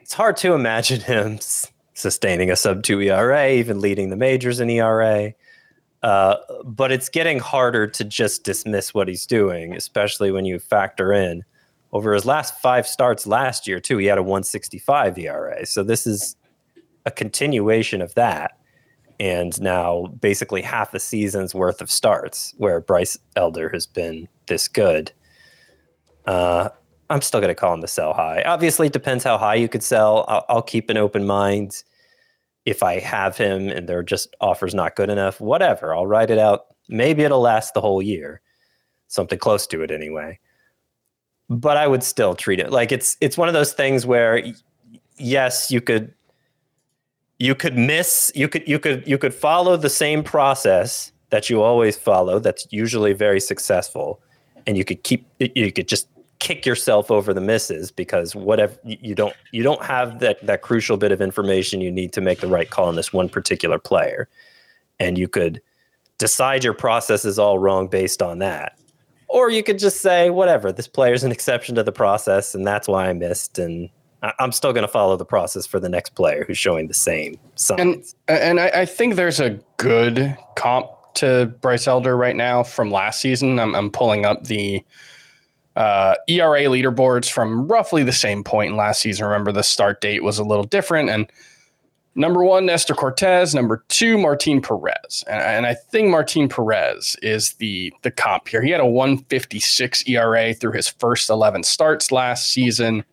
it's 0.00 0.14
hard 0.14 0.36
to 0.38 0.54
imagine 0.54 1.00
him 1.00 1.38
sustaining 1.94 2.50
a 2.50 2.56
sub 2.56 2.82
two 2.82 3.00
ERA, 3.00 3.50
even 3.50 3.80
leading 3.80 4.10
the 4.10 4.16
majors 4.16 4.60
in 4.60 4.70
ERA. 4.70 5.32
Uh, 6.02 6.36
but 6.64 6.92
it's 6.92 7.08
getting 7.08 7.38
harder 7.38 7.86
to 7.86 8.04
just 8.04 8.44
dismiss 8.44 8.94
what 8.94 9.08
he's 9.08 9.26
doing, 9.26 9.74
especially 9.74 10.30
when 10.30 10.44
you 10.44 10.58
factor 10.58 11.12
in 11.12 11.42
over 11.96 12.14
his 12.14 12.24
last 12.24 12.58
five 12.60 12.86
starts 12.86 13.26
last 13.26 13.66
year 13.66 13.80
too. 13.80 13.98
He 13.98 14.06
had 14.06 14.18
a 14.18 14.22
165 14.22 15.18
ERA, 15.18 15.66
so 15.66 15.82
this 15.82 16.06
is 16.06 16.36
a 17.04 17.10
continuation 17.10 18.02
of 18.02 18.14
that, 18.14 18.58
and 19.18 19.60
now 19.60 20.06
basically 20.20 20.62
half 20.62 20.94
a 20.94 21.00
season's 21.00 21.54
worth 21.54 21.80
of 21.80 21.90
starts 21.90 22.54
where 22.58 22.80
Bryce 22.80 23.18
Elder 23.34 23.68
has 23.70 23.86
been 23.86 24.28
this 24.46 24.68
good. 24.68 25.12
Uh, 26.26 26.68
I'm 27.08 27.22
still 27.22 27.40
going 27.40 27.54
to 27.54 27.54
call 27.54 27.72
him 27.72 27.80
the 27.80 27.88
sell 27.88 28.12
high. 28.12 28.42
Obviously, 28.42 28.88
it 28.88 28.92
depends 28.92 29.24
how 29.24 29.38
high 29.38 29.54
you 29.54 29.68
could 29.68 29.82
sell. 29.82 30.24
I'll, 30.28 30.44
I'll 30.48 30.62
keep 30.62 30.90
an 30.90 30.96
open 30.96 31.24
mind 31.24 31.82
if 32.66 32.82
I 32.82 32.98
have 32.98 33.38
him 33.38 33.68
and 33.68 33.88
their 33.88 34.02
just 34.02 34.34
offers 34.40 34.74
not 34.74 34.96
good 34.96 35.08
enough, 35.08 35.40
whatever, 35.40 35.94
I'll 35.94 36.06
write 36.06 36.30
it 36.30 36.38
out. 36.38 36.66
Maybe 36.88 37.22
it'll 37.22 37.40
last 37.40 37.74
the 37.74 37.80
whole 37.80 38.02
year, 38.02 38.42
something 39.06 39.38
close 39.38 39.68
to 39.68 39.82
it 39.82 39.92
anyway. 39.92 40.40
But 41.48 41.76
I 41.76 41.86
would 41.86 42.02
still 42.02 42.34
treat 42.34 42.58
it 42.58 42.72
like 42.72 42.90
it's 42.90 43.16
it's 43.20 43.38
one 43.38 43.48
of 43.48 43.54
those 43.54 43.72
things 43.72 44.04
where, 44.04 44.42
yes, 45.16 45.70
you 45.70 45.80
could 45.80 46.12
you 47.38 47.54
could 47.54 47.76
miss 47.76 48.32
you 48.34 48.48
could 48.48 48.66
you 48.66 48.78
could 48.78 49.06
you 49.06 49.18
could 49.18 49.34
follow 49.34 49.76
the 49.76 49.90
same 49.90 50.22
process 50.24 51.12
that 51.30 51.48
you 51.48 51.62
always 51.62 51.96
follow. 51.96 52.38
That's 52.38 52.66
usually 52.70 53.12
very 53.12 53.40
successful, 53.40 54.20
and 54.66 54.76
you 54.76 54.84
could 54.84 55.02
keep 55.04 55.26
you 55.38 55.70
could 55.70 55.88
just 55.88 56.08
kick 56.38 56.66
yourself 56.66 57.10
over 57.10 57.32
the 57.32 57.40
misses 57.40 57.90
because 57.90 58.34
whatever 58.34 58.76
you 58.84 59.14
don't 59.14 59.34
you 59.52 59.62
don't 59.62 59.82
have 59.82 60.18
that 60.20 60.44
that 60.46 60.62
crucial 60.62 60.96
bit 60.96 61.12
of 61.12 61.20
information 61.20 61.80
you 61.80 61.90
need 61.90 62.12
to 62.12 62.20
make 62.20 62.40
the 62.40 62.46
right 62.46 62.70
call 62.70 62.88
on 62.88 62.96
this 62.96 63.12
one 63.12 63.28
particular 63.28 63.78
player 63.78 64.28
and 65.00 65.16
you 65.16 65.28
could 65.28 65.62
decide 66.18 66.62
your 66.62 66.74
process 66.74 67.24
is 67.24 67.38
all 67.38 67.58
wrong 67.58 67.88
based 67.88 68.22
on 68.22 68.38
that 68.38 68.78
or 69.28 69.50
you 69.50 69.62
could 69.62 69.78
just 69.78 70.00
say 70.00 70.30
whatever 70.30 70.72
this 70.72 70.88
player's 70.88 71.24
an 71.24 71.32
exception 71.32 71.74
to 71.74 71.82
the 71.82 71.92
process 71.92 72.54
and 72.54 72.66
that's 72.66 72.88
why 72.88 73.08
i 73.08 73.12
missed 73.12 73.58
and 73.58 73.88
I- 74.22 74.32
i'm 74.38 74.52
still 74.52 74.72
going 74.72 74.82
to 74.86 74.88
follow 74.92 75.16
the 75.16 75.24
process 75.24 75.66
for 75.66 75.80
the 75.80 75.88
next 75.88 76.10
player 76.14 76.44
who's 76.46 76.58
showing 76.58 76.88
the 76.88 76.94
same 76.94 77.38
signs 77.54 78.14
And 78.28 78.38
and 78.40 78.60
I, 78.60 78.68
I 78.68 78.84
think 78.86 79.14
there's 79.16 79.40
a 79.40 79.58
good 79.76 80.36
comp 80.56 80.90
to 81.14 81.46
Bryce 81.62 81.86
Elder 81.86 82.14
right 82.16 82.36
now 82.36 82.62
from 82.62 82.90
last 82.90 83.20
season. 83.22 83.58
I'm, 83.58 83.74
I'm 83.74 83.90
pulling 83.90 84.26
up 84.26 84.44
the 84.44 84.84
uh, 85.74 86.14
ERA 86.28 86.64
leaderboards 86.64 87.30
from 87.30 87.66
roughly 87.68 88.02
the 88.02 88.12
same 88.12 88.44
point 88.44 88.70
in 88.72 88.76
last 88.76 89.00
season. 89.00 89.26
Remember, 89.26 89.50
the 89.50 89.62
start 89.62 90.00
date 90.02 90.22
was 90.22 90.38
a 90.38 90.44
little 90.44 90.64
different. 90.64 91.08
And 91.08 91.30
number 92.16 92.42
one, 92.42 92.66
Nestor 92.66 92.94
Cortes. 92.94 93.54
Number 93.54 93.84
two, 93.88 94.18
Martin 94.18 94.60
Perez. 94.60 95.24
And, 95.28 95.40
and 95.40 95.66
I 95.66 95.74
think 95.74 96.08
Martin 96.08 96.48
Perez 96.48 97.16
is 97.22 97.52
the 97.54 97.92
the 98.02 98.10
comp 98.10 98.48
here. 98.48 98.62
He 98.62 98.70
had 98.70 98.80
a 98.80 98.86
156 98.86 100.08
ERA 100.08 100.54
through 100.54 100.72
his 100.72 100.88
first 100.88 101.30
11 101.30 101.62
starts 101.62 102.10
last 102.10 102.50
season. 102.50 103.04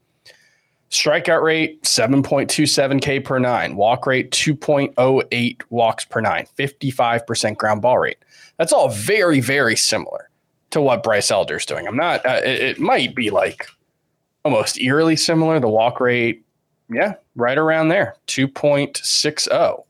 Strikeout 0.89 1.41
rate 1.41 1.81
7.27 1.81 3.01
K 3.01 3.19
per 3.19 3.39
nine, 3.39 3.75
walk 3.75 4.05
rate 4.05 4.29
2.08 4.29 5.61
walks 5.71 6.05
per 6.05 6.21
nine, 6.21 6.45
55% 6.55 7.57
ground 7.57 7.81
ball 7.81 7.97
rate. 7.97 8.19
That's 8.57 8.71
all 8.71 8.89
very, 8.89 9.39
very 9.39 9.75
similar 9.75 10.29
to 10.69 10.81
what 10.81 11.01
Bryce 11.01 11.31
Elder's 11.31 11.65
doing. 11.65 11.87
I'm 11.87 11.95
not, 11.95 12.23
uh, 12.23 12.41
it, 12.43 12.61
it 12.61 12.79
might 12.79 13.15
be 13.15 13.31
like 13.31 13.65
almost 14.45 14.79
eerily 14.79 15.15
similar. 15.15 15.59
The 15.59 15.67
walk 15.67 15.99
rate, 15.99 16.42
yeah, 16.93 17.15
right 17.35 17.57
around 17.57 17.89
there, 17.89 18.15
2.60. 18.27 19.83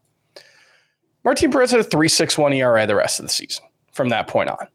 Martin 1.24 1.52
Perez 1.52 1.72
had 1.72 1.80
a 1.80 1.84
3.61 1.84 2.56
ERA 2.56 2.86
the 2.86 2.96
rest 2.96 3.20
of 3.20 3.26
the 3.26 3.32
season 3.32 3.64
from 3.92 4.10
that 4.10 4.28
point 4.28 4.50
on 4.50 4.68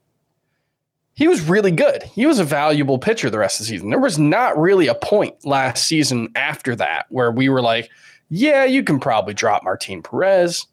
he 1.18 1.26
was 1.26 1.48
really 1.48 1.72
good. 1.72 2.04
He 2.04 2.26
was 2.26 2.38
a 2.38 2.44
valuable 2.44 2.96
pitcher 2.96 3.28
the 3.28 3.40
rest 3.40 3.58
of 3.58 3.66
the 3.66 3.70
season. 3.70 3.90
There 3.90 3.98
was 3.98 4.20
not 4.20 4.56
really 4.56 4.86
a 4.86 4.94
point 4.94 5.44
last 5.44 5.84
season 5.84 6.28
after 6.36 6.76
that 6.76 7.06
where 7.08 7.32
we 7.32 7.48
were 7.48 7.60
like, 7.60 7.90
yeah, 8.28 8.62
you 8.62 8.84
can 8.84 9.00
probably 9.00 9.34
drop 9.34 9.64
Martin 9.64 10.00
Perez. 10.00 10.64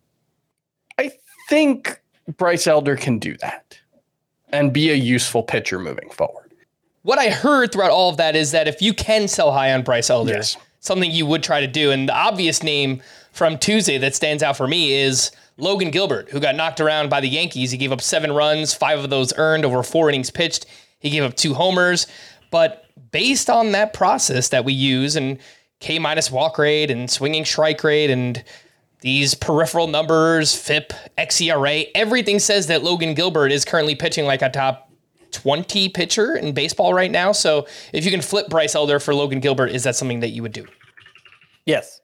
I 0.99 1.13
think 1.49 1.99
Bryce 2.37 2.67
Elder 2.67 2.95
can 2.95 3.17
do 3.17 3.35
that 3.37 3.79
and 4.49 4.71
be 4.71 4.91
a 4.91 4.93
useful 4.93 5.41
pitcher 5.41 5.79
moving 5.79 6.11
forward. 6.11 6.53
What 7.01 7.17
I 7.17 7.31
heard 7.31 7.71
throughout 7.71 7.89
all 7.89 8.11
of 8.11 8.17
that 8.17 8.35
is 8.35 8.51
that 8.51 8.67
if 8.67 8.83
you 8.83 8.93
can 8.93 9.27
sell 9.27 9.51
high 9.51 9.73
on 9.73 9.81
Bryce 9.81 10.11
Elder, 10.11 10.33
Yes. 10.33 10.57
Something 10.85 11.11
you 11.11 11.25
would 11.25 11.43
try 11.43 11.61
to 11.61 11.67
do. 11.67 11.91
And 11.91 12.09
the 12.09 12.15
obvious 12.15 12.63
name 12.63 13.01
from 13.31 13.57
Tuesday 13.57 13.97
that 13.97 14.15
stands 14.15 14.43
out 14.43 14.55
for 14.55 14.67
me 14.67 14.93
is 14.93 15.31
Logan 15.57 15.91
Gilbert, 15.91 16.29
who 16.29 16.39
got 16.39 16.55
knocked 16.55 16.79
around 16.79 17.09
by 17.09 17.21
the 17.21 17.29
Yankees. 17.29 17.71
He 17.71 17.77
gave 17.77 17.91
up 17.91 18.01
seven 18.01 18.31
runs, 18.31 18.73
five 18.73 18.99
of 18.99 19.09
those 19.09 19.33
earned 19.37 19.65
over 19.65 19.83
four 19.83 20.09
innings 20.09 20.29
pitched. 20.29 20.65
He 20.99 21.09
gave 21.09 21.23
up 21.23 21.35
two 21.35 21.53
homers. 21.53 22.07
But 22.51 22.85
based 23.11 23.49
on 23.49 23.71
that 23.71 23.93
process 23.93 24.49
that 24.49 24.65
we 24.65 24.73
use 24.73 25.15
and 25.15 25.39
K 25.79 25.99
minus 25.99 26.31
walk 26.31 26.57
rate 26.57 26.91
and 26.91 27.09
swinging 27.09 27.45
strike 27.45 27.83
rate 27.83 28.09
and 28.09 28.43
these 29.01 29.35
peripheral 29.35 29.87
numbers, 29.87 30.55
FIP, 30.55 30.93
XERA, 31.17 31.87
everything 31.93 32.39
says 32.39 32.67
that 32.67 32.83
Logan 32.83 33.13
Gilbert 33.13 33.51
is 33.51 33.65
currently 33.65 33.95
pitching 33.95 34.25
like 34.25 34.41
a 34.41 34.49
top 34.49 34.89
20 35.35 35.89
pitcher 35.89 36.35
in 36.35 36.53
baseball 36.53 36.93
right 36.93 37.11
now. 37.11 37.31
So 37.33 37.67
if 37.93 38.05
you 38.05 38.11
can 38.11 38.21
flip 38.21 38.47
Bryce 38.49 38.73
Elder 38.73 38.99
for 38.99 39.13
Logan 39.13 39.41
Gilbert, 39.41 39.67
is 39.67 39.83
that 39.83 39.95
something 39.95 40.21
that 40.21 40.29
you 40.29 40.41
would 40.41 40.53
do? 40.53 40.65
Yes. 41.65 41.99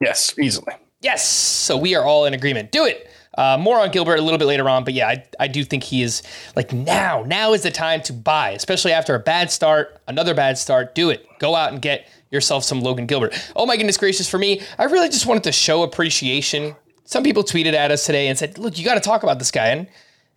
Yes, 0.00 0.38
easily. 0.38 0.74
Yes. 1.00 1.28
So 1.28 1.76
we 1.76 1.94
are 1.96 2.04
all 2.04 2.24
in 2.24 2.34
agreement. 2.34 2.70
Do 2.70 2.84
it. 2.84 3.10
Uh, 3.36 3.58
more 3.58 3.78
on 3.78 3.90
Gilbert 3.90 4.18
a 4.18 4.22
little 4.22 4.38
bit 4.38 4.46
later 4.46 4.68
on, 4.68 4.82
but 4.82 4.94
yeah, 4.94 5.08
I, 5.08 5.24
I 5.38 5.48
do 5.48 5.62
think 5.62 5.82
he 5.82 6.02
is 6.02 6.22
like 6.54 6.72
now. 6.72 7.22
Now 7.26 7.52
is 7.52 7.62
the 7.62 7.70
time 7.70 8.00
to 8.02 8.14
buy, 8.14 8.50
especially 8.50 8.92
after 8.92 9.14
a 9.14 9.18
bad 9.18 9.50
start, 9.50 10.00
another 10.08 10.32
bad 10.32 10.56
start. 10.56 10.94
Do 10.94 11.10
it. 11.10 11.26
Go 11.38 11.54
out 11.54 11.72
and 11.72 11.82
get 11.82 12.08
yourself 12.30 12.64
some 12.64 12.80
Logan 12.80 13.04
Gilbert. 13.04 13.34
Oh 13.54 13.66
my 13.66 13.76
goodness 13.76 13.98
gracious, 13.98 14.28
for 14.28 14.38
me, 14.38 14.62
I 14.78 14.84
really 14.84 15.10
just 15.10 15.26
wanted 15.26 15.44
to 15.44 15.52
show 15.52 15.82
appreciation. 15.82 16.76
Some 17.04 17.22
people 17.22 17.44
tweeted 17.44 17.74
at 17.74 17.90
us 17.90 18.06
today 18.06 18.28
and 18.28 18.38
said, 18.38 18.56
"Look, 18.56 18.78
you 18.78 18.84
got 18.84 18.94
to 18.94 19.00
talk 19.00 19.22
about 19.22 19.38
this 19.38 19.50
guy." 19.50 19.68
And 19.68 19.86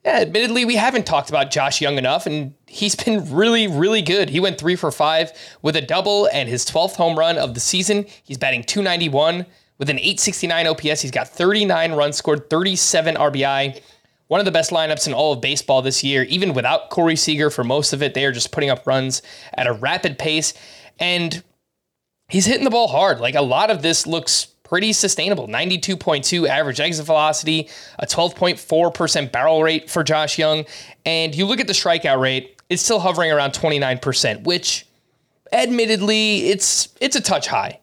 yeah, 0.06 0.20
admittedly, 0.20 0.64
we 0.64 0.76
haven't 0.76 1.06
talked 1.06 1.30
about 1.30 1.52
Josh 1.52 1.82
Jung 1.82 1.98
enough, 1.98 2.26
and 2.26 2.54
he's 2.68 2.96
been 2.96 3.32
really, 3.36 3.68
really 3.68 4.02
good. 4.02 4.30
He 4.30 4.40
went 4.40 4.58
three 4.58 4.76
for 4.76 4.92
five 4.92 5.32
with 5.62 5.76
a 5.76 5.82
double 5.82 6.28
and 6.32 6.48
his 6.48 6.66
12th 6.66 6.96
home 6.96 7.20
run 7.20 7.38
of 7.38 7.54
the 7.54 7.60
season. 7.60 8.06
He's 8.24 8.38
batting 8.38 8.64
291 8.64 9.46
with 9.78 9.90
an 9.90 9.98
869 9.98 10.68
OPS. 10.68 11.02
He's 11.02 11.12
got 11.12 11.28
39 11.28 11.94
runs 11.94 12.16
scored, 12.16 12.50
37 12.50 13.16
RBI. 13.16 13.82
One 14.28 14.40
of 14.40 14.46
the 14.46 14.52
best 14.52 14.72
lineups 14.72 15.08
in 15.08 15.14
all 15.14 15.34
of 15.34 15.42
baseball 15.42 15.82
this 15.82 16.04
year, 16.04 16.24
even 16.24 16.54
without 16.54 16.92
Corey 16.92 17.16
Seager 17.16 17.50
for 17.50 17.64
most 17.64 17.94
of 17.94 18.04
it. 18.04 18.14
They 18.14 18.26
are 18.26 18.32
just 18.32 18.52
putting 18.52 18.70
up 18.70 18.86
runs 18.86 19.22
at 19.56 19.68
a 19.68 19.74
rapid 19.74 20.20
pace. 20.20 20.54
And 21.00 21.44
he's 22.30 22.46
hitting 22.46 22.64
the 22.64 22.70
ball 22.70 22.88
hard. 22.88 23.20
Like 23.20 23.36
a 23.36 23.42
lot 23.42 23.72
of 23.72 23.82
this 23.82 24.06
looks 24.06 24.54
pretty 24.70 24.94
sustainable. 24.94 25.48
92.2 25.48 26.48
average 26.48 26.80
exit 26.80 27.06
velocity, 27.06 27.68
a 27.98 28.06
12.4% 28.06 29.32
barrel 29.32 29.64
rate 29.64 29.90
for 29.90 30.04
Josh 30.04 30.38
Jung. 30.38 30.64
And 31.06 31.34
you 31.34 31.46
look 31.46 31.60
at 31.60 31.66
the 31.66 31.74
strikeout 31.74 32.22
rate, 32.22 32.62
it's 32.70 32.84
still 32.84 33.00
hovering 33.00 33.32
around 33.32 33.54
29%, 33.54 34.44
which 34.44 34.86
admittedly 35.52 36.50
it's 36.50 36.90
it's 37.02 37.16
a 37.16 37.22
touch 37.22 37.48
high. 37.48 37.80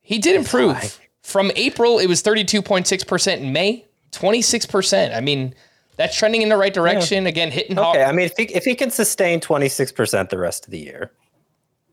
He 0.00 0.18
did 0.18 0.36
improve. 0.36 0.98
From 1.22 1.50
April, 1.56 1.98
it 1.98 2.06
was 2.06 2.22
32.6% 2.22 3.38
in 3.38 3.52
May, 3.52 3.86
26%. 4.12 5.16
I 5.16 5.20
mean, 5.20 5.54
that's 5.96 6.16
trending 6.16 6.42
in 6.42 6.48
the 6.50 6.56
right 6.56 6.72
direction. 6.72 7.26
Again, 7.26 7.50
hitting 7.50 7.76
hard. 7.76 7.96
Okay. 7.96 8.04
I 8.04 8.12
mean, 8.12 8.26
if 8.26 8.36
he, 8.36 8.44
if 8.54 8.64
he 8.64 8.74
can 8.74 8.90
sustain 8.90 9.40
26% 9.40 10.28
the 10.28 10.38
rest 10.38 10.66
of 10.66 10.70
the 10.70 10.78
year, 10.78 11.12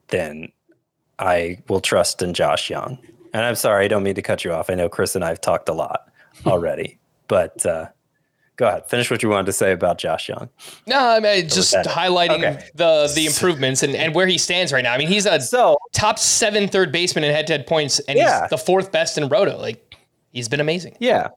then 0.07 0.51
I 1.19 1.59
will 1.69 1.79
trust 1.79 2.21
in 2.21 2.33
Josh 2.33 2.69
Jung. 2.69 2.97
And 3.33 3.45
I'm 3.45 3.55
sorry, 3.55 3.85
I 3.85 3.87
don't 3.87 4.03
mean 4.03 4.15
to 4.15 4.21
cut 4.21 4.43
you 4.43 4.51
off. 4.53 4.69
I 4.69 4.73
know 4.75 4.89
Chris 4.89 5.15
and 5.15 5.23
I 5.23 5.29
have 5.29 5.41
talked 5.41 5.69
a 5.69 5.73
lot 5.73 6.09
already, 6.45 6.99
but 7.27 7.65
uh, 7.65 7.87
go 8.57 8.67
ahead. 8.67 8.87
Finish 8.89 9.09
what 9.09 9.23
you 9.23 9.29
wanted 9.29 9.45
to 9.45 9.53
say 9.53 9.71
about 9.71 9.97
Josh 9.97 10.27
Jung. 10.29 10.49
No, 10.87 10.99
I 10.99 11.19
mean 11.19 11.47
just 11.49 11.73
highlighting 11.73 12.39
Okay. 12.43 12.63
the 12.75 13.11
the 13.15 13.25
improvements 13.25 13.83
and, 13.83 13.95
and 13.95 14.13
where 14.13 14.27
he 14.27 14.37
stands 14.37 14.73
right 14.73 14.83
now. 14.83 14.93
I 14.93 14.97
mean, 14.97 15.07
he's 15.07 15.25
a 15.25 15.39
So, 15.39 15.77
top 15.93 16.19
seven 16.19 16.67
third 16.67 16.91
baseman 16.91 17.23
in 17.23 17.33
head 17.33 17.47
to 17.47 17.53
head 17.53 17.67
points, 17.67 17.99
and 18.01 18.17
Yeah. 18.17 18.41
he's 18.41 18.49
the 18.49 18.57
fourth 18.57 18.91
best 18.91 19.17
in 19.17 19.29
roto. 19.29 19.57
Like 19.57 19.95
he's 20.31 20.49
been 20.49 20.59
amazing. 20.61 20.97
yeah. 20.99 21.29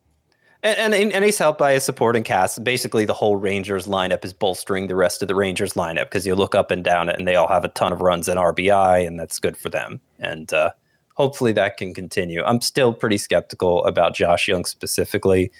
And, 0.62 0.94
and, 0.94 1.12
and 1.12 1.22
he's 1.26 1.36
helped 1.36 1.58
by 1.58 1.74
his 1.74 1.84
supporting 1.84 2.22
cast. 2.22 2.64
Basically, 2.64 3.04
the 3.04 3.12
whole 3.12 3.36
Rangers 3.36 3.86
lineup 3.86 4.24
is 4.24 4.32
bolstering 4.32 4.86
the 4.86 4.96
rest 4.96 5.20
of 5.20 5.28
the 5.28 5.34
Rangers 5.34 5.74
lineup 5.74 6.04
because 6.04 6.26
you 6.26 6.34
look 6.34 6.54
up 6.54 6.70
and 6.70 6.82
down 6.82 7.10
it, 7.10 7.18
and 7.18 7.28
they 7.28 7.36
all 7.36 7.48
have 7.48 7.66
a 7.66 7.68
ton 7.68 7.92
of 7.92 8.00
runs 8.00 8.28
and 8.30 8.38
RBI, 8.40 9.06
and 9.06 9.20
that's 9.20 9.38
good 9.38 9.58
for 9.58 9.68
them. 9.68 10.00
And 10.18 10.50
uh, 10.54 10.70
hopefully 11.14 11.52
that 11.52 11.76
can 11.76 11.94
continue. 11.94 12.42
I'm 12.44 12.60
still 12.60 12.92
pretty 12.92 13.18
skeptical 13.18 13.84
about 13.84 14.14
Josh 14.14 14.48
Jung 14.48 14.64
specifically 14.64 15.50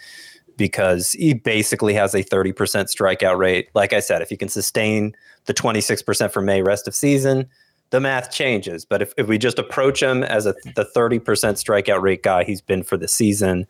because 0.56 1.12
he 1.12 1.34
basically 1.34 1.94
has 1.94 2.14
a 2.14 2.22
30% 2.22 2.54
strikeout 2.54 3.38
rate. 3.38 3.68
Like 3.74 3.92
I 3.92 4.00
said, 4.00 4.22
if 4.22 4.28
he 4.28 4.36
can 4.36 4.48
sustain 4.48 5.14
the 5.46 5.54
26% 5.54 6.32
for 6.32 6.40
May 6.40 6.62
rest 6.62 6.86
of 6.86 6.94
season, 6.94 7.48
the 7.90 8.00
math 8.00 8.30
changes. 8.30 8.84
But 8.84 9.02
if, 9.02 9.14
if 9.16 9.26
we 9.26 9.38
just 9.38 9.58
approach 9.58 10.02
him 10.02 10.22
as 10.22 10.46
a 10.46 10.54
the 10.74 10.88
30% 10.96 11.20
strikeout 11.22 12.02
rate 12.02 12.22
guy 12.22 12.44
he's 12.44 12.60
been 12.60 12.82
for 12.82 12.96
the 12.96 13.08
season, 13.08 13.66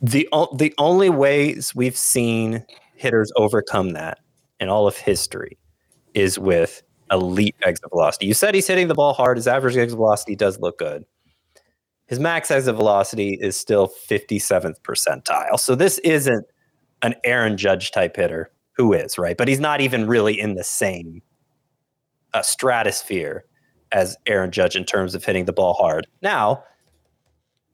the 0.00 0.28
the 0.56 0.72
only 0.78 1.10
ways 1.10 1.74
we've 1.74 1.96
seen 1.96 2.64
hitters 2.94 3.30
overcome 3.36 3.90
that 3.90 4.18
in 4.60 4.68
all 4.68 4.86
of 4.86 4.96
history 4.96 5.58
is 6.14 6.38
with 6.38 6.82
elite 7.10 7.56
exit 7.64 7.88
velocity. 7.90 8.26
You 8.26 8.34
said 8.34 8.54
he's 8.54 8.66
hitting 8.66 8.88
the 8.88 8.94
ball 8.94 9.12
hard. 9.12 9.36
His 9.36 9.46
average 9.46 9.76
exit 9.76 9.96
velocity 9.96 10.36
does 10.36 10.58
look 10.58 10.78
good. 10.78 11.04
His 12.06 12.20
max 12.20 12.50
exit 12.50 12.76
velocity 12.76 13.34
is 13.40 13.56
still 13.56 13.92
57th 14.08 14.80
percentile. 14.82 15.58
So 15.58 15.74
this 15.74 15.98
isn't 15.98 16.46
an 17.02 17.14
Aaron 17.24 17.56
Judge 17.56 17.90
type 17.90 18.16
hitter 18.16 18.50
who 18.76 18.92
is, 18.92 19.18
right? 19.18 19.36
But 19.36 19.48
he's 19.48 19.60
not 19.60 19.80
even 19.80 20.06
really 20.06 20.38
in 20.38 20.54
the 20.54 20.64
same 20.64 21.22
uh, 22.34 22.42
stratosphere 22.42 23.44
as 23.92 24.16
Aaron 24.26 24.50
Judge 24.50 24.76
in 24.76 24.84
terms 24.84 25.14
of 25.14 25.24
hitting 25.24 25.46
the 25.46 25.52
ball 25.52 25.74
hard. 25.74 26.06
Now, 26.22 26.62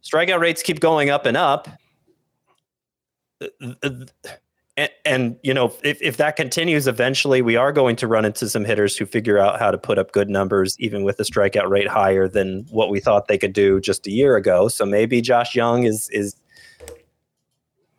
strikeout 0.03 0.41
rates 0.41 0.63
keep 0.63 0.81
going 0.81 1.11
up 1.11 1.27
and 1.27 1.37
up. 1.37 1.69
And, 4.77 4.91
and 5.05 5.37
you 5.43 5.53
know, 5.53 5.75
if, 5.83 6.01
if 6.01 6.17
that 6.17 6.37
continues, 6.37 6.87
eventually 6.87 7.43
we 7.43 7.57
are 7.57 7.73
going 7.73 7.95
to 7.97 8.07
run 8.07 8.25
into 8.25 8.49
some 8.49 8.65
hitters 8.65 8.97
who 8.97 9.05
figure 9.05 9.39
out 9.39 9.59
how 9.59 9.71
to 9.71 9.77
put 9.77 9.99
up 9.99 10.13
good 10.13 10.31
numbers, 10.31 10.77
even 10.79 11.05
with 11.05 11.21
a 11.21 11.25
strikeout 11.25 11.69
rate 11.69 11.89
higher 11.89 12.27
than 12.27 12.65
what 12.71 12.89
we 12.89 12.99
thought 12.99 13.29
they 13.29 13.37
could 13.37 13.53
do 13.53 13.81
just 13.81 14.07
a 14.07 14.11
year 14.11 14.37
ago. 14.37 14.69
So 14.69 14.87
maybe 14.87 15.21
Josh 15.21 15.55
Jung 15.55 15.85
is 15.85 16.09
is 16.11 16.37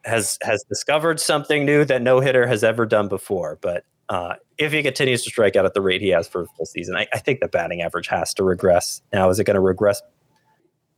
has 0.05 0.37
has 0.41 0.63
discovered 0.67 1.19
something 1.19 1.65
new 1.65 1.85
that 1.85 2.01
no 2.01 2.19
hitter 2.19 2.47
has 2.47 2.63
ever 2.63 2.85
done 2.85 3.07
before. 3.07 3.59
But 3.61 3.85
uh, 4.09 4.35
if 4.57 4.71
he 4.71 4.81
continues 4.81 5.23
to 5.23 5.29
strike 5.29 5.55
out 5.55 5.65
at 5.65 5.75
the 5.75 5.81
rate 5.81 6.01
he 6.01 6.09
has 6.09 6.27
for 6.27 6.41
a 6.41 6.45
full 6.57 6.65
season, 6.65 6.95
I, 6.95 7.07
I 7.13 7.19
think 7.19 7.39
the 7.39 7.47
batting 7.47 7.81
average 7.81 8.07
has 8.07 8.33
to 8.35 8.43
regress. 8.43 9.01
Now, 9.13 9.29
is 9.29 9.39
it 9.39 9.43
going 9.45 9.55
to 9.55 9.61
regress? 9.61 10.01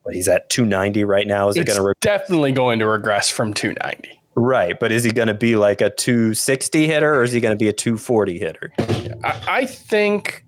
What 0.03 0.15
he's 0.15 0.27
at 0.27 0.49
290 0.51 1.03
right 1.03 1.25
now. 1.25 1.49
Is 1.49 1.57
it 1.57 1.65
going 1.65 1.77
to 1.77 1.81
regress? 1.81 1.99
definitely 1.99 2.51
going 2.51 2.77
to 2.79 2.87
regress 2.87 3.29
from 3.29 3.53
290. 3.53 4.21
Right, 4.35 4.77
but 4.79 4.91
is 4.91 5.03
he 5.03 5.11
going 5.11 5.29
to 5.29 5.33
be 5.33 5.55
like 5.55 5.81
a 5.81 5.89
260 5.89 6.87
hitter 6.87 7.15
or 7.15 7.23
is 7.23 7.31
he 7.31 7.39
going 7.39 7.53
to 7.53 7.57
be 7.57 7.69
a 7.69 7.73
240 7.73 8.37
hitter? 8.37 8.73
I, 9.23 9.41
I 9.47 9.65
think 9.65 10.45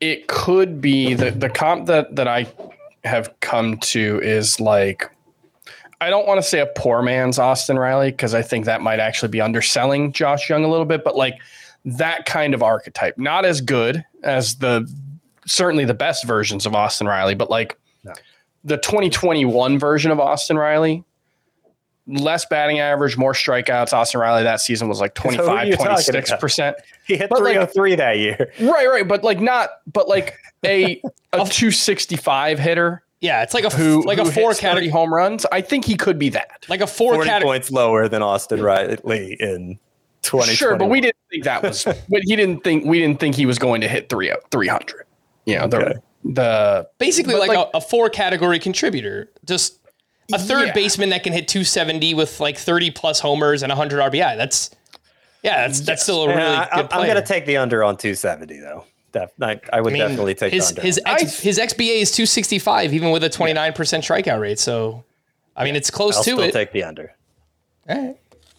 it 0.00 0.26
could 0.26 0.80
be 0.80 1.14
the 1.14 1.30
the 1.30 1.48
comp 1.48 1.86
that 1.86 2.16
that 2.16 2.26
I 2.26 2.52
have 3.04 3.32
come 3.40 3.78
to 3.78 4.20
is 4.22 4.58
like 4.58 5.08
I 6.00 6.10
don't 6.10 6.26
want 6.26 6.38
to 6.38 6.42
say 6.42 6.58
a 6.58 6.66
poor 6.66 7.02
man's 7.02 7.38
Austin 7.38 7.78
Riley 7.78 8.10
because 8.10 8.34
I 8.34 8.42
think 8.42 8.64
that 8.64 8.80
might 8.80 8.98
actually 8.98 9.28
be 9.28 9.40
underselling 9.40 10.12
Josh 10.12 10.50
Jung 10.50 10.64
a 10.64 10.68
little 10.68 10.84
bit, 10.84 11.04
but 11.04 11.14
like 11.14 11.38
that 11.84 12.26
kind 12.26 12.54
of 12.54 12.62
archetype, 12.64 13.16
not 13.16 13.44
as 13.44 13.60
good 13.60 14.04
as 14.24 14.56
the 14.56 14.92
certainly 15.46 15.84
the 15.84 15.94
best 15.94 16.26
versions 16.26 16.66
of 16.66 16.74
Austin 16.74 17.06
Riley, 17.06 17.36
but 17.36 17.48
like 17.48 17.78
the 18.64 18.78
2021 18.78 19.78
version 19.78 20.10
of 20.10 20.18
Austin 20.18 20.56
Riley. 20.56 21.04
Less 22.08 22.44
batting 22.46 22.80
average, 22.80 23.16
more 23.16 23.32
strikeouts. 23.32 23.92
Austin 23.92 24.20
Riley 24.20 24.42
that 24.42 24.60
season 24.60 24.88
was 24.88 25.00
like 25.00 25.16
who 25.18 25.30
25, 25.36 25.66
you 25.68 25.76
talking 25.76 25.86
about? 25.86 26.00
26%. 26.00 26.74
He 27.06 27.16
hit 27.16 27.30
But, 27.30 27.40
oh 27.40 27.42
like- 27.44 27.52
303 27.54 27.94
that 27.96 28.18
year. 28.18 28.52
Right, 28.60 28.86
right, 28.88 29.06
but 29.06 29.22
like 29.24 29.40
not, 29.40 29.70
but 29.92 30.08
like 30.08 30.36
a 30.64 31.02
a 31.32 31.46
two 31.50 31.70
sixty 31.72 32.14
five 32.16 32.58
hitter 32.60 33.02
Yeah, 33.20 33.42
it's 33.42 33.54
like 33.54 33.64
a 33.64 33.70
who 33.70 34.04
like 34.04 34.18
who 34.18 34.28
a 34.28 34.30
four 34.30 34.54
category 34.54 34.88
home 34.88 35.12
runs. 35.12 35.44
I 35.50 35.60
think 35.62 35.84
he 35.84 35.96
could 35.96 36.18
be 36.18 36.28
that. 36.30 36.64
like 36.68 36.80
a 36.80 36.86
four 36.86 37.14
40 37.14 37.28
category. 37.28 37.54
points 37.56 37.70
lower 37.72 38.08
than 38.08 38.22
Austin 38.22 38.62
Riley 38.62 39.36
in 39.40 39.78
2020. 40.22 40.54
Sure, 40.54 40.76
but 40.76 40.88
we 40.90 41.00
didn't 41.00 41.16
think 41.30 41.42
that 41.44 41.62
was. 41.64 41.84
but 41.84 42.22
he 42.24 42.36
didn't 42.36 42.62
think 42.62 42.84
we 42.84 43.00
didn't 43.00 43.18
think 43.18 43.34
he 43.34 43.46
was 43.46 43.58
going 43.58 43.80
to 43.80 43.88
hit 43.88 44.08
three 44.08 44.32
three 44.52 44.68
hundred. 44.68 45.04
You 45.46 45.58
know 45.58 45.66
the 45.66 45.76
Okay. 45.78 45.94
the 46.24 46.88
Basically, 46.98 47.34
like, 47.34 47.48
like- 47.48 47.68
a, 47.74 47.78
a 47.78 47.80
four 47.80 48.08
category 48.10 48.60
contributor. 48.60 49.28
Just 49.44 49.80
a 50.32 50.38
third 50.38 50.68
Yeah. 50.68 50.72
baseman 50.74 51.10
that 51.10 51.22
can 51.22 51.32
hit 51.32 51.48
270 51.48 52.14
with 52.14 52.40
like 52.40 52.56
30 52.58 52.90
plus 52.90 53.20
homers 53.20 53.62
and 53.62 53.70
100 53.70 54.00
RBI. 54.12 54.36
That's 54.36 54.70
yeah, 55.42 55.66
that's 55.66 55.80
that's 55.80 56.02
still 56.02 56.22
a 56.24 56.28
really 56.28 56.40
Yeah, 56.40 56.68
I, 56.72 56.82
good 56.82 56.92
am 56.92 57.02
going 57.04 57.16
to 57.16 57.22
take 57.22 57.46
the 57.46 57.56
under 57.56 57.82
on 57.82 57.96
270 57.96 58.58
though. 58.60 58.84
Def, 59.12 59.30
I, 59.42 59.60
I 59.72 59.80
would 59.80 59.92
I 59.92 59.94
mean, 59.94 60.02
definitely 60.08 60.34
take 60.34 60.52
his 60.52 60.68
the 60.70 60.80
under. 60.80 60.82
his 60.82 61.00
X, 61.04 61.40
his 61.40 61.58
XBA 61.58 62.00
is 62.00 62.10
265 62.12 62.94
even 62.94 63.10
with 63.10 63.22
a 63.24 63.28
29% 63.28 63.74
strikeout 63.74 64.40
rate. 64.40 64.58
So 64.58 65.04
I 65.56 65.64
mean, 65.64 65.76
it's 65.76 65.90
close 65.90 66.16
I'll 66.16 66.22
to 66.24 66.30
still 66.30 66.40
it. 66.42 66.52
take 66.52 66.72
the 66.72 66.84
under. 66.84 67.12
All 67.88 67.96
right. 67.96 68.16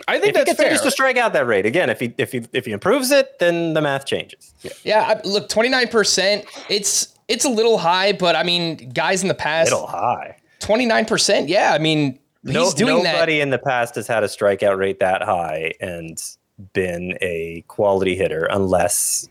I 0.07 0.19
think 0.19 0.35
If 0.35 0.39
he 0.41 0.43
that's 0.43 0.45
fair. 0.49 0.55
continues 0.65 0.81
to 0.81 0.91
strike 0.91 1.17
out 1.17 1.31
that 1.33 1.47
rate 1.47 1.65
again, 1.65 1.89
if 1.89 1.99
he 1.99 2.13
if 2.17 2.31
he 2.33 2.45
if 2.51 2.65
he 2.65 2.71
improves 2.71 3.09
it, 3.11 3.39
then 3.39 3.73
the 3.73 3.81
math 3.81 4.05
changes. 4.05 4.53
Yeah, 4.83 5.01
I, 5.23 5.27
look, 5.27 5.47
29%, 5.49 6.45
it's 6.69 7.07
it's 7.29 7.45
a 7.45 7.49
little 7.49 7.77
high, 7.77 8.11
but 8.11 8.35
I 8.35 8.43
mean, 8.43 8.89
guys 8.91 9.21
in 9.21 9.29
the 9.29 9.33
past 9.33 9.71
Middle 9.71 9.87
high. 9.87 10.35
29%, 10.63 11.47
yeah, 11.47 11.73
I 11.73 11.77
mean, 11.79 12.19
no, 12.43 12.63
he's 12.65 12.73
doing 12.73 13.03
that. 13.03 13.13
nobody 13.13 13.41
in 13.41 13.49
the 13.49 13.57
past 13.59 13.95
has 13.95 14.07
had 14.07 14.23
a 14.23 14.27
strikeout 14.27 14.77
rate 14.77 14.99
that 14.99 15.21
high 15.23 15.73
and 15.79 16.21
been 16.73 17.17
a 17.21 17.63
quality 17.67 18.15
hitter 18.15 18.45
unless 18.51 19.27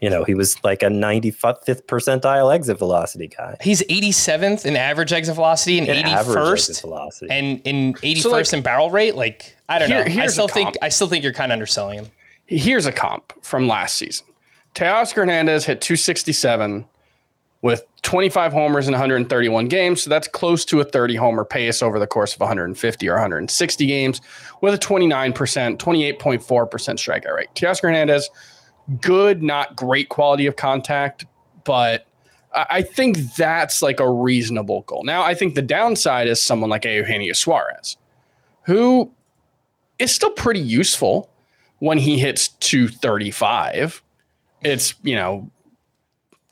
you 0.00 0.08
know 0.08 0.24
he 0.24 0.34
was 0.34 0.62
like 0.64 0.82
a 0.82 0.86
95th 0.86 1.82
percentile 1.86 2.54
exit 2.54 2.78
velocity 2.78 3.28
guy. 3.28 3.56
He's 3.60 3.82
87th 3.82 4.64
in 4.64 4.76
average 4.76 5.12
exit 5.12 5.34
velocity 5.34 5.78
and 5.78 5.88
In 5.88 6.04
81st 6.04 6.80
velocity. 6.80 7.30
and 7.30 7.60
in 7.64 7.94
81st 7.94 8.22
So, 8.22 8.30
like, 8.30 8.52
in 8.52 8.62
barrel 8.62 8.90
rate. 8.90 9.14
Like 9.14 9.56
I 9.68 9.78
don't 9.78 9.88
here- 9.90 10.04
know. 10.08 10.22
I 10.22 10.26
still 10.28 10.48
think. 10.48 10.76
I 10.82 10.88
still 10.90 11.08
think 11.08 11.22
you're 11.24 11.32
kind 11.32 11.50
of 11.52 11.54
underselling 11.56 11.98
him. 12.00 12.06
Here's 12.46 12.86
a 12.86 12.92
comp 12.92 13.32
from 13.44 13.66
last 13.66 13.96
season. 13.96 14.26
Teoscar 14.74 15.14
Hernandez 15.16 15.64
hit 15.64 15.80
267 15.80 16.84
with 17.62 17.84
25 18.04 18.52
homers 18.52 18.86
in 18.86 18.92
131 18.92 19.66
games. 19.66 20.02
So 20.02 20.10
that's 20.10 20.28
close 20.28 20.64
to 20.66 20.80
a 20.80 20.84
30 20.84 21.16
homer 21.16 21.44
pace 21.44 21.82
over 21.82 21.98
the 21.98 22.06
course 22.06 22.34
of 22.34 22.40
150 22.40 23.08
or 23.08 23.14
160 23.14 23.86
games 23.86 24.20
with 24.60 24.74
a 24.74 24.78
29%, 24.78 25.32
28.4% 25.32 26.40
strikeout 26.48 27.34
rate. 27.34 27.48
Teoscar 27.54 27.82
Hernandez, 27.82 28.30
good, 29.00 29.42
not 29.42 29.74
great 29.74 30.10
quality 30.10 30.46
of 30.46 30.56
contact, 30.56 31.26
but 31.64 32.06
I 32.54 32.66
I 32.70 32.82
think 32.82 33.16
that's 33.34 33.82
like 33.82 33.98
a 33.98 34.08
reasonable 34.08 34.82
goal. 34.82 35.02
Now, 35.02 35.22
I 35.22 35.34
think 35.34 35.56
the 35.56 35.62
downside 35.62 36.28
is 36.28 36.40
someone 36.40 36.70
like 36.70 36.84
Eugenio 36.84 37.32
Suarez, 37.32 37.96
who 38.62 39.10
is 39.98 40.14
still 40.14 40.30
pretty 40.30 40.60
useful 40.60 41.30
when 41.78 41.98
he 41.98 42.18
hits 42.18 42.48
235. 42.48 44.02
It's, 44.62 44.94
you 45.02 45.16
know, 45.16 45.50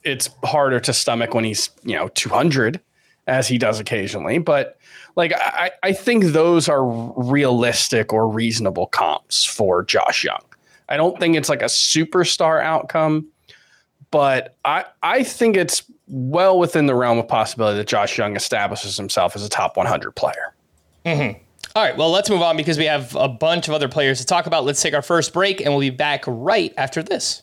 it's 0.04 0.30
harder 0.44 0.80
to 0.80 0.92
stomach 0.92 1.34
when 1.34 1.44
he's, 1.44 1.70
you 1.84 1.94
know, 1.94 2.08
200 2.08 2.80
as 3.26 3.48
he 3.48 3.58
does 3.58 3.80
occasionally. 3.80 4.38
But 4.38 4.78
like, 5.16 5.32
I, 5.34 5.70
I 5.82 5.92
think 5.92 6.26
those 6.26 6.68
are 6.68 6.84
realistic 6.84 8.12
or 8.12 8.28
reasonable 8.28 8.86
comps 8.86 9.44
for 9.44 9.84
Josh 9.84 10.24
Jung. 10.24 10.42
I 10.88 10.96
don't 10.96 11.18
think 11.18 11.36
it's 11.36 11.48
like 11.48 11.62
a 11.62 11.66
superstar 11.66 12.62
outcome, 12.62 13.28
but 14.10 14.56
I, 14.64 14.84
I 15.02 15.22
think 15.22 15.56
it's 15.56 15.84
well 16.08 16.58
within 16.58 16.86
the 16.86 16.94
realm 16.94 17.18
of 17.18 17.28
possibility 17.28 17.78
that 17.78 17.86
Josh 17.86 18.18
Jung 18.18 18.36
establishes 18.36 18.96
himself 18.96 19.36
as 19.36 19.44
a 19.44 19.48
top 19.48 19.76
100 19.76 20.12
player. 20.12 20.54
Mm-hmm. 21.06 21.38
All 21.74 21.82
right, 21.82 21.96
well, 21.96 22.10
let's 22.10 22.28
move 22.28 22.42
on 22.42 22.56
because 22.56 22.76
we 22.76 22.84
have 22.84 23.14
a 23.16 23.28
bunch 23.28 23.68
of 23.68 23.74
other 23.74 23.88
players 23.88 24.18
to 24.18 24.26
talk 24.26 24.46
about. 24.46 24.64
Let's 24.64 24.82
take 24.82 24.92
our 24.92 25.02
first 25.02 25.32
break 25.32 25.60
and 25.60 25.70
we'll 25.70 25.80
be 25.80 25.90
back 25.90 26.24
right 26.26 26.74
after 26.76 27.02
this. 27.02 27.42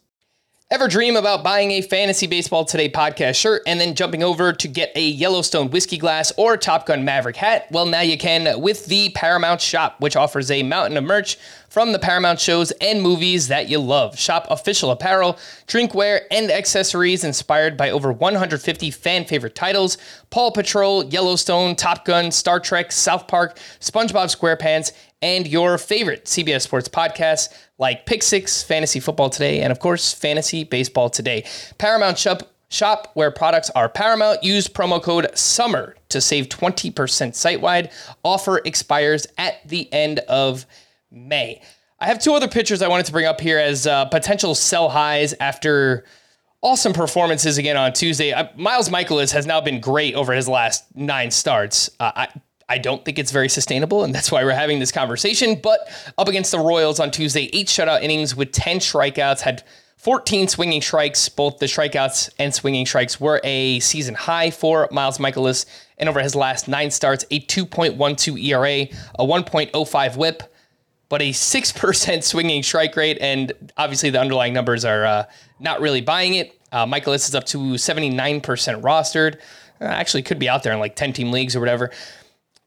Ever 0.71 0.87
dream 0.87 1.17
about 1.17 1.43
buying 1.43 1.71
a 1.71 1.81
Fantasy 1.81 2.27
Baseball 2.27 2.63
Today 2.63 2.87
podcast 2.89 3.35
shirt 3.35 3.61
and 3.67 3.77
then 3.77 3.93
jumping 3.93 4.23
over 4.23 4.53
to 4.53 4.67
get 4.69 4.93
a 4.95 5.05
Yellowstone 5.05 5.69
whiskey 5.69 5.97
glass 5.97 6.31
or 6.37 6.55
Top 6.55 6.85
Gun 6.85 7.03
Maverick 7.03 7.35
hat? 7.35 7.67
Well, 7.71 7.85
now 7.85 7.99
you 7.99 8.17
can 8.17 8.61
with 8.61 8.85
the 8.85 9.09
Paramount 9.09 9.59
Shop, 9.59 9.99
which 9.99 10.15
offers 10.15 10.49
a 10.49 10.63
mountain 10.63 10.95
of 10.95 11.03
merch 11.03 11.37
from 11.67 11.91
the 11.91 11.99
Paramount 11.99 12.39
shows 12.39 12.71
and 12.79 13.01
movies 13.01 13.49
that 13.49 13.67
you 13.67 13.79
love. 13.79 14.17
Shop 14.17 14.47
official 14.49 14.91
apparel, 14.91 15.37
drinkware, 15.67 16.21
and 16.31 16.49
accessories 16.49 17.25
inspired 17.25 17.75
by 17.75 17.89
over 17.89 18.13
150 18.13 18.91
fan 18.91 19.25
favorite 19.25 19.55
titles 19.55 19.97
Paw 20.29 20.51
Patrol, 20.51 21.03
Yellowstone, 21.03 21.75
Top 21.75 22.05
Gun, 22.05 22.31
Star 22.31 22.61
Trek, 22.61 22.93
South 22.93 23.27
Park, 23.27 23.57
SpongeBob 23.81 24.33
SquarePants, 24.33 24.93
and 25.21 25.47
your 25.47 25.77
favorite 25.77 26.25
CBS 26.25 26.61
Sports 26.61 26.89
podcasts 26.89 27.53
like 27.77 28.05
Pick 28.05 28.23
Six, 28.23 28.63
Fantasy 28.63 28.99
Football 28.99 29.29
Today, 29.29 29.61
and 29.61 29.71
of 29.71 29.79
course, 29.79 30.13
Fantasy 30.13 30.63
Baseball 30.63 31.09
Today. 31.09 31.45
Paramount 31.77 32.17
Shop, 32.17 32.43
shop 32.69 33.11
where 33.13 33.31
products 33.31 33.69
are 33.71 33.89
Paramount. 33.89 34.43
Use 34.43 34.67
promo 34.67 35.01
code 35.01 35.27
SUMMER 35.37 35.95
to 36.09 36.21
save 36.21 36.49
20% 36.49 37.35
site 37.35 37.61
wide. 37.61 37.91
Offer 38.23 38.61
expires 38.65 39.27
at 39.37 39.67
the 39.67 39.91
end 39.93 40.19
of 40.19 40.65
May. 41.11 41.61
I 41.99 42.07
have 42.07 42.19
two 42.19 42.33
other 42.33 42.47
pitchers 42.47 42.81
I 42.81 42.87
wanted 42.87 43.05
to 43.05 43.11
bring 43.11 43.25
up 43.25 43.39
here 43.39 43.59
as 43.59 43.85
uh, 43.85 44.05
potential 44.05 44.55
sell 44.55 44.89
highs 44.89 45.35
after 45.39 46.05
awesome 46.61 46.93
performances 46.93 47.57
again 47.57 47.77
on 47.77 47.93
Tuesday. 47.93 48.33
Uh, 48.33 48.47
Miles 48.55 48.89
Mikolas 48.89 49.31
has 49.33 49.45
now 49.45 49.61
been 49.61 49.79
great 49.79 50.15
over 50.15 50.33
his 50.33 50.47
last 50.47 50.83
nine 50.95 51.29
starts. 51.29 51.89
Uh, 51.99 52.11
I, 52.15 52.27
I 52.71 52.77
don't 52.77 53.03
think 53.03 53.19
it's 53.19 53.33
very 53.33 53.49
sustainable, 53.49 54.05
and 54.05 54.15
that's 54.15 54.31
why 54.31 54.45
we're 54.45 54.53
having 54.53 54.79
this 54.79 54.93
conversation. 54.93 55.59
But 55.61 55.89
up 56.17 56.29
against 56.29 56.51
the 56.51 56.59
Royals 56.59 57.01
on 57.01 57.11
Tuesday, 57.11 57.49
eight 57.51 57.67
shutout 57.67 58.01
innings 58.01 58.33
with 58.33 58.53
10 58.53 58.79
strikeouts, 58.79 59.41
had 59.41 59.63
14 59.97 60.47
swinging 60.47 60.81
strikes. 60.81 61.27
Both 61.27 61.59
the 61.59 61.65
strikeouts 61.65 62.29
and 62.39 62.55
swinging 62.55 62.85
strikes 62.85 63.19
were 63.19 63.41
a 63.43 63.81
season 63.81 64.15
high 64.15 64.51
for 64.51 64.87
Miles 64.89 65.17
Mikolas. 65.17 65.65
And 65.97 66.07
over 66.07 66.21
his 66.21 66.33
last 66.33 66.69
nine 66.69 66.91
starts, 66.91 67.25
a 67.29 67.41
2.12 67.41 68.41
ERA, 68.41 68.87
a 69.19 69.25
1.05 69.25 70.15
whip, 70.15 70.43
but 71.09 71.21
a 71.21 71.31
6% 71.31 72.23
swinging 72.23 72.63
strike 72.63 72.95
rate. 72.95 73.17
And 73.19 73.51
obviously, 73.75 74.11
the 74.11 74.21
underlying 74.21 74.53
numbers 74.53 74.85
are 74.85 75.03
uh, 75.03 75.25
not 75.59 75.81
really 75.81 75.99
buying 75.99 76.35
it. 76.35 76.57
Uh, 76.71 76.85
Mikolas 76.85 77.27
is 77.27 77.35
up 77.35 77.43
to 77.47 77.57
79% 77.57 78.41
rostered. 78.81 79.41
Uh, 79.81 79.85
actually, 79.85 80.23
could 80.23 80.39
be 80.39 80.47
out 80.47 80.63
there 80.63 80.71
in 80.71 80.79
like 80.79 80.95
10 80.95 81.11
team 81.11 81.31
leagues 81.31 81.53
or 81.53 81.59
whatever. 81.59 81.91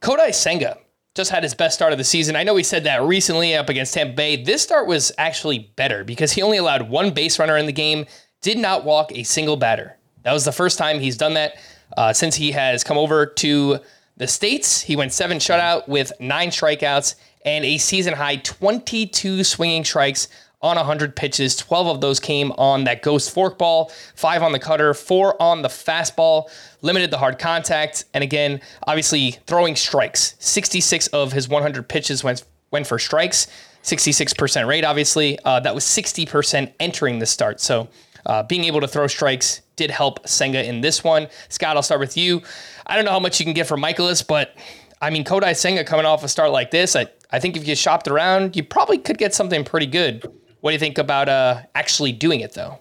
Kodai 0.04 0.34
Senga 0.34 0.76
just 1.14 1.30
had 1.30 1.42
his 1.42 1.54
best 1.54 1.74
start 1.74 1.92
of 1.92 1.98
the 1.98 2.04
season. 2.04 2.36
I 2.36 2.42
know 2.42 2.56
he 2.56 2.62
said 2.62 2.84
that 2.84 3.02
recently 3.02 3.54
up 3.54 3.70
against 3.70 3.94
Tampa 3.94 4.12
Bay. 4.12 4.36
This 4.36 4.60
start 4.60 4.86
was 4.86 5.10
actually 5.16 5.72
better 5.76 6.04
because 6.04 6.32
he 6.32 6.42
only 6.42 6.58
allowed 6.58 6.90
one 6.90 7.12
base 7.12 7.38
runner 7.38 7.56
in 7.56 7.64
the 7.64 7.72
game, 7.72 8.04
did 8.42 8.58
not 8.58 8.84
walk 8.84 9.12
a 9.12 9.22
single 9.22 9.56
batter. 9.56 9.96
That 10.22 10.34
was 10.34 10.44
the 10.44 10.52
first 10.52 10.76
time 10.76 11.00
he's 11.00 11.16
done 11.16 11.32
that 11.34 11.56
uh, 11.96 12.12
since 12.12 12.36
he 12.36 12.52
has 12.52 12.84
come 12.84 12.98
over 12.98 13.24
to 13.24 13.78
the 14.18 14.26
States. 14.26 14.82
He 14.82 14.94
went 14.94 15.14
seven 15.14 15.38
shutout 15.38 15.88
with 15.88 16.12
nine 16.20 16.50
strikeouts 16.50 17.14
and 17.46 17.64
a 17.64 17.78
season 17.78 18.12
high 18.12 18.36
22 18.36 19.42
swinging 19.42 19.84
strikes 19.84 20.28
on 20.64 20.76
100 20.76 21.14
pitches. 21.14 21.54
12 21.56 21.86
of 21.86 22.00
those 22.00 22.18
came 22.18 22.50
on 22.52 22.84
that 22.84 23.02
ghost 23.02 23.34
forkball, 23.34 23.92
five 24.16 24.42
on 24.42 24.52
the 24.52 24.58
cutter, 24.58 24.94
four 24.94 25.40
on 25.40 25.62
the 25.62 25.68
fastball, 25.68 26.50
limited 26.80 27.10
the 27.10 27.18
hard 27.18 27.38
contact. 27.38 28.06
And 28.14 28.24
again, 28.24 28.60
obviously 28.86 29.32
throwing 29.46 29.76
strikes. 29.76 30.34
66 30.38 31.08
of 31.08 31.32
his 31.32 31.48
100 31.48 31.88
pitches 31.88 32.24
went, 32.24 32.44
went 32.70 32.86
for 32.86 32.98
strikes, 32.98 33.46
66% 33.82 34.66
rate, 34.66 34.84
obviously. 34.84 35.38
Uh, 35.44 35.60
that 35.60 35.74
was 35.74 35.84
60% 35.84 36.72
entering 36.80 37.18
the 37.18 37.26
start. 37.26 37.60
So 37.60 37.88
uh, 38.24 38.42
being 38.42 38.64
able 38.64 38.80
to 38.80 38.88
throw 38.88 39.06
strikes 39.06 39.60
did 39.76 39.90
help 39.90 40.26
Senga 40.26 40.66
in 40.66 40.80
this 40.80 41.04
one. 41.04 41.28
Scott, 41.50 41.76
I'll 41.76 41.82
start 41.82 42.00
with 42.00 42.16
you. 42.16 42.40
I 42.86 42.96
don't 42.96 43.04
know 43.04 43.10
how 43.10 43.20
much 43.20 43.38
you 43.38 43.44
can 43.44 43.52
get 43.52 43.66
for 43.66 43.76
Mikolas, 43.76 44.26
but 44.26 44.56
I 45.02 45.10
mean, 45.10 45.24
Kodai 45.24 45.54
Senga 45.54 45.84
coming 45.84 46.06
off 46.06 46.24
a 46.24 46.28
start 46.28 46.50
like 46.50 46.70
this, 46.70 46.96
I, 46.96 47.06
I 47.30 47.38
think 47.38 47.56
if 47.56 47.68
you 47.68 47.76
shopped 47.76 48.08
around, 48.08 48.56
you 48.56 48.64
probably 48.64 48.96
could 48.96 49.18
get 49.18 49.34
something 49.34 49.64
pretty 49.64 49.86
good. 49.86 50.24
What 50.64 50.70
do 50.70 50.76
you 50.76 50.80
think 50.80 50.96
about 50.96 51.28
uh, 51.28 51.60
actually 51.74 52.12
doing 52.12 52.40
it, 52.40 52.54
though? 52.54 52.78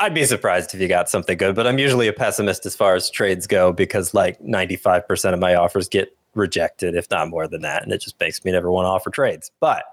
I'd 0.00 0.14
be 0.14 0.24
surprised 0.24 0.74
if 0.74 0.80
you 0.80 0.88
got 0.88 1.08
something 1.08 1.38
good, 1.38 1.54
but 1.54 1.64
I'm 1.64 1.78
usually 1.78 2.08
a 2.08 2.12
pessimist 2.12 2.66
as 2.66 2.74
far 2.74 2.96
as 2.96 3.08
trades 3.08 3.46
go 3.46 3.72
because 3.72 4.14
like 4.14 4.36
95% 4.40 5.32
of 5.32 5.38
my 5.38 5.54
offers 5.54 5.88
get 5.88 6.12
rejected, 6.34 6.96
if 6.96 7.08
not 7.08 7.28
more 7.28 7.46
than 7.46 7.60
that. 7.60 7.84
And 7.84 7.92
it 7.92 8.00
just 8.00 8.18
makes 8.18 8.44
me 8.44 8.50
never 8.50 8.72
want 8.72 8.86
to 8.86 8.88
offer 8.88 9.10
trades. 9.10 9.52
But 9.60 9.84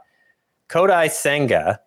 Kodai 0.67 1.11
Senga 1.11 1.79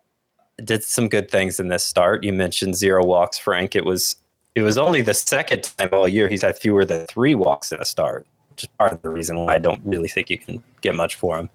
did 0.63 0.85
some 0.85 1.09
good 1.09 1.29
things 1.29 1.59
in 1.59 1.67
this 1.67 1.83
start. 1.83 2.23
You 2.23 2.31
mentioned 2.31 2.77
zero 2.77 3.03
walks, 3.03 3.37
Frank. 3.37 3.75
It 3.75 3.83
was 3.83 4.15
it 4.55 4.61
was 4.61 4.77
only 4.77 5.01
the 5.01 5.13
second 5.13 5.63
time 5.63 5.89
all 5.91 6.07
year 6.07 6.29
he's 6.29 6.43
had 6.43 6.57
fewer 6.57 6.85
than 6.85 7.07
three 7.07 7.35
walks 7.35 7.73
in 7.73 7.81
a 7.81 7.85
start, 7.85 8.25
which 8.51 8.63
is 8.63 8.69
part 8.79 8.93
of 8.93 9.01
the 9.01 9.09
reason 9.09 9.37
why 9.37 9.55
I 9.55 9.59
don't 9.59 9.81
really 9.83 10.07
think 10.07 10.29
you 10.29 10.37
can 10.37 10.63
get 10.79 10.95
much 10.95 11.15
for 11.15 11.37
him. 11.37 11.49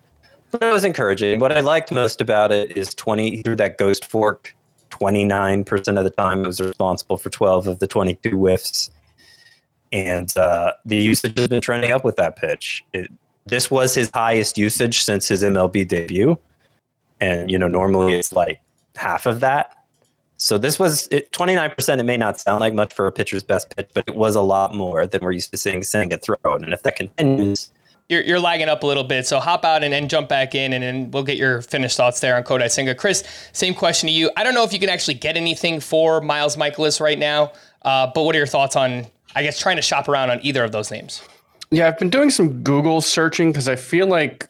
It 0.61 0.73
was 0.73 0.85
encouraging. 0.85 1.41
What 1.41 1.53
I 1.53 1.61
liked 1.61 1.91
most 1.91 2.21
about 2.21 2.53
it 2.53 2.77
is 2.77 2.95
20 2.95 3.43
through 3.43 3.57
that 3.57 3.79
ghost 3.79 4.05
fork 4.05 4.55
29% 4.91 5.99
of 5.99 6.05
the 6.05 6.11
time 6.11 6.45
it 6.45 6.47
was 6.47 6.61
responsible 6.61 7.17
for 7.17 7.31
12 7.31 7.67
of 7.67 7.79
the 7.81 7.87
22 7.87 8.31
whiffs 8.37 8.91
and 9.93 10.37
uh, 10.37 10.73
the 10.85 10.97
usage 10.97 11.37
has 11.39 11.49
been 11.49 11.61
trending 11.61 11.93
up 11.93 12.05
with 12.05 12.17
that 12.17 12.37
pitch 12.37 12.85
it, 12.93 13.11
this 13.47 13.71
was 13.71 13.95
his 13.95 14.11
highest 14.15 14.57
usage 14.57 15.03
since 15.03 15.27
his 15.27 15.43
mlb 15.43 15.89
debut 15.89 16.39
and 17.21 17.51
you 17.51 17.59
know 17.59 17.69
normally 17.69 18.15
it's 18.15 18.33
like 18.33 18.61
half 18.95 19.27
of 19.27 19.41
that 19.41 19.75
so 20.37 20.59
this 20.59 20.79
was 20.79 21.09
it, 21.11 21.31
29% 21.33 21.99
it 21.99 22.03
may 22.05 22.17
not 22.17 22.39
sound 22.39 22.61
like 22.61 22.75
much 22.75 22.93
for 22.93 23.07
a 23.07 23.13
pitcher's 23.13 23.43
best 23.43 23.75
pitch 23.75 23.89
but 23.95 24.05
it 24.07 24.15
was 24.15 24.37
a 24.37 24.41
lot 24.41 24.75
more 24.75 25.07
than 25.07 25.21
we're 25.23 25.33
used 25.33 25.51
to 25.51 25.57
seeing 25.57 25.83
Senga 25.83 26.19
throw. 26.19 26.37
and 26.45 26.73
if 26.73 26.83
that 26.85 26.97
continues 26.97 27.71
you're, 28.09 28.23
you're 28.23 28.41
lagging 28.41 28.69
up 28.69 28.83
a 28.83 28.87
little 28.87 29.05
bit. 29.05 29.27
So 29.27 29.41
hop 29.41 29.65
out 29.65 29.83
and 29.83 29.93
then 29.93 30.09
jump 30.09 30.29
back 30.29 30.55
in, 30.55 30.73
and 30.73 30.83
then 30.83 31.11
we'll 31.11 31.23
get 31.23 31.37
your 31.37 31.63
finished 31.63 31.97
thoughts 31.97 32.21
there 32.21 32.37
on 32.37 32.45
Kodai 32.45 32.71
Senga. 32.71 32.95
Chris, 32.95 33.25
same 33.53 33.75
question 33.75 34.09
to 34.09 34.13
you. 34.13 34.31
I 34.37 34.45
don't 34.45 34.55
know 34.55 34.65
if 34.65 34.73
you 34.73 34.79
can 34.79 34.89
actually 34.89 35.15
get 35.15 35.37
anything 35.37 35.81
for 35.81 36.21
Miles 36.21 36.57
Mikolas 36.57 37.01
right 37.01 37.19
now, 37.19 37.53
uh, 37.83 38.11
but 38.15 38.25
what 38.25 38.35
are 38.35 38.39
your 38.39 38.47
thoughts 38.47 38.77
on, 38.77 39.07
I 39.35 39.43
guess, 39.43 39.59
trying 39.59 39.77
to 39.77 39.83
shop 39.83 40.09
around 40.09 40.31
on 40.31 40.41
either 40.43 40.65
of 40.65 40.73
those 40.73 40.91
names? 40.91 41.23
Yeah, 41.71 41.89
I've 41.89 41.99
been 41.99 42.11
doing 42.11 42.31
some 42.31 42.63
Google 42.63 43.01
searching 43.01 43.51
because 43.51 43.69
I 43.69 43.77
feel 43.77 44.07
like 44.07 44.49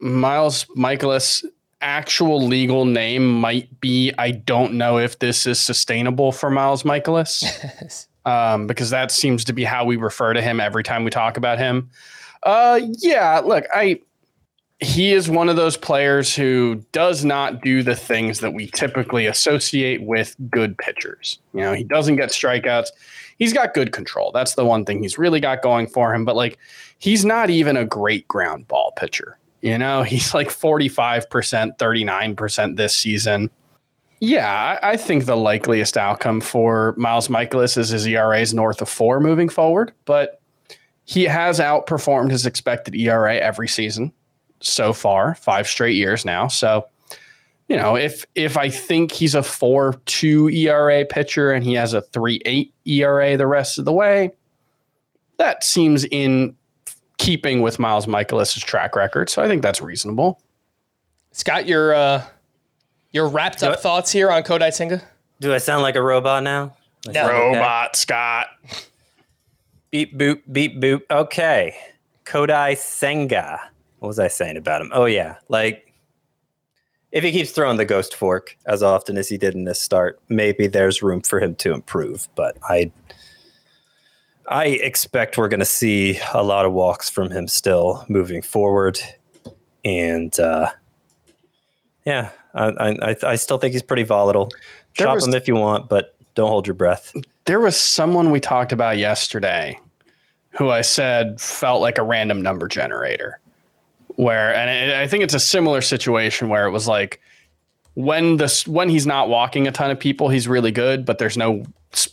Miles 0.00 0.64
Mikolas' 0.76 1.44
actual 1.80 2.44
legal 2.44 2.84
name 2.84 3.40
might 3.40 3.80
be 3.80 4.12
I 4.18 4.32
don't 4.32 4.74
know 4.74 4.98
if 4.98 5.20
this 5.20 5.46
is 5.46 5.60
sustainable 5.60 6.32
for 6.32 6.50
Miles 6.50 6.82
Mikolas. 6.82 8.06
um, 8.28 8.66
because 8.66 8.90
that 8.90 9.10
seems 9.10 9.44
to 9.44 9.52
be 9.52 9.64
how 9.64 9.84
we 9.84 9.96
refer 9.96 10.34
to 10.34 10.42
him 10.42 10.60
every 10.60 10.82
time 10.82 11.04
we 11.04 11.10
talk 11.10 11.36
about 11.36 11.58
him. 11.58 11.90
Uh, 12.42 12.80
yeah. 13.00 13.40
Look, 13.40 13.64
I 13.74 14.00
he 14.80 15.12
is 15.12 15.28
one 15.28 15.48
of 15.48 15.56
those 15.56 15.76
players 15.76 16.34
who 16.34 16.76
does 16.92 17.24
not 17.24 17.62
do 17.62 17.82
the 17.82 17.96
things 17.96 18.40
that 18.40 18.54
we 18.54 18.68
typically 18.68 19.26
associate 19.26 20.02
with 20.02 20.36
good 20.50 20.78
pitchers. 20.78 21.40
You 21.52 21.62
know, 21.62 21.72
he 21.72 21.82
doesn't 21.82 22.16
get 22.16 22.30
strikeouts. 22.30 22.88
He's 23.38 23.52
got 23.52 23.74
good 23.74 23.92
control. 23.92 24.30
That's 24.30 24.54
the 24.54 24.64
one 24.64 24.84
thing 24.84 25.02
he's 25.02 25.18
really 25.18 25.40
got 25.40 25.62
going 25.62 25.88
for 25.88 26.14
him. 26.14 26.24
But 26.24 26.36
like, 26.36 26.58
he's 26.98 27.24
not 27.24 27.50
even 27.50 27.76
a 27.76 27.84
great 27.84 28.28
ground 28.28 28.68
ball 28.68 28.92
pitcher. 28.96 29.38
You 29.62 29.78
know, 29.78 30.02
he's 30.04 30.32
like 30.32 30.48
45%, 30.48 31.26
39% 31.76 32.76
this 32.76 32.96
season. 32.96 33.50
Yeah, 34.20 34.78
I, 34.82 34.96
think 34.96 35.26
the 35.26 35.36
likeliest 35.36 35.96
outcome 35.96 36.40
for 36.40 36.92
Miles 36.96 37.28
Mikolas 37.28 37.78
is 37.78 37.90
his 37.90 38.04
ERA 38.04 38.40
is 38.40 38.52
north 38.52 38.82
of 38.82 38.88
four 38.88 39.20
moving 39.20 39.48
forward. 39.48 39.92
But 40.06 40.37
he 41.08 41.24
has 41.24 41.58
outperformed 41.58 42.30
his 42.30 42.44
expected 42.44 42.94
ERA 42.94 43.36
every 43.36 43.66
season 43.66 44.12
so 44.60 44.92
far, 44.92 45.34
five 45.36 45.66
straight 45.66 45.96
years 45.96 46.26
now. 46.26 46.48
So, 46.48 46.86
you 47.66 47.78
know, 47.78 47.96
if 47.96 48.26
if 48.34 48.58
I 48.58 48.68
think 48.68 49.10
he's 49.10 49.34
a 49.34 49.42
four 49.42 49.94
two 50.04 50.50
ERA 50.50 51.06
pitcher 51.06 51.50
and 51.50 51.64
he 51.64 51.72
has 51.72 51.94
a 51.94 52.02
three 52.02 52.42
eight 52.44 52.74
ERA 52.84 53.38
the 53.38 53.46
rest 53.46 53.78
of 53.78 53.86
the 53.86 53.92
way, 53.92 54.32
that 55.38 55.64
seems 55.64 56.04
in 56.04 56.54
keeping 57.16 57.62
with 57.62 57.78
Miles 57.78 58.06
Mikolas's 58.06 58.62
track 58.62 58.94
record. 58.94 59.30
So 59.30 59.42
I 59.42 59.48
think 59.48 59.62
that's 59.62 59.80
reasonable. 59.80 60.42
Scott, 61.32 61.66
your 61.66 61.94
uh, 61.94 62.22
your 63.12 63.28
wrapped 63.28 63.62
up 63.62 63.80
thoughts 63.80 64.12
here 64.12 64.30
on 64.30 64.42
Kodai 64.42 64.74
Senga? 64.74 65.02
Do 65.40 65.54
I 65.54 65.58
sound 65.58 65.82
like 65.82 65.96
a 65.96 66.02
robot 66.02 66.42
now? 66.42 66.76
No. 67.06 67.26
Robot 67.26 67.96
Scott. 67.96 68.48
Beep 69.90 70.16
boop 70.18 70.42
beep 70.52 70.80
boop. 70.80 71.02
Okay, 71.10 71.74
Kodai 72.24 72.76
Senga. 72.76 73.58
What 74.00 74.08
was 74.08 74.18
I 74.18 74.28
saying 74.28 74.56
about 74.56 74.80
him? 74.82 74.90
Oh 74.92 75.06
yeah, 75.06 75.36
like 75.48 75.92
if 77.10 77.24
he 77.24 77.32
keeps 77.32 77.52
throwing 77.52 77.78
the 77.78 77.86
ghost 77.86 78.14
fork 78.14 78.56
as 78.66 78.82
often 78.82 79.16
as 79.16 79.28
he 79.28 79.38
did 79.38 79.54
in 79.54 79.64
this 79.64 79.80
start, 79.80 80.20
maybe 80.28 80.66
there's 80.66 81.02
room 81.02 81.22
for 81.22 81.40
him 81.40 81.54
to 81.56 81.72
improve. 81.72 82.28
But 82.34 82.58
I, 82.68 82.92
I 84.46 84.66
expect 84.66 85.38
we're 85.38 85.48
going 85.48 85.60
to 85.60 85.66
see 85.66 86.20
a 86.34 86.42
lot 86.42 86.66
of 86.66 86.72
walks 86.72 87.08
from 87.08 87.30
him 87.30 87.48
still 87.48 88.04
moving 88.10 88.42
forward, 88.42 89.00
and 89.86 90.38
uh, 90.38 90.70
yeah, 92.04 92.30
I, 92.54 92.68
I 93.02 93.16
I 93.22 93.36
still 93.36 93.56
think 93.56 93.72
he's 93.72 93.82
pretty 93.82 94.02
volatile. 94.04 94.50
There 94.98 95.06
Shop 95.06 95.14
was- 95.14 95.26
him 95.26 95.32
if 95.34 95.48
you 95.48 95.54
want, 95.54 95.88
but 95.88 96.14
don't 96.34 96.50
hold 96.50 96.66
your 96.66 96.74
breath. 96.74 97.14
There 97.48 97.60
was 97.60 97.78
someone 97.78 98.30
we 98.30 98.40
talked 98.40 98.72
about 98.72 98.98
yesterday 98.98 99.80
who 100.50 100.68
I 100.68 100.82
said 100.82 101.40
felt 101.40 101.80
like 101.80 101.96
a 101.96 102.02
random 102.02 102.42
number 102.42 102.68
generator. 102.68 103.40
Where, 104.16 104.54
and 104.54 104.92
I 104.92 105.06
think 105.06 105.24
it's 105.24 105.32
a 105.32 105.40
similar 105.40 105.80
situation 105.80 106.50
where 106.50 106.66
it 106.66 106.72
was 106.72 106.86
like 106.86 107.22
when 107.94 108.36
this 108.36 108.68
when 108.68 108.90
he's 108.90 109.06
not 109.06 109.30
walking 109.30 109.66
a 109.66 109.72
ton 109.72 109.90
of 109.90 109.98
people, 109.98 110.28
he's 110.28 110.46
really 110.46 110.70
good, 110.70 111.06
but 111.06 111.16
there's 111.16 111.38
no 111.38 111.64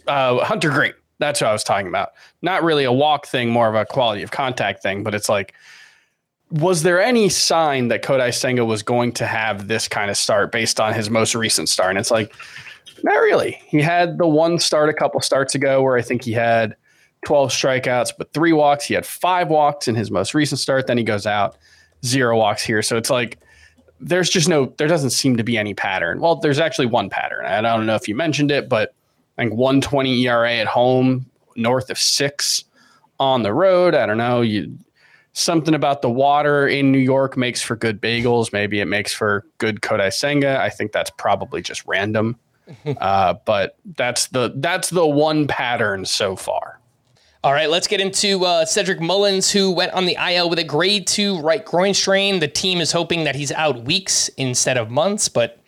uh, 0.07 0.41
Hunter 0.45 0.69
Greene. 0.69 0.93
That's 1.19 1.41
what 1.41 1.49
I 1.49 1.53
was 1.53 1.65
talking 1.65 1.89
about. 1.89 2.13
Not 2.41 2.63
really 2.63 2.85
a 2.85 2.93
walk 2.93 3.27
thing, 3.27 3.49
more 3.49 3.67
of 3.67 3.75
a 3.75 3.85
quality 3.85 4.23
of 4.23 4.31
contact 4.31 4.81
thing. 4.81 5.03
But 5.03 5.13
it's 5.13 5.27
like, 5.27 5.53
was 6.49 6.83
there 6.83 7.01
any 7.01 7.27
sign 7.27 7.89
that 7.89 8.03
Kodai 8.03 8.33
Senga 8.33 8.63
was 8.63 8.83
going 8.83 9.11
to 9.11 9.27
have 9.27 9.67
this 9.67 9.89
kind 9.89 10.09
of 10.09 10.15
start 10.15 10.53
based 10.53 10.79
on 10.79 10.93
his 10.93 11.09
most 11.09 11.35
recent 11.35 11.67
start? 11.67 11.89
And 11.89 11.99
it's 11.99 12.11
like, 12.11 12.33
not 13.03 13.17
really. 13.17 13.61
He 13.67 13.81
had 13.81 14.17
the 14.17 14.27
one 14.27 14.59
start 14.59 14.89
a 14.89 14.93
couple 14.93 15.19
starts 15.21 15.55
ago 15.55 15.81
where 15.81 15.97
I 15.97 16.01
think 16.01 16.23
he 16.23 16.31
had 16.31 16.75
12 17.25 17.49
strikeouts, 17.49 18.13
but 18.17 18.31
three 18.33 18.53
walks. 18.53 18.85
He 18.85 18.93
had 18.93 19.05
five 19.05 19.49
walks 19.49 19.87
in 19.87 19.95
his 19.95 20.11
most 20.11 20.33
recent 20.33 20.59
start. 20.59 20.87
Then 20.87 20.97
he 20.97 21.03
goes 21.03 21.25
out, 21.25 21.57
zero 22.05 22.37
walks 22.37 22.63
here. 22.63 22.81
So 22.81 22.97
it's 22.97 23.09
like 23.09 23.39
there's 23.99 24.29
just 24.29 24.47
no, 24.47 24.73
there 24.77 24.87
doesn't 24.87 25.11
seem 25.11 25.37
to 25.37 25.43
be 25.43 25.57
any 25.57 25.73
pattern. 25.73 26.19
Well, 26.19 26.35
there's 26.35 26.59
actually 26.59 26.87
one 26.87 27.09
pattern. 27.09 27.45
I 27.45 27.61
don't 27.61 27.85
know 27.85 27.95
if 27.95 28.07
you 28.07 28.15
mentioned 28.15 28.51
it, 28.51 28.69
but 28.69 28.93
I 29.37 29.43
think 29.43 29.53
120 29.53 30.25
ERA 30.25 30.53
at 30.53 30.67
home, 30.67 31.25
north 31.55 31.89
of 31.89 31.97
six 31.97 32.63
on 33.19 33.43
the 33.43 33.53
road. 33.53 33.95
I 33.95 34.05
don't 34.05 34.17
know. 34.17 34.41
You 34.41 34.77
something 35.33 35.73
about 35.73 36.01
the 36.01 36.09
water 36.09 36.65
in 36.65 36.91
New 36.93 36.99
York 36.99 37.35
makes 37.35 37.61
for 37.61 37.75
good 37.75 38.01
bagels. 38.01 38.53
Maybe 38.53 38.79
it 38.79 38.85
makes 38.85 39.13
for 39.13 39.45
good 39.57 39.81
Kodai 39.81 40.13
Senga. 40.13 40.59
I 40.61 40.69
think 40.69 40.93
that's 40.93 41.11
probably 41.17 41.61
just 41.61 41.85
random. 41.85 42.39
Uh, 42.97 43.35
but 43.45 43.77
that's 43.95 44.27
the 44.27 44.53
that's 44.55 44.89
the 44.89 45.05
one 45.05 45.47
pattern 45.47 46.05
so 46.05 46.35
far. 46.35 46.79
All 47.43 47.53
right, 47.53 47.69
let's 47.69 47.87
get 47.87 48.01
into 48.01 48.43
uh, 48.43 48.65
Cedric 48.65 48.99
Mullins, 48.99 49.51
who 49.51 49.71
went 49.71 49.91
on 49.93 50.07
the 50.07 50.17
IL 50.19 50.49
with 50.49 50.57
a 50.57 50.63
grade 50.63 51.05
two 51.05 51.39
right 51.41 51.63
groin 51.63 51.93
strain. 51.93 52.39
The 52.39 52.47
team 52.47 52.81
is 52.81 52.91
hoping 52.91 53.23
that 53.25 53.35
he's 53.35 53.51
out 53.51 53.83
weeks 53.83 54.29
instead 54.29 54.77
of 54.77 54.89
months, 54.89 55.29
but 55.29 55.59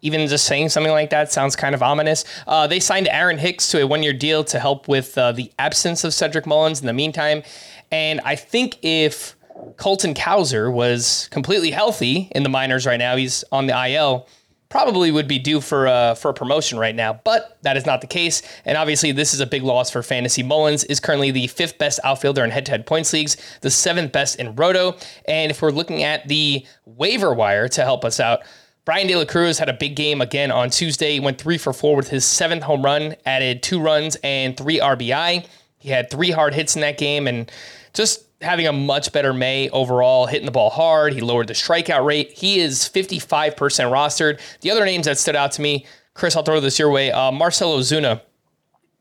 even 0.00 0.26
just 0.28 0.46
saying 0.46 0.68
something 0.68 0.92
like 0.92 1.10
that 1.10 1.32
sounds 1.32 1.56
kind 1.56 1.74
of 1.74 1.82
ominous. 1.82 2.24
Uh, 2.46 2.66
they 2.66 2.80
signed 2.80 3.08
Aaron 3.08 3.38
Hicks 3.38 3.70
to 3.72 3.82
a 3.82 3.86
one 3.86 4.02
year 4.02 4.12
deal 4.12 4.44
to 4.44 4.58
help 4.58 4.88
with 4.88 5.18
uh, 5.18 5.32
the 5.32 5.52
absence 5.58 6.04
of 6.04 6.14
Cedric 6.14 6.46
Mullins 6.46 6.80
in 6.80 6.86
the 6.86 6.92
meantime. 6.92 7.42
And 7.90 8.20
I 8.24 8.36
think 8.36 8.78
if 8.82 9.36
Colton 9.76 10.14
Cowser 10.14 10.72
was 10.72 11.28
completely 11.30 11.70
healthy 11.70 12.28
in 12.34 12.42
the 12.42 12.48
minors 12.48 12.86
right 12.86 12.98
now, 12.98 13.16
he's 13.16 13.44
on 13.52 13.66
the 13.66 13.90
IL 13.90 14.26
probably 14.68 15.10
would 15.10 15.28
be 15.28 15.38
due 15.38 15.60
for 15.60 15.86
a, 15.86 16.16
for 16.16 16.30
a 16.30 16.34
promotion 16.34 16.78
right 16.78 16.94
now, 16.94 17.20
but 17.24 17.58
that 17.62 17.76
is 17.76 17.86
not 17.86 18.00
the 18.00 18.06
case. 18.06 18.42
And 18.64 18.76
obviously, 18.76 19.12
this 19.12 19.32
is 19.32 19.40
a 19.40 19.46
big 19.46 19.62
loss 19.62 19.90
for 19.90 20.02
fantasy. 20.02 20.42
Mullins 20.42 20.84
is 20.84 21.00
currently 21.00 21.30
the 21.30 21.46
fifth 21.46 21.78
best 21.78 22.00
outfielder 22.04 22.44
in 22.44 22.50
head 22.50 22.66
to 22.66 22.72
head 22.72 22.86
points 22.86 23.12
leagues, 23.12 23.36
the 23.60 23.70
seventh 23.70 24.12
best 24.12 24.36
in 24.36 24.54
Roto. 24.56 24.96
And 25.26 25.50
if 25.50 25.62
we're 25.62 25.70
looking 25.70 26.02
at 26.02 26.26
the 26.28 26.66
waiver 26.84 27.32
wire 27.32 27.68
to 27.68 27.82
help 27.82 28.04
us 28.04 28.18
out, 28.18 28.40
Bryan 28.84 29.08
De 29.08 29.16
La 29.16 29.24
Cruz 29.24 29.58
had 29.58 29.68
a 29.68 29.72
big 29.72 29.96
game 29.96 30.20
again 30.20 30.52
on 30.52 30.70
Tuesday. 30.70 31.14
He 31.14 31.20
went 31.20 31.38
three 31.38 31.58
for 31.58 31.72
four 31.72 31.96
with 31.96 32.08
his 32.08 32.24
seventh 32.24 32.62
home 32.62 32.84
run, 32.84 33.16
added 33.26 33.62
two 33.62 33.80
runs 33.80 34.16
and 34.22 34.56
three 34.56 34.78
RBI. 34.78 35.44
He 35.78 35.88
had 35.88 36.08
three 36.08 36.30
hard 36.30 36.54
hits 36.54 36.76
in 36.76 36.82
that 36.82 36.96
game 36.96 37.26
and 37.26 37.50
just 37.94 38.25
having 38.40 38.66
a 38.66 38.72
much 38.72 39.12
better 39.12 39.32
May 39.32 39.68
overall, 39.70 40.26
hitting 40.26 40.46
the 40.46 40.52
ball 40.52 40.70
hard. 40.70 41.12
He 41.14 41.20
lowered 41.20 41.48
the 41.48 41.54
strikeout 41.54 42.04
rate. 42.04 42.32
He 42.32 42.60
is 42.60 42.80
55% 42.80 43.54
rostered. 43.56 44.40
The 44.60 44.70
other 44.70 44.84
names 44.84 45.06
that 45.06 45.18
stood 45.18 45.36
out 45.36 45.52
to 45.52 45.62
me, 45.62 45.86
Chris, 46.14 46.36
I'll 46.36 46.42
throw 46.42 46.60
this 46.60 46.78
your 46.78 46.90
way. 46.90 47.10
Uh, 47.10 47.32
Marcell 47.32 47.78
Ozuna, 47.78 48.20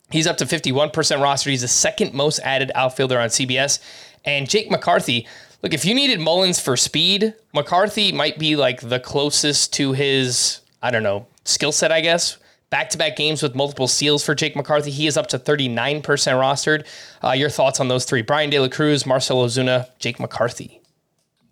he's 0.10 0.28
up 0.28 0.38
to 0.38 0.46
51% 0.46 0.92
rostered. 0.92 1.50
He's 1.50 1.62
the 1.62 1.68
second 1.68 2.14
most 2.14 2.40
added 2.40 2.72
outfielder 2.76 3.20
on 3.20 3.30
CBS. 3.30 3.80
And 4.24 4.50
Jake 4.50 4.72
McCarthy, 4.72 5.28
look, 5.62 5.74
if 5.74 5.86
you 5.86 5.94
needed 5.94 6.20
Mullins 6.20 6.60
for 6.60 6.78
speed, 6.78 7.34
McCarthy 7.54 8.12
might 8.12 8.40
be 8.40 8.56
like 8.56 8.82
the 8.82 9.00
closest 9.00 9.74
to 9.74 9.94
his, 9.94 10.62
I 10.82 10.92
don't 10.92 11.04
know, 11.04 11.28
skill 11.44 11.72
set, 11.72 11.92
I 11.92 12.02
guess. 12.02 12.38
Back 12.70 12.90
to 12.90 12.98
back 12.98 13.16
games 13.16 13.44
with 13.44 13.56
multiple 13.56 13.88
seals 13.88 14.26
for 14.26 14.36
Jake 14.36 14.56
McCarthy. 14.56 14.92
He 14.92 15.08
is 15.08 15.18
up 15.18 15.28
to 15.28 15.40
39% 15.40 16.02
rostered. 16.02 16.86
Uh, 17.24 17.32
your 17.32 17.50
thoughts 17.50 17.80
on 17.80 17.88
those 17.88 18.06
three 18.06 18.22
Bryan 18.22 18.50
De 18.50 18.60
La 18.60 18.68
Cruz, 18.68 19.06
Marcell 19.06 19.46
Ozuna, 19.46 19.88
Jake 20.00 20.20
McCarthy? 20.20 20.82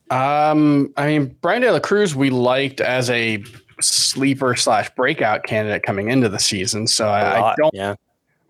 Um, 0.10 0.94
I 0.98 1.08
mean, 1.08 1.38
Bryan 1.42 1.62
De 1.62 1.72
La 1.72 1.80
Cruz, 1.80 2.16
we 2.16 2.30
liked 2.30 2.82
as 2.82 3.10
a 3.10 3.44
sleeper 3.80 4.56
slash 4.56 4.90
breakout 4.96 5.44
candidate 5.44 5.84
coming 5.84 6.10
into 6.10 6.30
the 6.30 6.40
season. 6.40 6.88
So 6.88 7.08
I, 7.08 7.52
I 7.52 7.56
don't, 7.58 7.74
yeah. 7.74 7.96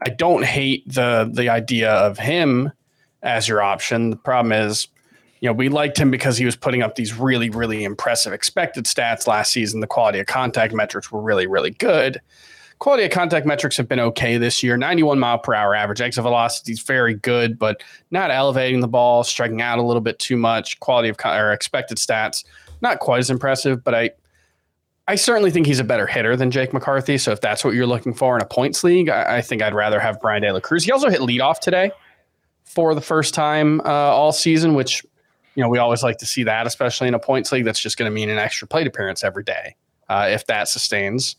I 0.06 0.10
don't 0.10 0.44
hate 0.44 0.92
the 0.92 1.30
the 1.32 1.50
idea 1.50 1.92
of 1.92 2.20
him 2.20 2.72
as 3.22 3.48
your 3.48 3.62
option. 3.62 4.10
The 4.10 4.16
problem 4.18 4.52
is, 4.52 4.88
you 5.40 5.50
know, 5.50 5.54
we 5.54 5.70
liked 5.70 5.98
him 5.98 6.12
because 6.12 6.38
he 6.38 6.46
was 6.46 6.56
putting 6.56 6.82
up 6.82 6.96
these 6.96 7.14
really, 7.14 7.50
really 7.50 7.84
impressive 7.84 8.34
expected 8.34 8.86
stats 8.86 9.28
last 9.28 9.52
season. 9.52 9.80
The 9.80 9.88
quality 9.88 10.20
of 10.20 10.28
contact 10.28 10.74
metrics 10.74 11.12
were 11.12 11.22
really, 11.22 11.48
really 11.48 11.72
good. 11.72 12.22
Quality 12.84 13.06
of 13.06 13.12
contact 13.12 13.46
metrics 13.46 13.78
have 13.78 13.88
been 13.88 14.02
okay 14.02 14.36
this 14.36 14.62
year. 14.62 14.76
91 14.76 15.18
mile 15.18 15.40
per 15.40 15.54
hour 15.54 15.74
average 15.74 16.02
exit 16.02 16.22
velocity 16.22 16.74
is 16.74 16.82
very 16.82 17.14
good, 17.14 17.58
but 17.58 17.82
not 18.12 18.30
elevating 18.30 18.82
the 18.82 18.90
ball, 18.90 19.24
striking 19.24 19.62
out 19.62 19.80
a 19.80 19.82
little 19.82 20.02
bit 20.02 20.20
too 20.20 20.36
much. 20.36 20.78
Quality 20.82 21.08
of 21.08 21.16
or 21.24 21.54
expected 21.54 21.98
stats 21.98 22.44
not 22.82 23.00
quite 23.00 23.20
as 23.20 23.30
impressive, 23.30 23.86
but 23.86 23.96
I 23.96 24.12
I 25.08 25.16
certainly 25.16 25.50
think 25.50 25.66
he's 25.66 25.80
a 25.80 25.86
better 25.86 26.06
hitter 26.06 26.36
than 26.36 26.52
Jake 26.52 26.74
McCarthy. 26.74 27.18
So 27.18 27.32
if 27.32 27.40
that's 27.40 27.64
what 27.64 27.74
you're 27.74 27.88
looking 27.88 28.14
for 28.14 28.36
in 28.36 28.42
a 28.42 28.46
points 28.46 28.84
league, 28.84 29.08
I, 29.08 29.38
I 29.38 29.42
think 29.42 29.62
I'd 29.62 29.74
rather 29.74 30.02
have 30.02 30.20
Bryan 30.20 30.42
De 30.42 30.52
La 30.52 30.60
Cruz. 30.60 30.84
He 30.84 30.92
also 30.92 31.10
hit 31.10 31.22
leadoff 31.22 31.60
today 31.60 31.90
for 32.66 32.94
the 32.96 33.02
first 33.02 33.34
time 33.34 33.80
uh, 33.86 33.86
all 33.86 34.34
season, 34.34 34.74
which 34.74 35.06
you 35.56 35.64
know 35.64 35.70
we 35.70 35.78
always 35.78 36.04
like 36.04 36.18
to 36.18 36.26
see 36.26 36.44
that, 36.44 36.68
especially 36.68 37.08
in 37.08 37.14
a 37.14 37.20
points 37.20 37.50
league. 37.54 37.64
That's 37.64 37.80
just 37.80 37.98
going 37.98 38.12
to 38.12 38.14
mean 38.14 38.30
an 38.30 38.40
extra 38.40 38.68
plate 38.68 38.88
appearance 38.88 39.24
every 39.24 39.46
day 39.46 39.78
uh, 40.10 40.28
if 40.30 40.46
that 40.48 40.68
sustains. 40.68 41.38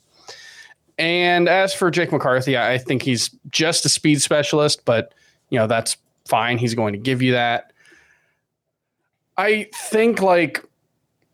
And 0.99 1.49
as 1.49 1.75
for 1.75 1.91
Jake 1.91 2.13
McCarthy, 2.13 2.57
I 2.57 2.79
think 2.79 3.03
he's 3.03 3.31
just 3.51 3.85
a 3.85 3.89
speed 3.89 4.23
specialist, 4.23 4.85
but 4.85 5.13
you 5.51 5.59
know 5.59 5.67
that's 5.67 5.97
fine. 6.25 6.59
He's 6.59 6.75
going 6.75 6.93
to 6.93 6.99
give 6.99 7.23
you 7.23 7.33
that. 7.33 7.73
I 9.37 9.69
think 9.75 10.23
like 10.23 10.65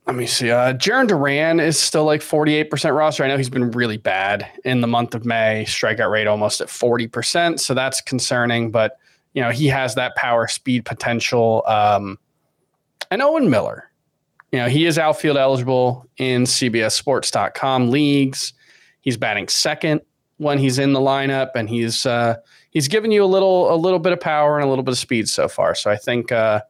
let 0.06 0.16
me 0.16 0.26
see. 0.26 0.50
Uh, 0.50 0.72
Jarren 0.72 1.06
Duran 1.06 1.60
is 1.60 1.78
still 1.78 2.04
like 2.04 2.20
48% 2.20 2.96
roster. 2.96 3.22
I 3.22 3.28
know 3.28 3.36
he's 3.36 3.50
been 3.50 3.70
really 3.70 3.96
bad 3.96 4.44
in 4.64 4.80
the 4.80 4.88
month 4.88 5.14
of 5.14 5.24
May. 5.24 5.64
Strikeout 5.68 6.10
rate 6.10 6.26
almost 6.26 6.60
at 6.60 6.66
40%. 6.66 7.60
So 7.60 7.74
that's 7.74 8.00
concerning, 8.00 8.72
but 8.72 8.98
you 9.34 9.42
know, 9.42 9.50
he 9.50 9.68
has 9.68 9.94
that 9.94 10.16
power 10.16 10.48
speed 10.48 10.84
potential. 10.84 11.62
Um, 11.66 12.18
and 13.12 13.22
Owen 13.22 13.50
Miller, 13.50 13.88
you 14.50 14.58
know, 14.58 14.68
he 14.68 14.86
is 14.86 14.98
outfield 14.98 15.36
eligible 15.36 16.06
in 16.16 16.42
CBSSports.com 16.42 17.90
leagues. 17.90 18.52
He's 19.00 19.16
batting 19.16 19.48
second 19.48 20.00
when 20.38 20.58
he's 20.58 20.78
in 20.78 20.92
the 20.92 21.00
lineup, 21.00 21.50
and 21.54 21.68
he's 21.68 22.06
uh, 22.06 22.36
he's 22.70 22.88
given 22.88 23.10
you 23.10 23.24
a 23.24 23.26
little 23.26 23.72
a 23.72 23.76
little 23.76 23.98
bit 23.98 24.12
of 24.12 24.20
power 24.20 24.56
and 24.56 24.64
a 24.64 24.68
little 24.68 24.84
bit 24.84 24.92
of 24.92 24.98
speed 24.98 25.28
so 25.28 25.48
far. 25.48 25.74
So 25.74 25.90
I 25.90 25.96
think 25.96 26.32
uh, 26.32 26.60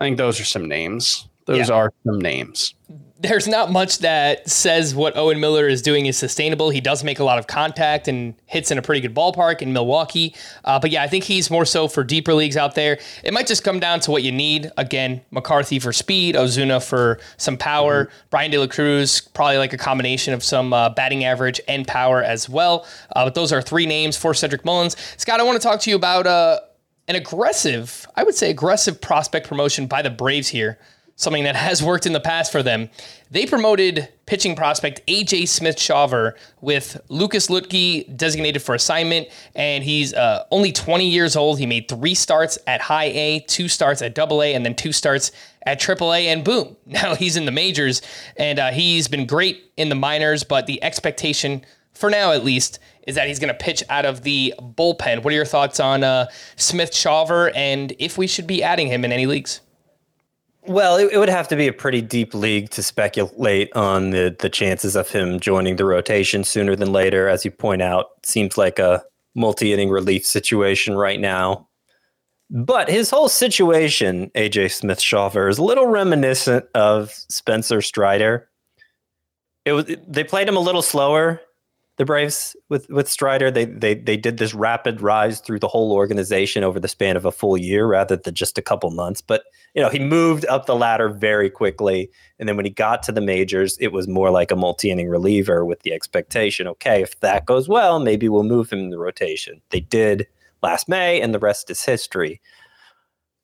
I 0.00 0.04
think 0.04 0.16
those 0.16 0.40
are 0.40 0.44
some 0.44 0.68
names. 0.68 1.28
Those 1.46 1.68
yeah. 1.68 1.74
are 1.74 1.92
some 2.04 2.20
names 2.20 2.74
there's 3.22 3.46
not 3.46 3.70
much 3.70 3.98
that 3.98 4.48
says 4.48 4.94
what 4.94 5.14
Owen 5.14 5.40
Miller 5.40 5.68
is 5.68 5.82
doing 5.82 6.06
is 6.06 6.16
sustainable. 6.16 6.70
He 6.70 6.80
does 6.80 7.04
make 7.04 7.18
a 7.18 7.24
lot 7.24 7.38
of 7.38 7.46
contact 7.46 8.08
and 8.08 8.34
hits 8.46 8.70
in 8.70 8.78
a 8.78 8.82
pretty 8.82 9.02
good 9.02 9.14
ballpark 9.14 9.60
in 9.60 9.74
Milwaukee. 9.74 10.34
Uh, 10.64 10.78
but 10.78 10.90
yeah, 10.90 11.02
I 11.02 11.06
think 11.06 11.24
he's 11.24 11.50
more 11.50 11.66
so 11.66 11.86
for 11.86 12.02
deeper 12.02 12.32
leagues 12.32 12.56
out 12.56 12.74
there. 12.74 12.98
It 13.22 13.34
might 13.34 13.46
just 13.46 13.62
come 13.62 13.78
down 13.78 14.00
to 14.00 14.10
what 14.10 14.22
you 14.22 14.32
need. 14.32 14.70
Again, 14.78 15.20
McCarthy 15.30 15.78
for 15.78 15.92
speed, 15.92 16.34
Ozuna 16.34 16.82
for 16.82 17.20
some 17.36 17.58
power, 17.58 18.06
mm-hmm. 18.06 18.28
Bryan 18.30 18.50
De 18.52 18.58
La 18.58 18.66
Cruz, 18.66 19.20
probably 19.20 19.58
like 19.58 19.74
a 19.74 19.78
combination 19.78 20.32
of 20.32 20.42
some 20.42 20.72
uh, 20.72 20.88
batting 20.88 21.24
average 21.24 21.60
and 21.68 21.86
power 21.86 22.22
as 22.22 22.48
well. 22.48 22.86
Uh, 23.14 23.26
but 23.26 23.34
those 23.34 23.52
are 23.52 23.60
three 23.60 23.86
names 23.86 24.16
for 24.16 24.32
Cedric 24.32 24.64
Mullins. 24.64 24.96
Scott, 25.18 25.40
I 25.40 25.42
want 25.42 25.60
to 25.60 25.66
talk 25.66 25.80
to 25.80 25.90
you 25.90 25.96
about 25.96 26.26
uh, 26.26 26.60
an 27.06 27.16
aggressive, 27.16 28.06
I 28.16 28.22
would 28.22 28.34
say 28.34 28.48
aggressive 28.48 28.98
prospect 28.98 29.46
promotion 29.46 29.86
by 29.86 30.00
the 30.00 30.10
Braves 30.10 30.48
here 30.48 30.78
something 31.20 31.44
that 31.44 31.54
has 31.54 31.82
worked 31.82 32.06
in 32.06 32.14
the 32.14 32.20
past 32.20 32.50
for 32.50 32.62
them. 32.62 32.88
They 33.30 33.44
promoted 33.44 34.08
pitching 34.24 34.56
prospect 34.56 35.06
AJ 35.06 35.48
Smith 35.48 35.76
Shawver 35.76 36.32
with 36.62 36.98
Lucas 37.08 37.48
Luetge 37.48 38.16
designated 38.16 38.62
for 38.62 38.74
assignment, 38.74 39.28
and 39.54 39.84
he's 39.84 40.14
uh, 40.14 40.44
only 40.50 40.72
20 40.72 41.06
years 41.06 41.36
old. 41.36 41.58
He 41.58 41.66
made 41.66 41.88
three 41.88 42.14
starts 42.14 42.58
at 42.66 42.80
high 42.80 43.04
A, 43.04 43.40
two 43.40 43.68
starts 43.68 44.00
at 44.00 44.14
double 44.14 44.42
A, 44.42 44.54
and 44.54 44.64
then 44.64 44.74
two 44.74 44.92
starts 44.92 45.30
at 45.66 45.78
triple 45.78 46.14
A, 46.14 46.28
and 46.28 46.42
boom, 46.42 46.76
now 46.86 47.14
he's 47.14 47.36
in 47.36 47.44
the 47.44 47.52
majors, 47.52 48.00
and 48.38 48.58
uh, 48.58 48.70
he's 48.70 49.06
been 49.06 49.26
great 49.26 49.72
in 49.76 49.90
the 49.90 49.94
minors, 49.94 50.42
but 50.42 50.66
the 50.66 50.82
expectation, 50.82 51.64
for 51.92 52.08
now 52.08 52.32
at 52.32 52.44
least, 52.44 52.78
is 53.06 53.14
that 53.16 53.28
he's 53.28 53.38
going 53.38 53.52
to 53.52 53.58
pitch 53.58 53.82
out 53.90 54.06
of 54.06 54.22
the 54.22 54.54
bullpen. 54.58 55.22
What 55.22 55.32
are 55.32 55.36
your 55.36 55.44
thoughts 55.44 55.80
on 55.80 56.02
uh, 56.02 56.28
Smith 56.56 56.92
Shawver, 56.92 57.52
and 57.54 57.92
if 57.98 58.16
we 58.16 58.26
should 58.26 58.46
be 58.46 58.62
adding 58.62 58.86
him 58.86 59.04
in 59.04 59.12
any 59.12 59.26
leagues? 59.26 59.60
Well, 60.66 60.96
it, 60.96 61.12
it, 61.12 61.18
would 61.18 61.30
have 61.30 61.48
to 61.48 61.56
be 61.56 61.68
a 61.68 61.72
pretty 61.72 62.02
deep 62.02 62.34
league 62.34 62.70
to 62.70 62.82
speculate 62.82 63.74
on 63.74 64.10
the 64.10 64.36
the 64.38 64.50
chances 64.50 64.94
of 64.94 65.10
him 65.10 65.40
joining 65.40 65.76
the 65.76 65.84
rotation 65.84 66.44
sooner 66.44 66.76
than 66.76 66.92
later. 66.92 67.28
As 67.28 67.44
you 67.44 67.50
point 67.50 67.82
out, 67.82 68.08
seems 68.24 68.58
like 68.58 68.78
a 68.78 69.02
multi 69.34 69.72
inning 69.72 69.90
relief 69.90 70.26
situation 70.26 70.96
right 70.96 71.18
now. 71.18 71.68
But 72.50 72.90
his 72.90 73.10
whole 73.10 73.28
situation, 73.28 74.30
AJ 74.34 74.72
Smith 74.72 74.98
Shawver, 74.98 75.48
is 75.48 75.58
a 75.58 75.64
little 75.64 75.86
reminiscent 75.86 76.66
of 76.74 77.12
Spencer 77.12 77.80
Strider. 77.80 78.48
It 79.64 79.72
was 79.72 79.86
they 80.06 80.24
played 80.24 80.48
him 80.48 80.56
a 80.56 80.60
little 80.60 80.82
slower 80.82 81.40
the 82.00 82.06
Braves 82.06 82.56
with 82.70 82.88
with 82.88 83.10
Strider. 83.10 83.50
They 83.50 83.66
they 83.66 83.94
they 83.94 84.16
did 84.16 84.38
this 84.38 84.54
rapid 84.54 85.02
rise 85.02 85.38
through 85.38 85.58
the 85.58 85.68
whole 85.68 85.92
organization 85.92 86.64
over 86.64 86.80
the 86.80 86.88
span 86.88 87.14
of 87.14 87.26
a 87.26 87.30
full 87.30 87.58
year 87.58 87.86
rather 87.86 88.16
than 88.16 88.34
just 88.34 88.56
a 88.56 88.62
couple 88.62 88.90
months. 88.90 89.20
But 89.20 89.42
you 89.74 89.82
know, 89.82 89.90
he 89.90 89.98
moved 89.98 90.46
up 90.46 90.64
the 90.64 90.74
ladder 90.74 91.10
very 91.10 91.50
quickly, 91.50 92.10
and 92.38 92.48
then 92.48 92.56
when 92.56 92.64
he 92.64 92.70
got 92.70 93.02
to 93.02 93.12
the 93.12 93.20
majors, 93.20 93.76
it 93.82 93.92
was 93.92 94.08
more 94.08 94.30
like 94.30 94.50
a 94.50 94.56
multi-inning 94.56 95.10
reliever 95.10 95.66
with 95.66 95.82
the 95.82 95.92
expectation, 95.92 96.66
okay, 96.68 97.02
if 97.02 97.20
that 97.20 97.44
goes 97.44 97.68
well, 97.68 98.00
maybe 98.00 98.30
we'll 98.30 98.44
move 98.44 98.72
him 98.72 98.78
in 98.78 98.88
the 98.88 98.98
rotation. 98.98 99.60
They 99.68 99.80
did 99.80 100.26
last 100.62 100.88
May, 100.88 101.20
and 101.20 101.34
the 101.34 101.38
rest 101.38 101.68
is 101.68 101.84
history. 101.84 102.40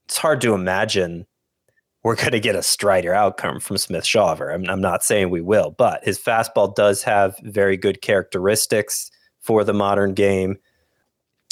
It's 0.06 0.16
hard 0.16 0.40
to 0.40 0.54
imagine 0.54 1.26
we're 2.06 2.14
going 2.14 2.30
to 2.30 2.38
get 2.38 2.54
a 2.54 2.62
Strider 2.62 3.12
outcome 3.12 3.58
from 3.58 3.76
Smith 3.78 4.04
Shawver. 4.04 4.54
I'm, 4.54 4.64
I'm 4.70 4.80
not 4.80 5.02
saying 5.02 5.30
we 5.30 5.40
will, 5.40 5.72
but 5.72 6.04
his 6.04 6.20
fastball 6.20 6.72
does 6.72 7.02
have 7.02 7.36
very 7.42 7.76
good 7.76 8.00
characteristics 8.00 9.10
for 9.40 9.64
the 9.64 9.74
modern 9.74 10.14
game. 10.14 10.56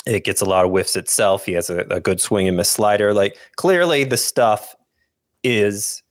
It 0.06 0.22
gets 0.22 0.40
a 0.40 0.44
lot 0.44 0.64
of 0.64 0.70
whiffs 0.70 0.94
itself. 0.94 1.44
He 1.44 1.54
has 1.54 1.70
a, 1.70 1.78
a 1.90 1.98
good 1.98 2.20
swing 2.20 2.46
and 2.46 2.56
miss 2.56 2.70
slider. 2.70 3.12
Like 3.12 3.36
clearly, 3.56 4.04
the 4.04 4.16
stuff 4.16 4.76
is 5.42 6.04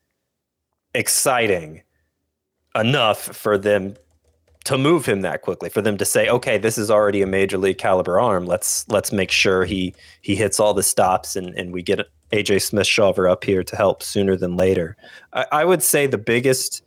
exciting 0.93 1.81
enough 2.75 3.21
for 3.21 3.57
them 3.57 3.95
to 4.65 4.77
move 4.77 5.05
him 5.05 5.21
that 5.21 5.41
quickly 5.41 5.69
for 5.69 5.81
them 5.81 5.97
to 5.97 6.05
say 6.05 6.29
okay 6.29 6.57
this 6.57 6.77
is 6.77 6.89
already 6.89 7.21
a 7.21 7.27
major 7.27 7.57
league 7.57 7.77
caliber 7.77 8.19
arm. 8.19 8.45
Let's 8.45 8.87
let's 8.89 9.11
make 9.11 9.31
sure 9.31 9.65
he 9.65 9.93
he 10.21 10.35
hits 10.35 10.59
all 10.59 10.73
the 10.73 10.83
stops 10.83 11.35
and 11.35 11.53
and 11.55 11.73
we 11.73 11.83
get 11.83 12.07
aj 12.31 12.61
smith 12.61 12.87
shawver 12.87 13.29
up 13.29 13.43
here 13.43 13.63
to 13.63 13.75
help 13.75 14.01
sooner 14.01 14.35
than 14.35 14.55
later. 14.55 14.95
I, 15.33 15.45
I, 15.51 15.65
would 15.65 15.83
say 15.83 16.07
the 16.07 16.17
biggest 16.17 16.81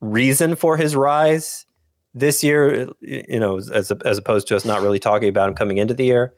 reason 0.00 0.56
for 0.56 0.76
his 0.76 0.96
rise 0.96 1.66
this 2.14 2.42
year 2.42 2.88
you 3.00 3.38
know 3.38 3.58
as, 3.58 3.92
as 3.92 4.18
opposed 4.18 4.48
to 4.48 4.56
us 4.56 4.64
not 4.64 4.82
really 4.82 4.98
talking 4.98 5.28
about 5.28 5.48
him 5.48 5.54
coming 5.54 5.78
into 5.78 5.94
the 5.94 6.04
year 6.04 6.34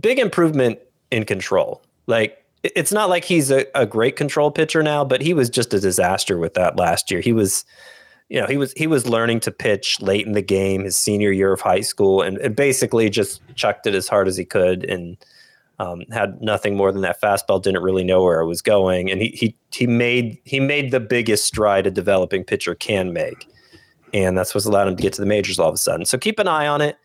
big 0.00 0.18
improvement 0.18 0.78
in 1.10 1.24
control. 1.24 1.82
Like 2.06 2.42
it's 2.62 2.92
not 2.92 3.08
like 3.08 3.24
he's 3.24 3.50
a, 3.50 3.66
a 3.74 3.86
great 3.86 4.16
control 4.16 4.50
pitcher 4.50 4.82
now 4.82 5.04
but 5.04 5.20
he 5.20 5.34
was 5.34 5.50
just 5.50 5.74
a 5.74 5.80
disaster 5.80 6.38
with 6.38 6.54
that 6.54 6.76
last 6.76 7.10
year. 7.10 7.20
He 7.20 7.32
was 7.32 7.64
you 8.28 8.40
know, 8.40 8.46
he 8.46 8.56
was 8.56 8.72
he 8.76 8.86
was 8.86 9.08
learning 9.08 9.40
to 9.40 9.50
pitch 9.50 10.00
late 10.00 10.26
in 10.26 10.32
the 10.32 10.42
game, 10.42 10.84
his 10.84 10.96
senior 10.96 11.30
year 11.30 11.52
of 11.52 11.60
high 11.60 11.80
school, 11.80 12.22
and, 12.22 12.38
and 12.38 12.56
basically 12.56 13.08
just 13.08 13.40
chucked 13.54 13.86
it 13.86 13.94
as 13.94 14.08
hard 14.08 14.26
as 14.26 14.36
he 14.36 14.44
could, 14.44 14.84
and 14.84 15.16
um, 15.78 16.02
had 16.10 16.40
nothing 16.40 16.76
more 16.76 16.90
than 16.90 17.02
that 17.02 17.20
fastball. 17.20 17.62
Didn't 17.62 17.82
really 17.82 18.02
know 18.02 18.24
where 18.24 18.40
it 18.40 18.46
was 18.46 18.62
going, 18.62 19.10
and 19.10 19.20
he 19.20 19.28
he 19.28 19.56
he 19.72 19.86
made 19.86 20.38
he 20.44 20.58
made 20.58 20.90
the 20.90 21.00
biggest 21.00 21.44
stride 21.44 21.86
a 21.86 21.90
developing 21.90 22.42
pitcher 22.42 22.74
can 22.74 23.12
make, 23.12 23.46
and 24.12 24.36
that's 24.36 24.54
what's 24.54 24.66
allowed 24.66 24.88
him 24.88 24.96
to 24.96 25.02
get 25.02 25.12
to 25.14 25.20
the 25.20 25.26
majors 25.26 25.60
all 25.60 25.68
of 25.68 25.74
a 25.74 25.78
sudden. 25.78 26.04
So 26.04 26.18
keep 26.18 26.40
an 26.40 26.48
eye 26.48 26.66
on 26.66 26.80
it, 26.80 26.98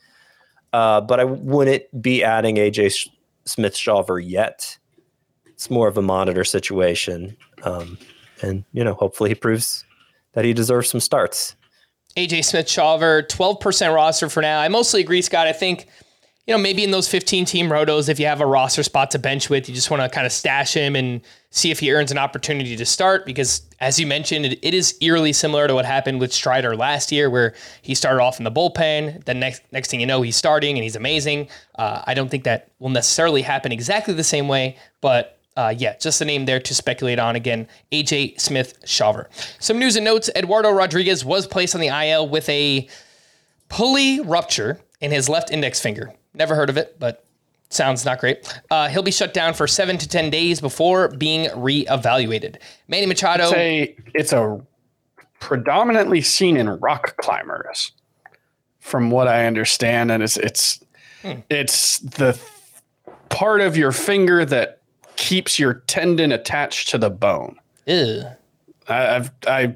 uh, 0.74 1.02
but 1.02 1.20
I 1.20 1.26
wouldn't 1.26 2.02
be 2.02 2.24
adding 2.24 2.56
AJ 2.56 3.10
Smith 3.46 3.76
Shawver 3.76 4.20
yet. 4.20 4.76
It's 5.46 5.70
more 5.70 5.88
of 5.88 6.00
a 6.00 6.02
monitor 6.02 6.44
situation, 6.44 7.38
um, 7.62 8.00
and 8.42 8.64
you 8.74 8.84
know, 8.84 8.96
hopefully 8.96 9.30
he 9.30 9.36
proves 9.36 9.86
that 10.34 10.46
he 10.46 10.54
deserves 10.54 10.90
some 10.90 11.00
starts. 11.00 11.56
AJ 12.18 12.46
Smith 12.46 12.68
Shawver, 12.68 13.26
12% 13.28 13.96
roster 13.96 14.30
for 14.30 14.42
now. 14.42 14.60
I 14.60 14.68
mostly 14.68 15.02
agree, 15.02 15.22
Scott. 15.22 15.48
I 15.48 15.54
think 15.54 15.88
you 16.48 16.58
know, 16.58 16.62
maybe 16.62 16.84
in 16.84 16.92
those 16.92 17.08
15 17.08 17.46
team 17.46 17.70
rotos, 17.70 18.10
if 18.10 18.20
you 18.20 18.26
have 18.26 18.42
a 18.42 18.46
roster 18.46 18.82
spot 18.82 19.12
to 19.12 19.20
bench 19.20 19.50
with, 19.50 19.70
you 19.70 19.76
just 19.76 19.92
want 19.92 20.02
to 20.02 20.10
kind 20.10 20.26
of 20.26 20.34
stash 20.34 20.74
him 20.74 20.96
and 20.96 21.22
see 21.52 21.70
if 21.70 21.80
he 21.80 21.92
earns 21.94 22.12
an 22.12 22.18
opportunity 22.18 22.76
to 22.76 22.86
start. 22.86 23.28
Because 23.28 23.62
as 23.80 24.00
you 24.00 24.08
mentioned, 24.08 24.46
it, 24.48 24.60
it 24.64 24.74
is 24.74 24.98
eerily 25.02 25.34
similar 25.34 25.68
to 25.68 25.76
what 25.76 25.86
happened 25.86 26.20
with 26.20 26.34
Strider 26.34 26.76
last 26.76 27.12
year, 27.12 27.30
where 27.30 27.54
he 27.84 27.94
started 27.94 28.22
off 28.22 28.40
in 28.40 28.44
the 28.44 28.52
bullpen. 28.52 29.24
Then 29.26 29.40
next 29.40 29.62
next 29.72 29.92
thing 29.92 30.00
you 30.00 30.08
know, 30.08 30.24
he's 30.24 30.36
starting 30.36 30.78
and 30.78 30.84
he's 30.84 30.96
amazing. 30.96 31.48
Uh, 31.76 32.02
I 32.06 32.16
don't 32.16 32.30
think 32.30 32.44
that 32.46 32.72
will 32.80 32.90
necessarily 32.90 33.44
happen 33.44 33.72
exactly 33.72 34.16
the 34.16 34.24
same 34.24 34.48
way, 34.48 34.78
but 35.00 35.38
uh, 35.58 35.74
yeah, 35.78 35.98
just 35.98 36.22
a 36.22 36.26
name 36.26 36.46
there 36.46 36.60
to 36.60 36.74
speculate 36.74 37.20
on. 37.20 37.36
Again, 37.36 37.68
AJ 37.92 38.40
Smith 38.40 38.80
Shawver. 38.86 39.28
Some 39.60 39.80
news 39.80 39.96
and 39.96 40.06
notes 40.06 40.30
Eduardo 40.36 40.72
Rodriguez 40.72 41.26
was 41.26 41.48
placed 41.48 41.76
on 41.76 41.82
the 41.82 41.88
IL 41.88 42.30
with 42.30 42.48
a 42.50 42.88
pulley 43.70 44.22
rupture 44.22 44.80
in 45.02 45.12
his 45.12 45.28
left 45.28 45.52
index 45.52 45.80
finger. 45.80 46.14
Never 46.34 46.56
heard 46.56 46.70
of 46.70 46.78
it, 46.78 46.98
but 47.00 47.26
sounds 47.70 48.06
not 48.06 48.20
great. 48.20 48.48
Uh, 48.70 48.88
he'll 48.88 49.04
be 49.04 49.12
shut 49.12 49.34
down 49.34 49.54
for 49.54 49.68
seven 49.68 49.98
to 49.98 50.08
10 50.08 50.30
days 50.30 50.62
before 50.62 51.10
being 51.10 51.50
reevaluated. 51.50 52.58
Manny 52.88 53.06
Machado. 53.06 53.46
It's 53.46 53.54
a, 53.54 53.96
it's 54.14 54.34
a 54.34 54.62
predominantly 55.40 56.22
seen 56.22 56.56
in 56.56 56.70
rock 56.70 57.18
climbers, 57.18 57.92
from 58.80 59.12
what 59.12 59.28
I 59.28 59.46
understand, 59.46 60.12
and 60.12 60.24
it's 60.24 60.38
it's 60.38 60.80
it's 61.50 62.00
the 62.00 62.40
part 63.30 63.62
of 63.62 63.76
your 63.76 63.92
finger 63.92 64.46
that 64.46 64.81
keeps 65.22 65.60
your 65.60 65.76
tendon 65.86 66.32
attached 66.32 66.90
to 66.90 66.98
the 66.98 67.12
bone. 67.12 67.56
Ew. 67.86 68.24
I, 68.88 69.16
I've 69.16 69.32
I 69.46 69.76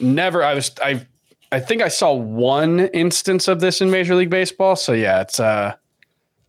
never 0.00 0.42
I 0.42 0.54
was 0.54 0.72
I 0.82 1.06
I 1.52 1.60
think 1.60 1.80
I 1.80 1.86
saw 1.86 2.12
one 2.12 2.80
instance 2.80 3.46
of 3.46 3.60
this 3.60 3.80
in 3.80 3.88
Major 3.88 4.16
League 4.16 4.30
Baseball. 4.30 4.74
So 4.74 4.92
yeah, 4.92 5.20
it's 5.20 5.38
uh 5.38 5.76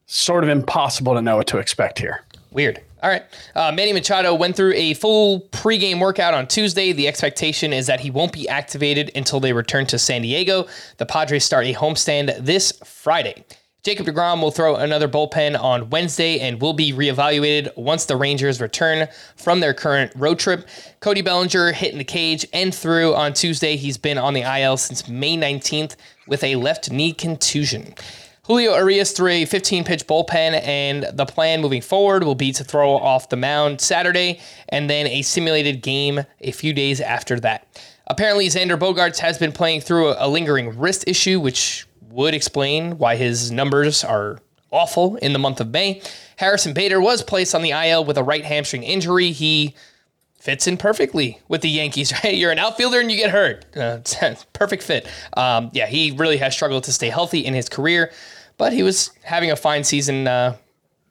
sort 0.07 0.43
of 0.43 0.49
impossible 0.49 1.13
to 1.13 1.21
know 1.21 1.37
what 1.37 1.45
to 1.47 1.59
expect 1.59 1.99
here. 1.99 2.21
Weird. 2.51 2.81
All 3.03 3.11
right. 3.11 3.23
Uh, 3.53 3.71
Manny 3.71 3.93
Machado 3.93 4.33
went 4.33 4.55
through 4.55 4.73
a 4.73 4.95
full 4.95 5.41
pregame 5.51 5.99
workout 5.99 6.33
on 6.33 6.47
Tuesday. 6.47 6.91
The 6.91 7.07
expectation 7.07 7.73
is 7.73 7.85
that 7.85 7.99
he 7.99 8.09
won't 8.09 8.33
be 8.33 8.49
activated 8.49 9.11
until 9.15 9.39
they 9.39 9.53
return 9.53 9.85
to 9.87 9.99
San 9.99 10.23
Diego. 10.23 10.65
The 10.97 11.05
Padres 11.05 11.43
start 11.43 11.65
a 11.65 11.73
homestand 11.73 12.43
this 12.43 12.71
Friday. 12.83 13.45
Jacob 13.85 14.07
deGrom 14.07 14.41
will 14.41 14.49
throw 14.49 14.77
another 14.77 15.07
bullpen 15.07 15.61
on 15.61 15.91
Wednesday 15.91 16.39
and 16.39 16.59
will 16.59 16.73
be 16.73 16.91
reevaluated 16.91 17.71
once 17.77 18.05
the 18.05 18.15
Rangers 18.15 18.59
return 18.59 19.07
from 19.35 19.59
their 19.59 19.75
current 19.75 20.11
road 20.15 20.39
trip. 20.39 20.67
Cody 21.01 21.21
Bellinger 21.21 21.71
hit 21.71 21.91
in 21.91 21.99
the 21.99 22.03
cage 22.03 22.47
and 22.51 22.73
threw 22.73 23.13
on 23.13 23.33
Tuesday. 23.33 23.75
He's 23.75 23.99
been 23.99 24.17
on 24.17 24.33
the 24.33 24.41
IL 24.41 24.77
since 24.77 25.07
May 25.07 25.37
19th 25.37 25.97
with 26.25 26.43
a 26.43 26.55
left 26.55 26.89
knee 26.89 27.13
contusion. 27.13 27.93
Julio 28.47 28.75
Urias 28.75 29.11
threw 29.11 29.29
a 29.29 29.45
15 29.45 29.83
pitch 29.83 30.07
bullpen, 30.07 30.65
and 30.65 31.05
the 31.13 31.27
plan 31.27 31.61
moving 31.61 31.81
forward 31.81 32.23
will 32.23 32.33
be 32.33 32.51
to 32.53 32.63
throw 32.63 32.93
off 32.93 33.29
the 33.29 33.37
mound 33.37 33.81
Saturday 33.81 34.39
and 34.69 34.89
then 34.89 35.05
a 35.05 35.21
simulated 35.21 35.83
game 35.83 36.25
a 36.41 36.51
few 36.51 36.73
days 36.73 37.01
after 37.01 37.39
that. 37.39 37.67
Apparently, 38.07 38.47
Xander 38.47 38.79
Bogaerts 38.79 39.19
has 39.19 39.37
been 39.37 39.51
playing 39.51 39.81
through 39.81 40.15
a 40.17 40.27
lingering 40.27 40.75
wrist 40.79 41.03
issue, 41.05 41.39
which 41.39 41.85
would 42.15 42.33
explain 42.33 42.97
why 42.97 43.17
his 43.17 43.51
numbers 43.51 44.03
are 44.03 44.39
awful 44.71 45.15
in 45.17 45.33
the 45.33 45.39
month 45.39 45.59
of 45.61 45.69
May. 45.69 46.01
Harrison 46.37 46.73
Bader 46.73 46.99
was 46.99 47.21
placed 47.21 47.53
on 47.53 47.61
the 47.61 47.71
IL 47.71 48.05
with 48.05 48.17
a 48.17 48.23
right 48.23 48.43
hamstring 48.43 48.83
injury. 48.83 49.31
He 49.31 49.75
fits 50.39 50.67
in 50.67 50.77
perfectly 50.77 51.39
with 51.47 51.61
the 51.61 51.69
Yankees, 51.69 52.13
right? 52.23 52.35
You're 52.35 52.51
an 52.51 52.59
outfielder 52.59 52.99
and 52.99 53.11
you 53.11 53.17
get 53.17 53.31
hurt. 53.31 53.65
Uh, 53.75 54.35
perfect 54.53 54.83
fit. 54.83 55.07
Um, 55.35 55.69
yeah, 55.73 55.85
he 55.87 56.11
really 56.11 56.37
has 56.37 56.53
struggled 56.55 56.85
to 56.85 56.93
stay 56.93 57.09
healthy 57.09 57.39
in 57.39 57.53
his 57.53 57.67
career, 57.67 58.11
but 58.57 58.71
he 58.71 58.81
was 58.81 59.11
having 59.23 59.51
a 59.51 59.55
fine 59.55 59.83
season. 59.83 60.27
Uh, 60.27 60.55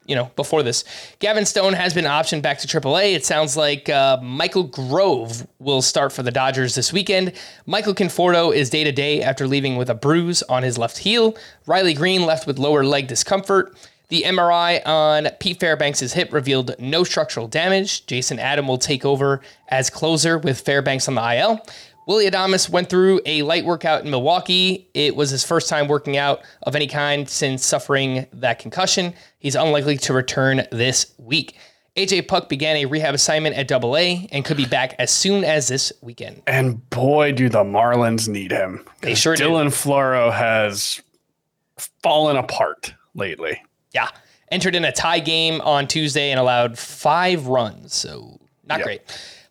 you 0.05 0.15
know, 0.15 0.31
before 0.35 0.63
this, 0.63 0.83
Gavin 1.19 1.45
Stone 1.45 1.73
has 1.73 1.93
been 1.93 2.05
optioned 2.05 2.41
back 2.41 2.59
to 2.59 2.67
AAA. 2.67 3.13
It 3.13 3.25
sounds 3.25 3.57
like 3.57 3.89
uh, 3.89 4.19
Michael 4.21 4.63
Grove 4.63 5.47
will 5.59 5.81
start 5.81 6.11
for 6.11 6.23
the 6.23 6.31
Dodgers 6.31 6.75
this 6.75 6.93
weekend. 6.93 7.33
Michael 7.65 7.93
Conforto 7.93 8.53
is 8.55 8.69
day 8.69 8.83
to 8.83 8.91
day 8.91 9.21
after 9.21 9.47
leaving 9.47 9.77
with 9.77 9.89
a 9.89 9.95
bruise 9.95 10.43
on 10.43 10.63
his 10.63 10.77
left 10.77 10.99
heel. 10.99 11.35
Riley 11.65 11.93
Greene 11.93 12.25
left 12.25 12.45
with 12.45 12.59
lower 12.59 12.83
leg 12.83 13.07
discomfort. 13.07 13.75
The 14.09 14.21
MRI 14.21 14.85
on 14.85 15.29
Pete 15.39 15.59
Fairbanks' 15.59 16.13
hip 16.13 16.31
revealed 16.31 16.75
no 16.77 17.03
structural 17.03 17.47
damage. 17.47 18.05
Jason 18.05 18.37
Adam 18.37 18.67
will 18.67 18.77
take 18.77 19.03
over 19.03 19.41
as 19.69 19.89
closer 19.89 20.37
with 20.37 20.61
Fairbanks 20.61 21.07
on 21.07 21.15
the 21.15 21.37
IL. 21.37 21.65
Willy 22.07 22.29
Adames 22.29 22.69
went 22.69 22.89
through 22.89 23.21
a 23.25 23.41
light 23.41 23.65
workout 23.65 24.03
in 24.03 24.11
Milwaukee. 24.11 24.87
It 24.93 25.15
was 25.15 25.31
his 25.31 25.43
first 25.43 25.67
time 25.69 25.87
working 25.87 26.17
out 26.17 26.41
of 26.63 26.75
any 26.75 26.87
kind 26.87 27.27
since 27.27 27.65
suffering 27.65 28.27
that 28.33 28.59
concussion. 28.59 29.13
He's 29.39 29.55
unlikely 29.55 29.97
to 29.97 30.13
return 30.13 30.67
this 30.71 31.13
week. 31.17 31.57
AJ 31.95 32.27
Puk 32.27 32.49
began 32.49 32.75
a 32.75 32.85
rehab 32.85 33.15
assignment 33.15 33.55
at 33.55 33.71
AA 33.71 34.27
and 34.31 34.43
could 34.43 34.57
be 34.57 34.65
back 34.65 34.95
as 34.99 35.09
soon 35.11 35.43
as 35.45 35.67
this 35.69 35.93
weekend. 36.01 36.41
And 36.45 36.87
boy, 36.89 37.31
do 37.31 37.47
the 37.49 37.63
Marlins 37.63 38.27
need 38.27 38.51
him. 38.51 38.85
They 39.01 39.15
sure 39.15 39.35
do. 39.35 39.45
Dylan 39.45 39.67
Floro 39.67 40.31
has 40.31 41.01
fallen 42.03 42.35
apart 42.37 42.93
lately. 43.15 43.63
Yeah. 43.93 44.09
Entered 44.51 44.75
in 44.75 44.85
a 44.85 44.91
tie 44.91 45.19
game 45.19 45.61
on 45.61 45.87
Tuesday 45.87 46.31
and 46.31 46.39
allowed 46.39 46.77
five 46.77 47.47
runs. 47.47 47.95
So 47.95 48.39
not 48.65 48.79
Yep. 48.79 48.85
great. 48.85 49.01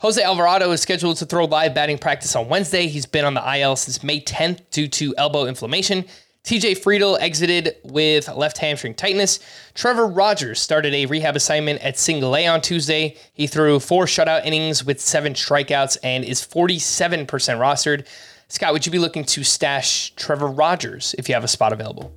Jose 0.04 0.22
Alvarado 0.22 0.70
is 0.70 0.82
scheduled 0.82 1.16
to 1.16 1.24
throw 1.24 1.46
live 1.46 1.72
batting 1.72 1.96
practice 1.96 2.36
on 2.36 2.46
Wednesday. 2.46 2.88
He's 2.88 3.06
been 3.06 3.24
on 3.24 3.32
the 3.32 3.58
IL 3.58 3.74
since 3.74 4.02
May 4.02 4.20
10th 4.20 4.60
due 4.70 4.86
to 4.86 5.14
elbow 5.16 5.46
inflammation. 5.46 6.04
TJ 6.44 6.72
Friedl 6.82 7.18
exited 7.22 7.76
with 7.84 8.28
left 8.28 8.58
hamstring 8.58 8.92
tightness. 8.92 9.40
Trevor 9.72 10.06
Rogers 10.06 10.60
started 10.60 10.92
a 10.92 11.06
rehab 11.06 11.36
assignment 11.36 11.80
at 11.80 11.98
single 11.98 12.36
A 12.36 12.46
on 12.46 12.60
Tuesday. 12.60 13.16
He 13.32 13.46
threw 13.46 13.80
four 13.80 14.04
shutout 14.04 14.44
innings 14.44 14.84
with 14.84 15.00
seven 15.00 15.32
strikeouts 15.32 15.96
and 16.04 16.22
is 16.22 16.42
47% 16.42 17.26
rostered. 17.26 18.06
Scott, 18.48 18.74
would 18.74 18.84
you 18.84 18.92
be 18.92 18.98
looking 18.98 19.24
to 19.24 19.42
stash 19.42 20.14
Trevor 20.16 20.48
Rogers 20.48 21.14
if 21.16 21.30
you 21.30 21.34
have 21.34 21.44
a 21.44 21.48
spot 21.48 21.72
available? 21.72 22.12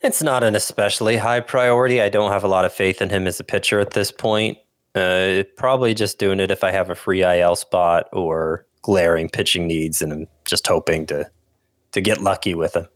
It's 0.00 0.22
not 0.22 0.42
an 0.42 0.54
especially 0.54 1.18
high 1.18 1.40
priority. 1.40 2.00
I 2.00 2.08
don't 2.08 2.32
have 2.32 2.44
a 2.44 2.48
lot 2.48 2.64
of 2.64 2.72
faith 2.72 3.02
in 3.02 3.10
him 3.10 3.26
as 3.26 3.38
a 3.38 3.44
pitcher 3.44 3.78
at 3.78 3.90
this 3.90 4.10
point. 4.10 4.56
Uh, 4.94 5.44
probably 5.56 5.94
just 5.94 6.18
doing 6.18 6.40
it 6.40 6.50
if 6.50 6.64
I 6.64 6.70
have 6.70 6.90
a 6.90 6.94
free 6.94 7.22
IL 7.22 7.56
spot 7.56 8.08
or 8.12 8.66
glaring 8.82 9.28
pitching 9.28 9.66
needs, 9.66 10.02
and 10.02 10.12
I'm 10.12 10.28
just 10.44 10.66
hoping 10.66 11.06
to 11.06 11.30
to 11.92 12.00
get 12.00 12.20
lucky 12.20 12.54
with 12.54 12.76
him. 12.76 12.86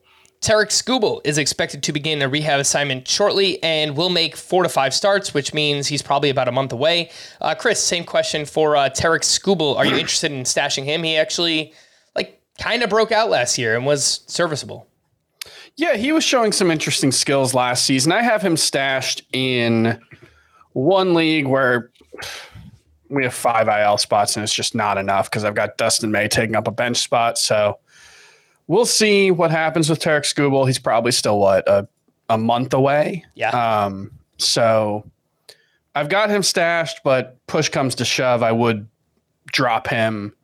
Tarik 0.43 0.71
Skubal 0.71 1.21
is 1.23 1.39
expected 1.39 1.85
to 1.85 1.93
begin 1.93 2.21
a 2.21 2.29
rehab 2.29 2.59
assignment 2.59 3.07
shortly 3.07 3.63
and 3.63 3.97
will 3.97 4.11
make 4.11 4.37
four 4.37 4.65
to 4.65 4.69
five 4.69 4.93
starts, 4.93 5.33
which 5.33 5.55
means 5.55 5.87
he's 5.87 6.03
probably 6.03 6.31
about 6.31 6.49
a 6.49 6.53
month 6.53 6.73
away. 6.73 7.11
Uh, 7.41 7.55
Chris, 7.55 7.83
same 7.83 8.03
question 8.03 8.45
for 8.45 8.77
uh, 8.77 8.89
Tarik 8.89 9.23
Skubal. 9.23 9.77
Are 9.77 9.87
you 9.87 9.97
interested 9.97 10.33
in 10.33 10.43
stashing 10.43 10.85
him? 10.85 11.05
He 11.05 11.17
actually, 11.17 11.73
like, 12.17 12.43
kind 12.59 12.83
of 12.83 12.91
broke 12.91 13.13
out 13.13 13.31
last 13.31 13.57
year 13.57 13.77
and 13.77 13.87
was 13.87 14.25
serviceable. 14.27 14.89
Yeah, 15.77 15.97
he 15.97 16.11
was 16.11 16.25
showing 16.25 16.51
some 16.51 16.73
interesting 16.73 17.13
skills 17.13 17.55
last 17.55 17.85
season. 17.85 18.11
I 18.11 18.23
have 18.23 18.43
him 18.43 18.57
stashed 18.57 19.23
in 19.33 20.01
one 20.73 21.15
league 21.15 21.47
where 21.47 21.91
we 23.09 23.25
have 23.25 23.35
five 23.35 23.69
IL 23.69 23.99
spots 23.99 24.37
and 24.37 24.43
it's 24.43 24.55
just 24.55 24.75
not 24.75 24.97
enough 24.97 25.31
because 25.31 25.45
I've 25.45 25.55
got 25.55 25.77
Dustin 25.77 26.11
May 26.11 26.29
taking 26.29 26.57
up 26.57 26.67
a 26.67 26.71
bench 26.71 26.97
spot. 26.97 27.37
So 27.37 27.79
we'll 28.67 28.87
see 28.87 29.31
what 29.31 29.51
happens 29.51 29.91
with 29.91 29.99
Tarik 29.99 30.25
Skubal. 30.25 30.67
He's 30.67 30.79
probably 30.79 31.13
still 31.13 31.39
what 31.39 31.69
a, 31.69 31.87
a 32.31 32.39
month 32.39 32.73
away. 32.73 33.25
Yeah. 33.35 33.51
Um, 33.51 34.11
so 34.39 35.05
I've 35.95 36.09
got 36.09 36.31
him 36.31 36.43
stashed, 36.43 37.01
but 37.05 37.45
push 37.47 37.69
comes 37.69 37.95
to 37.97 38.05
shove, 38.05 38.43
I 38.43 38.53
would 38.53 38.89
drop 39.53 39.89
him. 39.89 40.35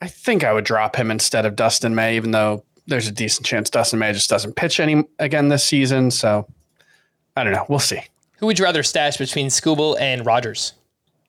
I 0.00 0.06
think 0.06 0.44
I 0.44 0.52
would 0.52 0.64
drop 0.64 0.94
him 0.94 1.10
instead 1.10 1.44
of 1.44 1.56
Dustin 1.56 1.94
May, 1.94 2.16
even 2.16 2.30
though 2.30 2.64
there's 2.86 3.08
a 3.08 3.12
decent 3.12 3.46
chance 3.46 3.70
Dustin 3.70 3.98
May 3.98 4.12
just 4.12 4.30
doesn't 4.30 4.54
pitch 4.54 4.78
any 4.78 5.04
again 5.18 5.48
this 5.48 5.64
season. 5.64 6.10
So 6.10 6.46
I 7.36 7.42
don't 7.42 7.52
know. 7.52 7.66
We'll 7.68 7.78
see. 7.78 8.02
Who 8.44 8.48
would 8.48 8.58
you 8.58 8.66
rather 8.66 8.82
stash 8.82 9.16
between 9.16 9.46
Skubal 9.46 9.98
and 9.98 10.26
Rogers? 10.26 10.74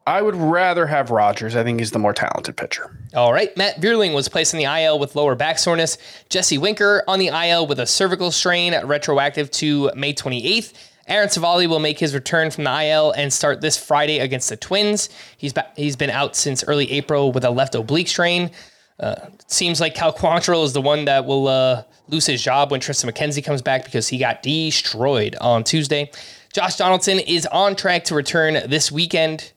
I 0.06 0.22
would 0.22 0.36
rather 0.36 0.86
have 0.86 1.12
Rogers. 1.12 1.56
I 1.56 1.64
think 1.64 1.80
he's 1.80 1.92
the 1.92 1.98
more 1.98 2.12
talented 2.12 2.58
pitcher. 2.58 2.92
All 3.14 3.32
right. 3.32 3.56
Matt 3.56 3.80
Vierling 3.80 4.14
was 4.14 4.28
placed 4.28 4.54
in 4.54 4.58
the 4.58 4.66
IL 4.66 5.00
with 5.00 5.16
lower 5.16 5.34
back 5.34 5.58
soreness. 5.58 5.98
Jesse 6.28 6.58
Winker 6.58 7.06
on 7.08 7.20
the 7.20 7.28
IL 7.28 7.68
with 7.68 7.80
a 7.80 7.86
cervical 7.86 8.32
strain 8.32 8.76
retroactive 8.86 9.50
to 9.52 9.92
May 9.96 10.14
28th. 10.14 10.74
Aaron 11.08 11.30
Civale 11.30 11.70
will 11.70 11.80
make 11.80 12.00
his 12.00 12.14
return 12.14 12.52
from 12.52 12.66
the 12.66 12.84
IL 12.84 13.12
and 13.14 13.32
start 13.32 13.62
this 13.62 13.78
Friday 13.78 14.20
against 14.20 14.50
the 14.50 14.58
Twins. 14.58 15.08
He's 15.38 15.54
ba- 15.54 15.72
he's 15.78 15.96
been 15.96 16.10
out 16.10 16.36
since 16.36 16.66
early 16.66 16.92
April 16.92 17.32
with 17.32 17.46
a 17.46 17.50
left 17.50 17.76
oblique 17.76 18.10
strain. 18.10 18.52
Uh, 19.00 19.16
seems 19.48 19.80
like 19.80 19.96
Cal 19.96 20.12
Quantrill 20.12 20.66
is 20.66 20.74
the 20.74 20.82
one 20.82 21.06
that 21.06 21.26
will 21.26 21.48
uh, 21.48 21.84
lose 22.10 22.26
his 22.26 22.44
job 22.44 22.72
when 22.72 22.82
Triston 22.82 23.10
McKenzie 23.10 23.44
comes 23.44 23.62
back 23.62 23.86
because 23.86 24.10
he 24.10 24.18
got 24.18 24.44
destroyed 24.44 25.38
on 25.40 25.64
Tuesday. 25.64 26.12
Josh 26.56 26.78
Donaldson 26.78 27.20
is 27.20 27.46
on 27.48 27.76
track 27.76 28.06
to 28.06 28.16
return 28.16 28.70
this 28.70 28.90
weekend. 28.90 29.52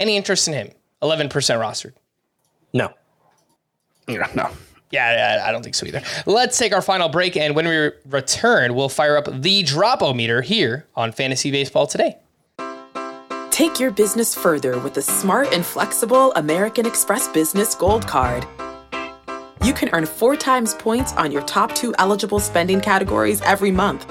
Any 0.00 0.16
interest 0.16 0.48
in 0.48 0.54
him? 0.54 0.70
11% 1.00 1.30
rostered. 1.30 1.92
No, 2.72 2.92
Yeah, 4.08 4.28
no. 4.34 4.50
Yeah, 4.90 5.38
I 5.44 5.48
I 5.48 5.52
don't 5.52 5.62
think 5.62 5.76
so 5.76 5.86
either. 5.86 6.02
Let's 6.26 6.58
take 6.58 6.72
our 6.72 6.82
final 6.82 7.08
break, 7.08 7.36
and 7.36 7.54
when 7.54 7.68
we 7.68 7.92
return, 8.04 8.74
we'll 8.74 8.88
fire 8.88 9.16
up 9.16 9.28
the 9.32 9.62
Drop-O-Meter 9.62 10.42
here 10.42 10.88
on 10.96 11.12
Fantasy 11.12 11.52
Baseball 11.52 11.86
today. 11.86 12.18
Take 13.52 13.78
your 13.78 13.92
business 13.92 14.34
further 14.34 14.76
with 14.80 14.94
the 14.94 15.02
smart 15.02 15.52
and 15.52 15.64
flexible 15.64 16.32
American 16.32 16.84
Express 16.84 17.28
Business 17.28 17.76
Gold 17.76 18.08
Card. 18.08 18.44
You 19.62 19.72
can 19.72 19.90
earn 19.92 20.04
four 20.04 20.34
times 20.34 20.74
points 20.74 21.12
on 21.12 21.30
your 21.30 21.42
top 21.42 21.76
two 21.76 21.94
eligible 21.98 22.40
spending 22.40 22.80
categories 22.80 23.40
every 23.42 23.70
month, 23.70 24.10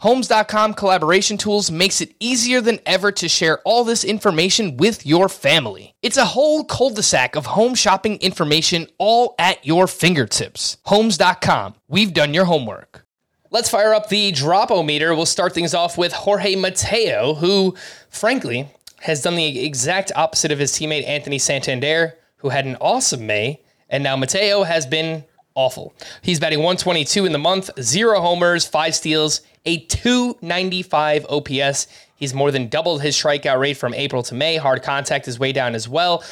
Homes.com 0.00 0.74
collaboration 0.74 1.38
tools 1.38 1.70
makes 1.70 2.02
it 2.02 2.14
easier 2.20 2.60
than 2.60 2.80
ever 2.84 3.10
to 3.12 3.28
share 3.30 3.60
all 3.60 3.82
this 3.82 4.04
information 4.04 4.76
with 4.76 5.06
your 5.06 5.26
family. 5.26 5.94
It's 6.02 6.18
a 6.18 6.26
whole 6.26 6.64
cul-de-sac 6.64 7.34
of 7.34 7.46
home 7.46 7.74
shopping 7.74 8.18
information 8.18 8.88
all 8.98 9.34
at 9.38 9.64
your 9.64 9.86
fingertips. 9.86 10.76
Homes.com. 10.84 11.76
We've 11.88 12.12
done 12.12 12.34
your 12.34 12.44
homework. 12.44 13.06
Let's 13.50 13.70
fire 13.70 13.94
up 13.94 14.10
the 14.10 14.32
Drop-O-Meter. 14.32 15.14
We'll 15.14 15.24
start 15.24 15.54
things 15.54 15.72
off 15.72 15.96
with 15.96 16.12
Jorge 16.12 16.56
Mateo, 16.56 17.32
who, 17.32 17.74
frankly, 18.10 18.68
has 19.00 19.22
done 19.22 19.36
the 19.36 19.64
exact 19.64 20.12
opposite 20.14 20.52
of 20.52 20.58
his 20.58 20.72
teammate 20.72 21.08
Anthony 21.08 21.38
Santander, 21.38 22.18
who 22.36 22.50
had 22.50 22.66
an 22.66 22.76
awesome 22.82 23.26
May, 23.26 23.62
and 23.88 24.04
now 24.04 24.14
Mateo 24.14 24.62
has 24.64 24.84
been 24.84 25.24
awful. 25.54 25.94
He's 26.20 26.38
batting 26.38 26.58
122 26.58 27.24
in 27.24 27.32
the 27.32 27.38
month, 27.38 27.70
zero 27.80 28.20
homers, 28.20 28.66
five 28.66 28.94
steals, 28.94 29.40
a 29.66 29.78
295 29.78 31.26
OPS. 31.28 31.86
He's 32.16 32.32
more 32.32 32.50
than 32.50 32.68
doubled 32.68 33.02
his 33.02 33.14
strikeout 33.14 33.60
rate 33.60 33.76
from 33.76 33.92
April 33.94 34.22
to 34.24 34.34
May. 34.34 34.56
Hard 34.56 34.82
contact 34.82 35.28
is 35.28 35.38
way 35.38 35.52
down 35.52 35.74
as 35.74 35.88
well. 35.88 36.24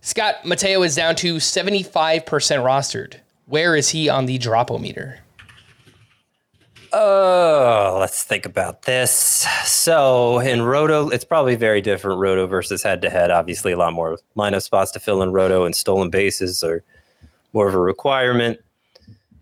Scott 0.00 0.44
Mateo 0.44 0.82
is 0.82 0.96
down 0.96 1.14
to 1.16 1.36
75% 1.36 2.24
rostered. 2.24 3.16
Where 3.46 3.76
is 3.76 3.90
he 3.90 4.08
on 4.08 4.26
the 4.26 4.38
Drop-O-Meter? 4.38 5.20
Oh, 6.92 7.98
let's 8.00 8.24
think 8.24 8.46
about 8.46 8.82
this. 8.82 9.46
So 9.64 10.40
in 10.40 10.62
Roto, 10.62 11.08
it's 11.08 11.24
probably 11.24 11.54
very 11.54 11.80
different 11.80 12.18
Roto 12.18 12.46
versus 12.46 12.82
head 12.82 13.02
to 13.02 13.10
head. 13.10 13.30
Obviously, 13.30 13.72
a 13.72 13.76
lot 13.76 13.92
more 13.92 14.18
lineup 14.36 14.62
spots 14.62 14.90
to 14.92 15.00
fill 15.00 15.22
in 15.22 15.32
Roto, 15.32 15.64
and 15.64 15.76
stolen 15.76 16.10
bases 16.10 16.64
are 16.64 16.82
more 17.52 17.68
of 17.68 17.74
a 17.74 17.80
requirement. 17.80 18.58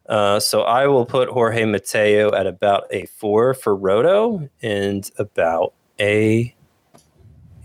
Uh, 0.09 0.40
so 0.40 0.62
I 0.62 0.86
will 0.86 1.04
put 1.04 1.28
Jorge 1.28 1.64
Mateo 1.66 2.34
at 2.34 2.46
about 2.46 2.84
a 2.90 3.06
four 3.06 3.52
for 3.52 3.76
Roto 3.76 4.48
and 4.62 5.11
about 5.18 5.74
a 6.00 6.54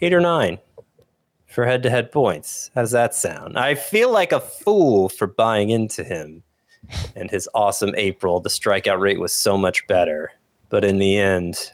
eight 0.01 0.13
or 0.13 0.19
nine 0.19 0.59
for 1.47 1.65
head 1.65 1.83
to 1.83 1.89
head 1.89 2.11
points. 2.11 2.69
How 2.75 2.81
does 2.81 2.91
that 2.91 3.15
sound? 3.15 3.57
I 3.57 3.75
feel 3.75 4.11
like 4.11 4.31
a 4.31 4.41
fool 4.41 5.07
for 5.07 5.27
buying 5.27 5.69
into 5.69 6.03
him 6.03 6.43
and 7.15 7.31
his 7.31 7.47
awesome 7.53 7.93
April. 7.95 8.41
The 8.41 8.49
strikeout 8.49 8.99
rate 8.99 9.19
was 9.19 9.31
so 9.31 9.57
much 9.57 9.87
better. 9.87 10.33
But 10.69 10.83
in 10.83 10.97
the 10.97 11.17
end, 11.17 11.71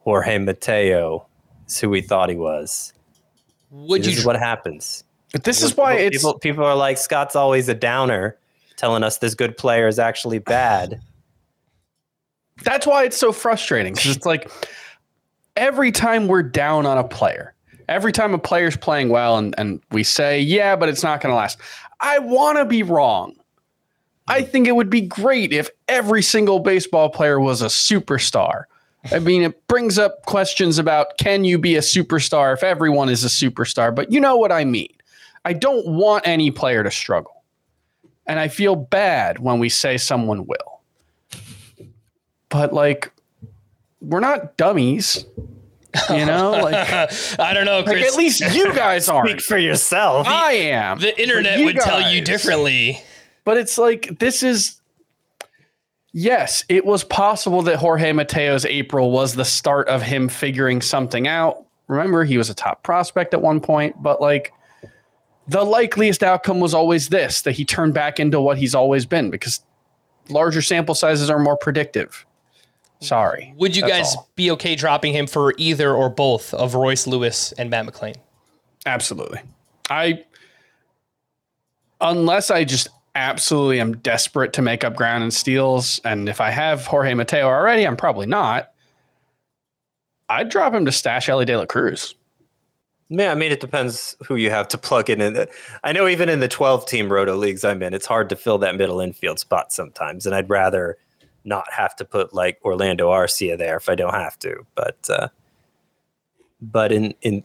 Jorge 0.00 0.38
Mateo 0.38 1.26
is 1.68 1.78
who 1.78 1.90
we 1.90 2.00
thought 2.00 2.28
he 2.28 2.36
was. 2.36 2.92
Would 3.70 4.02
This 4.02 4.14
you 4.14 4.18
is 4.18 4.26
what 4.26 4.36
happens. 4.36 5.04
But 5.32 5.44
this 5.44 5.62
is 5.62 5.76
why 5.76 5.96
people, 5.96 6.06
it's 6.06 6.16
people, 6.18 6.38
people 6.38 6.64
are 6.64 6.74
like 6.74 6.98
Scott's 6.98 7.36
always 7.36 7.68
a 7.68 7.74
downer, 7.74 8.36
telling 8.82 9.04
us 9.04 9.18
this 9.18 9.34
good 9.34 9.56
player 9.56 9.86
is 9.86 10.00
actually 10.00 10.40
bad. 10.40 11.00
that's 12.64 12.86
why 12.86 13.04
it's 13.04 13.16
so 13.16 13.32
frustrating 13.32 13.94
because 13.94 14.16
it's 14.16 14.26
like 14.26 14.50
every 15.56 15.92
time 15.92 16.26
we're 16.26 16.42
down 16.42 16.84
on 16.84 16.98
a 16.98 17.04
player, 17.04 17.54
every 17.88 18.12
time 18.12 18.34
a 18.34 18.38
player's 18.38 18.76
playing 18.76 19.08
well 19.08 19.38
and, 19.38 19.54
and 19.56 19.80
we 19.92 20.02
say, 20.02 20.40
yeah, 20.40 20.74
but 20.74 20.88
it's 20.88 21.02
not 21.02 21.20
going 21.20 21.32
to 21.32 21.36
last. 21.36 21.58
I 22.00 22.18
want 22.18 22.58
to 22.58 22.64
be 22.64 22.82
wrong. 22.82 23.36
I 24.26 24.42
mm. 24.42 24.48
think 24.48 24.66
it 24.66 24.74
would 24.74 24.90
be 24.90 25.00
great 25.00 25.52
if 25.52 25.70
every 25.88 26.22
single 26.22 26.58
baseball 26.58 27.08
player 27.08 27.38
was 27.38 27.62
a 27.62 27.66
superstar. 27.66 28.64
I 29.10 29.18
mean, 29.18 29.42
it 29.42 29.66
brings 29.68 29.98
up 29.98 30.24
questions 30.26 30.78
about 30.78 31.18
can 31.18 31.44
you 31.44 31.58
be 31.58 31.76
a 31.76 31.80
superstar 31.80 32.52
if 32.52 32.62
everyone 32.62 33.08
is 33.08 33.24
a 33.24 33.28
superstar? 33.28 33.94
But 33.94 34.12
you 34.12 34.20
know 34.20 34.36
what 34.36 34.52
I 34.52 34.64
mean. 34.64 34.92
I 35.44 35.52
don't 35.52 35.86
want 35.86 36.26
any 36.26 36.50
player 36.50 36.84
to 36.84 36.90
struggle. 36.90 37.41
And 38.26 38.38
I 38.38 38.48
feel 38.48 38.76
bad 38.76 39.38
when 39.38 39.58
we 39.58 39.68
say 39.68 39.96
someone 39.98 40.46
will 40.46 40.72
but 42.52 42.72
like 42.72 43.10
we're 44.00 44.20
not 44.20 44.56
dummies 44.56 45.24
you 46.10 46.24
know 46.26 46.52
like, 46.52 46.74
I 47.38 47.52
don't 47.54 47.64
know, 47.64 47.78
like 47.78 47.86
Chris. 47.86 48.12
at 48.12 48.18
least 48.18 48.40
you 48.54 48.72
guys 48.74 49.08
aren't 49.08 49.30
Speak 49.30 49.40
for 49.40 49.58
yourself. 49.58 50.26
i 50.28 50.52
am 50.52 51.00
the 51.00 51.20
internet 51.20 51.64
would 51.64 51.76
tell 51.76 52.12
you 52.12 52.20
differently. 52.20 53.02
but 53.44 53.56
it's 53.56 53.78
like 53.78 54.18
this 54.18 54.42
is 54.42 54.80
yes 56.12 56.64
it 56.68 56.84
was 56.84 57.02
possible 57.04 57.62
that 57.62 57.76
jorge 57.76 58.12
mateo's 58.12 58.66
april 58.66 59.10
was 59.10 59.34
the 59.34 59.44
start 59.44 59.88
of 59.88 60.02
him 60.02 60.28
figuring 60.28 60.82
something 60.82 61.26
out 61.26 61.64
remember 61.88 62.22
he 62.22 62.36
was 62.36 62.50
a 62.50 62.54
top 62.54 62.82
prospect 62.82 63.32
at 63.32 63.40
one 63.40 63.60
point 63.60 64.00
but 64.02 64.20
like 64.20 64.52
the 65.48 65.64
likeliest 65.64 66.22
outcome 66.22 66.60
was 66.60 66.74
always 66.74 67.08
this 67.08 67.42
that 67.42 67.52
he 67.52 67.64
turned 67.64 67.94
back 67.94 68.20
into 68.20 68.40
what 68.40 68.58
he's 68.58 68.74
always 68.74 69.06
been 69.06 69.30
because 69.30 69.60
larger 70.28 70.62
sample 70.62 70.94
sizes 70.94 71.28
are 71.28 71.38
more 71.38 71.56
predictive 71.56 72.24
sorry 73.00 73.52
Would 73.56 73.76
you 73.76 73.82
guys 73.82 74.14
all. 74.14 74.28
be 74.36 74.50
okay 74.52 74.76
dropping 74.76 75.12
him 75.12 75.26
for 75.26 75.54
either 75.58 75.92
or 75.94 76.08
both 76.08 76.54
of 76.54 76.74
Royce 76.74 77.06
Lewis 77.06 77.52
and 77.52 77.68
Matt 77.70 77.86
McLain? 77.86 78.16
Absolutely. 78.86 79.40
I 79.90 80.24
unless 82.00 82.50
I 82.50 82.64
just 82.64 82.88
absolutely 83.14 83.80
am 83.80 83.96
desperate 83.98 84.52
to 84.54 84.62
make 84.62 84.84
up 84.84 84.96
ground 84.96 85.22
in 85.24 85.30
steals, 85.30 86.00
and 86.04 86.28
if 86.28 86.40
I 86.40 86.50
have 86.50 86.86
Jorge 86.86 87.14
Mateo 87.14 87.46
already, 87.46 87.86
I'm 87.86 87.96
probably 87.96 88.26
not. 88.26 88.72
I'd 90.28 90.48
drop 90.48 90.72
him 90.72 90.84
to 90.86 90.92
stash 90.92 91.28
Elly 91.28 91.44
De 91.44 91.56
La 91.56 91.66
Cruz. 91.66 92.14
Yeah, 93.14 93.30
I 93.30 93.34
mean, 93.34 93.52
it 93.52 93.60
depends 93.60 94.16
who 94.26 94.36
you 94.36 94.48
have 94.48 94.68
to 94.68 94.78
plug 94.78 95.10
in. 95.10 95.20
in 95.20 95.34
the- 95.34 95.48
I 95.84 95.92
know 95.92 96.08
even 96.08 96.30
in 96.30 96.40
the 96.40 96.48
12 96.48 96.86
team 96.86 97.12
roto 97.12 97.34
leagues 97.36 97.62
I'm 97.62 97.82
in, 97.82 97.92
it's 97.92 98.06
hard 98.06 98.30
to 98.30 98.36
fill 98.36 98.56
that 98.58 98.74
middle 98.74 99.00
infield 99.00 99.38
spot 99.38 99.70
sometimes. 99.70 100.24
And 100.24 100.34
I'd 100.34 100.48
rather 100.48 100.96
not 101.44 101.70
have 101.70 101.94
to 101.96 102.06
put 102.06 102.32
like 102.32 102.58
Orlando 102.64 103.10
Arcia 103.10 103.58
there 103.58 103.76
if 103.76 103.90
I 103.90 103.96
don't 103.96 104.14
have 104.14 104.38
to. 104.38 104.64
But, 104.74 104.96
uh, 105.10 105.28
but 106.62 106.90
in, 106.90 107.12
in, 107.20 107.44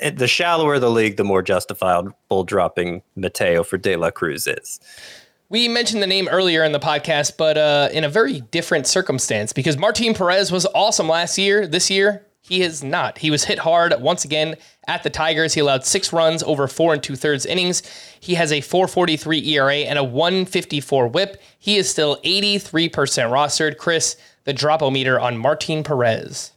in 0.00 0.16
the 0.16 0.28
shallower 0.28 0.78
the 0.78 0.90
league, 0.90 1.16
the 1.16 1.24
more 1.24 1.40
justifiable 1.40 2.12
bull 2.28 2.44
dropping 2.44 3.02
Mateo 3.14 3.62
for 3.62 3.78
De 3.78 3.96
La 3.96 4.10
Cruz 4.10 4.46
is. 4.46 4.80
We 5.48 5.66
mentioned 5.68 6.02
the 6.02 6.08
name 6.08 6.28
earlier 6.28 6.62
in 6.64 6.72
the 6.72 6.80
podcast, 6.80 7.38
but 7.38 7.56
uh, 7.56 7.88
in 7.92 8.04
a 8.04 8.08
very 8.08 8.40
different 8.50 8.86
circumstance 8.86 9.52
because 9.52 9.78
Martin 9.78 10.12
Perez 10.12 10.52
was 10.52 10.66
awesome 10.74 11.08
last 11.08 11.38
year. 11.38 11.66
This 11.68 11.88
year, 11.88 12.25
he 12.48 12.62
is 12.62 12.84
not. 12.84 13.18
He 13.18 13.30
was 13.30 13.44
hit 13.44 13.58
hard 13.58 13.92
once 13.98 14.24
again 14.24 14.54
at 14.86 15.02
the 15.02 15.10
Tigers. 15.10 15.52
He 15.52 15.60
allowed 15.60 15.84
six 15.84 16.12
runs 16.12 16.44
over 16.44 16.68
four 16.68 16.94
and 16.94 17.02
two 17.02 17.16
thirds 17.16 17.44
innings. 17.44 17.82
He 18.20 18.34
has 18.34 18.52
a 18.52 18.60
443 18.60 19.48
ERA 19.48 19.74
and 19.78 19.98
a 19.98 20.04
154 20.04 21.08
whip. 21.08 21.42
He 21.58 21.76
is 21.76 21.90
still 21.90 22.18
83% 22.18 22.90
rostered. 23.30 23.78
Chris, 23.78 24.16
the 24.44 24.52
Drop-O-Meter 24.52 25.18
on 25.18 25.36
Martin 25.36 25.82
Perez? 25.82 26.52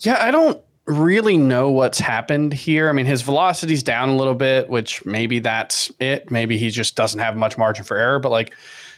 Yeah, 0.00 0.16
I 0.18 0.30
don't 0.30 0.58
really 0.86 1.36
know 1.36 1.70
what's 1.70 1.98
happened 1.98 2.54
here. 2.54 2.88
I 2.88 2.92
mean, 2.92 3.06
his 3.06 3.20
velocity's 3.20 3.82
down 3.82 4.08
a 4.08 4.16
little 4.16 4.34
bit, 4.34 4.70
which 4.70 5.04
maybe 5.04 5.40
that's 5.40 5.90
it. 6.00 6.30
Maybe 6.30 6.56
he 6.56 6.70
just 6.70 6.96
doesn't 6.96 7.20
have 7.20 7.36
much 7.36 7.58
margin 7.58 7.84
for 7.84 7.98
error, 7.98 8.18
but 8.20 8.30
like 8.30 8.54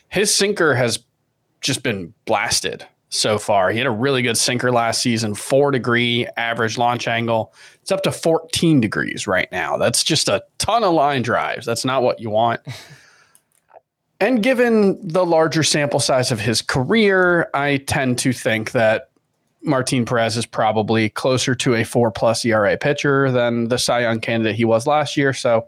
his 0.08 0.32
sinker 0.32 0.76
has 0.76 1.00
just 1.60 1.82
been 1.82 2.14
blasted 2.26 2.86
so 3.10 3.38
far. 3.38 3.70
He 3.70 3.78
had 3.78 3.86
a 3.86 3.92
really 3.92 4.22
good 4.22 4.36
sinker 4.36 4.70
last 4.70 5.00
season, 5.02 5.34
four 5.34 5.70
degree 5.70 6.26
average 6.36 6.76
launch 6.78 7.08
angle. 7.08 7.54
It's 7.82 7.92
up 7.92 8.02
to 8.02 8.12
14 8.12 8.80
degrees 8.80 9.26
right 9.26 9.50
now. 9.50 9.76
That's 9.76 10.04
just 10.04 10.28
a 10.28 10.44
ton 10.58 10.84
of 10.84 10.92
line 10.92 11.22
drives. 11.22 11.64
That's 11.64 11.84
not 11.84 12.02
what 12.02 12.20
you 12.20 12.30
want. 12.30 12.60
and 14.20 14.42
given 14.42 14.98
the 15.06 15.24
larger 15.24 15.62
sample 15.62 16.00
size 16.00 16.30
of 16.30 16.40
his 16.40 16.60
career, 16.60 17.48
I 17.54 17.78
tend 17.78 18.18
to 18.18 18.32
think 18.32 18.72
that 18.72 19.10
Martin 19.62 20.04
Perez 20.04 20.36
is 20.36 20.46
probably 20.46 21.08
closer 21.08 21.54
to 21.54 21.74
a 21.74 21.84
four 21.84 22.10
plus 22.10 22.44
ERA 22.44 22.76
pitcher 22.76 23.30
than 23.30 23.68
the 23.68 23.78
Cy 23.78 24.02
Young 24.02 24.20
candidate 24.20 24.56
he 24.56 24.64
was 24.64 24.86
last 24.86 25.16
year. 25.16 25.32
So 25.32 25.66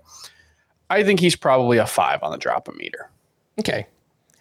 I 0.91 1.03
think 1.03 1.21
he's 1.21 1.37
probably 1.37 1.79
a 1.79 1.87
five 1.87 2.23
on 2.23 2.31
the 2.31 2.39
drop 2.39 2.69
a 2.69 2.73
meter. 2.73 3.11
Okay. 3.59 3.87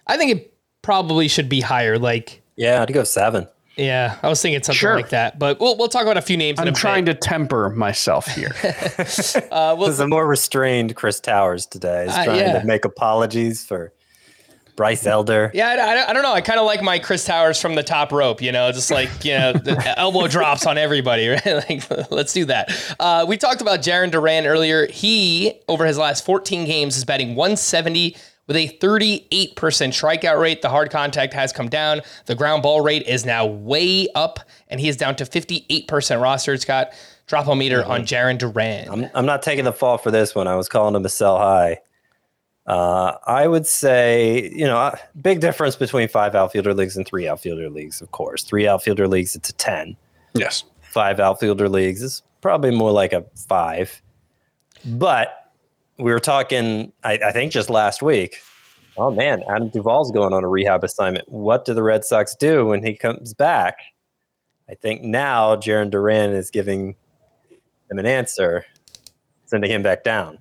I 0.08 0.18
think 0.18 0.32
it 0.32 0.54
probably 0.82 1.28
should 1.28 1.50
be 1.50 1.62
higher. 1.62 1.98
Like, 1.98 2.42
Yeah, 2.60 2.82
I'd 2.84 2.94
go 2.94 3.04
seven. 3.06 3.48
yeah, 3.78 4.18
I 4.22 4.28
was 4.28 4.42
thinking 4.42 4.62
something 4.62 4.78
Sure. 4.78 4.96
like 4.96 5.10
that. 5.10 5.40
But 5.40 5.60
we'll, 5.62 5.78
we'll 5.78 5.88
talk 5.88 6.02
about 6.04 6.18
a 6.18 6.22
few 6.22 6.36
names. 6.38 6.60
I'm 6.60 6.68
a 6.68 6.72
trying 6.74 7.06
bit. 7.06 7.22
to 7.22 7.28
temper 7.30 7.70
myself 7.70 8.28
here. 8.28 8.52
Uh, 9.52 9.76
we'll, 9.78 9.88
This 9.88 9.96
is 9.96 10.00
a 10.02 10.08
more 10.08 10.28
restrained 10.28 10.96
Chris 10.96 11.20
Towers 11.20 11.66
today. 11.66 12.06
He's 12.06 12.16
Uh, 12.16 12.26
trying 12.26 12.40
yeah. 12.40 12.60
to 12.60 12.66
make 12.68 12.84
apologies 12.86 13.66
for 13.66 13.94
Bryce 14.76 15.06
Elder. 15.06 15.52
Yeah, 15.54 15.70
I, 15.70 15.74
I, 15.76 16.10
I 16.10 16.14
don't 16.14 16.24
know. 16.24 16.32
I 16.34 16.42
kind 16.42 16.60
of 16.60 16.66
like 16.66 16.82
my 16.82 17.00
Chris 17.00 17.24
Towers 17.26 17.62
from 17.62 17.76
the 17.76 17.84
top 17.84 18.12
rope, 18.12 18.42
you 18.42 18.52
know, 18.52 18.72
just 18.72 18.92
like, 18.92 19.10
you 19.26 19.38
know, 19.38 19.54
the 19.54 19.94
elbow 19.98 20.28
drops 20.28 20.66
on 20.66 20.78
everybody, 20.78 21.28
right? 21.30 21.46
Like, 21.70 22.12
let's 22.12 22.34
do 22.34 22.46
that. 22.46 22.72
Uh, 23.00 23.26
we 23.28 23.38
talked 23.38 23.62
about 23.62 23.80
Jarren 23.82 24.12
Duran 24.12 24.46
earlier. 24.46 24.88
He, 24.88 25.54
over 25.68 25.86
his 25.86 25.98
last 25.98 26.26
14 26.26 26.66
games, 26.66 26.96
is 26.98 27.06
batting 27.06 27.36
170 27.36 28.16
with 28.50 28.58
a 28.58 28.68
38% 28.80 29.30
strikeout 29.62 30.42
rate. 30.42 30.64
The 30.64 30.70
hard 30.70 30.90
contact 30.90 31.34
has 31.36 31.54
come 31.54 31.70
down. 31.70 32.02
The 32.26 32.34
ground 32.34 32.64
ball 32.64 32.82
rate 32.82 33.04
is 33.04 33.24
now 33.24 33.46
way 33.46 34.08
up, 34.16 34.40
and 34.70 34.80
he 34.80 34.90
is 34.90 34.98
down 34.98 35.16
to 35.18 35.24
58% 35.26 35.86
rostered. 35.88 36.60
Scott, 36.60 36.92
drop 37.28 37.48
a 37.48 37.56
meter 37.56 37.86
on 37.86 38.02
Jarren 38.02 38.40
Duran. 38.40 38.90
I'm, 38.90 39.10
I'm 39.14 39.26
not 39.28 39.44
taking 39.44 39.66
the 39.66 39.72
fall 39.72 40.00
for 40.00 40.10
this 40.10 40.34
one. 40.34 40.48
I 40.48 40.56
was 40.56 40.68
calling 40.68 40.96
him 40.96 41.06
a 41.06 41.10
sell 41.10 41.38
high. 41.38 41.78
Uh, 42.66 43.18
I 43.28 43.48
would 43.48 43.68
say, 43.68 44.52
you 44.52 44.66
know, 44.66 44.78
uh, 44.78 44.96
big 45.22 45.42
difference 45.42 45.76
between 45.76 46.08
five 46.08 46.34
outfielder 46.34 46.74
leagues 46.74 46.98
and 46.98 47.06
three 47.06 47.28
outfielder 47.28 47.70
leagues, 47.70 48.02
of 48.02 48.12
course. 48.12 48.44
Three 48.44 48.68
outfielder 48.68 49.08
leagues, 49.08 49.36
it's 49.36 49.50
a 49.50 49.54
10. 49.54 49.96
yes. 50.34 50.64
Five 50.82 51.20
outfielder 51.20 51.70
leagues 51.70 52.02
is 52.02 52.24
probably 52.42 52.72
more 52.72 52.92
like 52.92 53.14
a 53.14 53.24
five. 53.48 54.02
But 54.84 55.39
we 56.00 56.12
were 56.12 56.20
talking, 56.20 56.92
I, 57.04 57.20
I 57.26 57.32
think 57.32 57.52
just 57.52 57.70
last 57.70 58.02
week. 58.02 58.38
Oh 58.98 59.12
man, 59.12 59.44
Adam 59.50 59.70
Duvall's 59.70 60.12
going 60.12 60.34
on 60.34 60.44
a 60.44 60.48
rehab 60.48 60.84
assignment. 60.84 61.30
What 61.30 61.66
do 61.66 61.74
the 61.74 61.84
Red 61.84 62.04
Sox 62.04 62.36
do 62.36 62.66
when 62.66 62.84
he 62.84 62.96
comes 62.96 63.34
back? 63.34 63.78
I 64.70 64.76
think 64.76 65.02
now 65.02 65.56
Jarren 65.56 65.90
Duran 65.90 66.32
is 66.32 66.50
giving 66.50 66.96
him 67.90 67.98
an 67.98 68.06
answer, 68.06 68.66
sending 69.46 69.72
him 69.72 69.84
back 69.84 70.04
down. 70.04 70.38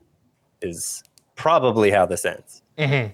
Is 0.60 1.02
probably 1.36 1.90
how 1.90 2.04
this 2.04 2.24
ends. 2.24 2.62
Mm-hmm. 2.76 3.12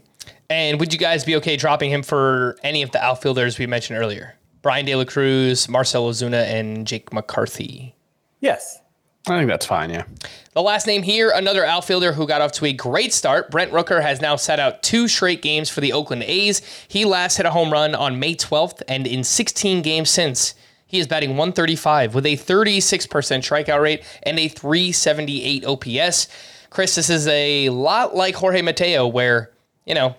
And 0.48 0.80
would 0.80 0.92
you 0.92 0.98
guys 0.98 1.24
be 1.24 1.36
okay 1.36 1.56
dropping 1.56 1.90
him 1.90 2.02
for 2.02 2.56
any 2.62 2.82
of 2.82 2.90
the 2.90 3.02
outfielders 3.02 3.58
we 3.58 3.66
mentioned 3.66 3.98
earlier? 3.98 4.36
Bryan 4.62 4.86
De 4.86 4.94
La 4.94 5.04
Cruz, 5.04 5.68
Marcell 5.68 6.08
Ozuna, 6.08 6.44
and 6.44 6.86
Jake 6.86 7.12
McCarthy. 7.12 7.94
Yes. 8.40 8.80
I 9.26 9.38
think 9.38 9.48
that's 9.48 9.64
fine. 9.64 9.88
Yeah. 9.88 10.04
The 10.52 10.62
last 10.62 10.86
name 10.86 11.02
here, 11.02 11.32
another 11.34 11.64
outfielder 11.64 12.12
who 12.12 12.26
got 12.26 12.42
off 12.42 12.52
to 12.52 12.66
a 12.66 12.72
great 12.72 13.12
start. 13.12 13.50
Brent 13.50 13.72
Rooker 13.72 14.02
has 14.02 14.20
now 14.20 14.36
sat 14.36 14.60
out 14.60 14.82
two 14.82 15.08
straight 15.08 15.40
games 15.40 15.70
for 15.70 15.80
the 15.80 15.94
Oakland 15.94 16.24
A's. 16.24 16.60
He 16.88 17.06
last 17.06 17.38
hit 17.38 17.46
a 17.46 17.50
home 17.50 17.72
run 17.72 17.94
on 17.94 18.18
May 18.18 18.34
12th, 18.34 18.82
and 18.86 19.06
in 19.06 19.24
16 19.24 19.80
games 19.82 20.10
since, 20.10 20.54
he 20.86 20.98
is 20.98 21.06
batting 21.06 21.30
135 21.30 22.14
with 22.14 22.26
a 22.26 22.36
36% 22.36 23.08
strikeout 23.08 23.80
rate 23.80 24.04
and 24.22 24.38
a 24.38 24.48
378 24.48 25.64
OPS. 25.64 26.28
Chris, 26.70 26.94
this 26.94 27.08
is 27.08 27.26
a 27.26 27.70
lot 27.70 28.14
like 28.14 28.34
Jorge 28.34 28.62
Mateo, 28.62 29.06
where, 29.06 29.52
you 29.86 29.94
know, 29.94 30.14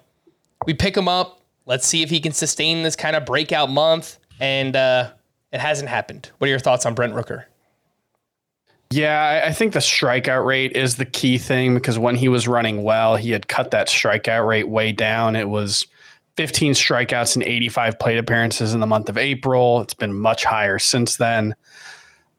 we 0.65 0.73
pick 0.73 0.97
him 0.97 1.07
up. 1.07 1.41
Let's 1.65 1.85
see 1.85 2.01
if 2.01 2.09
he 2.09 2.19
can 2.19 2.31
sustain 2.31 2.83
this 2.83 2.95
kind 2.95 3.15
of 3.15 3.25
breakout 3.25 3.69
month. 3.69 4.17
And 4.39 4.75
uh, 4.75 5.11
it 5.53 5.59
hasn't 5.59 5.89
happened. 5.89 6.31
What 6.39 6.47
are 6.47 6.49
your 6.49 6.59
thoughts 6.59 6.85
on 6.85 6.93
Brent 6.93 7.13
Rooker? 7.13 7.45
Yeah, 8.91 9.43
I- 9.45 9.51
think 9.51 9.73
the 9.73 9.79
strikeout 9.79 10.45
rate 10.45 10.73
is 10.73 10.95
the 10.95 11.05
key 11.05 11.37
thing 11.37 11.73
because 11.73 11.97
when 11.99 12.15
he 12.15 12.29
was 12.29 12.47
running 12.47 12.83
well, 12.83 13.15
he 13.15 13.31
had 13.31 13.47
cut 13.47 13.71
that 13.71 13.87
strikeout 13.87 14.47
rate 14.47 14.69
way 14.69 14.91
down. 14.91 15.35
It 15.35 15.49
was 15.49 15.85
15 16.37 16.73
strikeouts 16.73 17.35
and 17.35 17.43
85 17.43 17.97
plate 17.99 18.17
appearances 18.17 18.73
in 18.73 18.79
the 18.79 18.87
month 18.87 19.09
of 19.09 19.17
April. 19.17 19.81
It's 19.81 19.93
been 19.93 20.13
much 20.13 20.43
higher 20.45 20.77
since 20.79 21.17
then. 21.17 21.55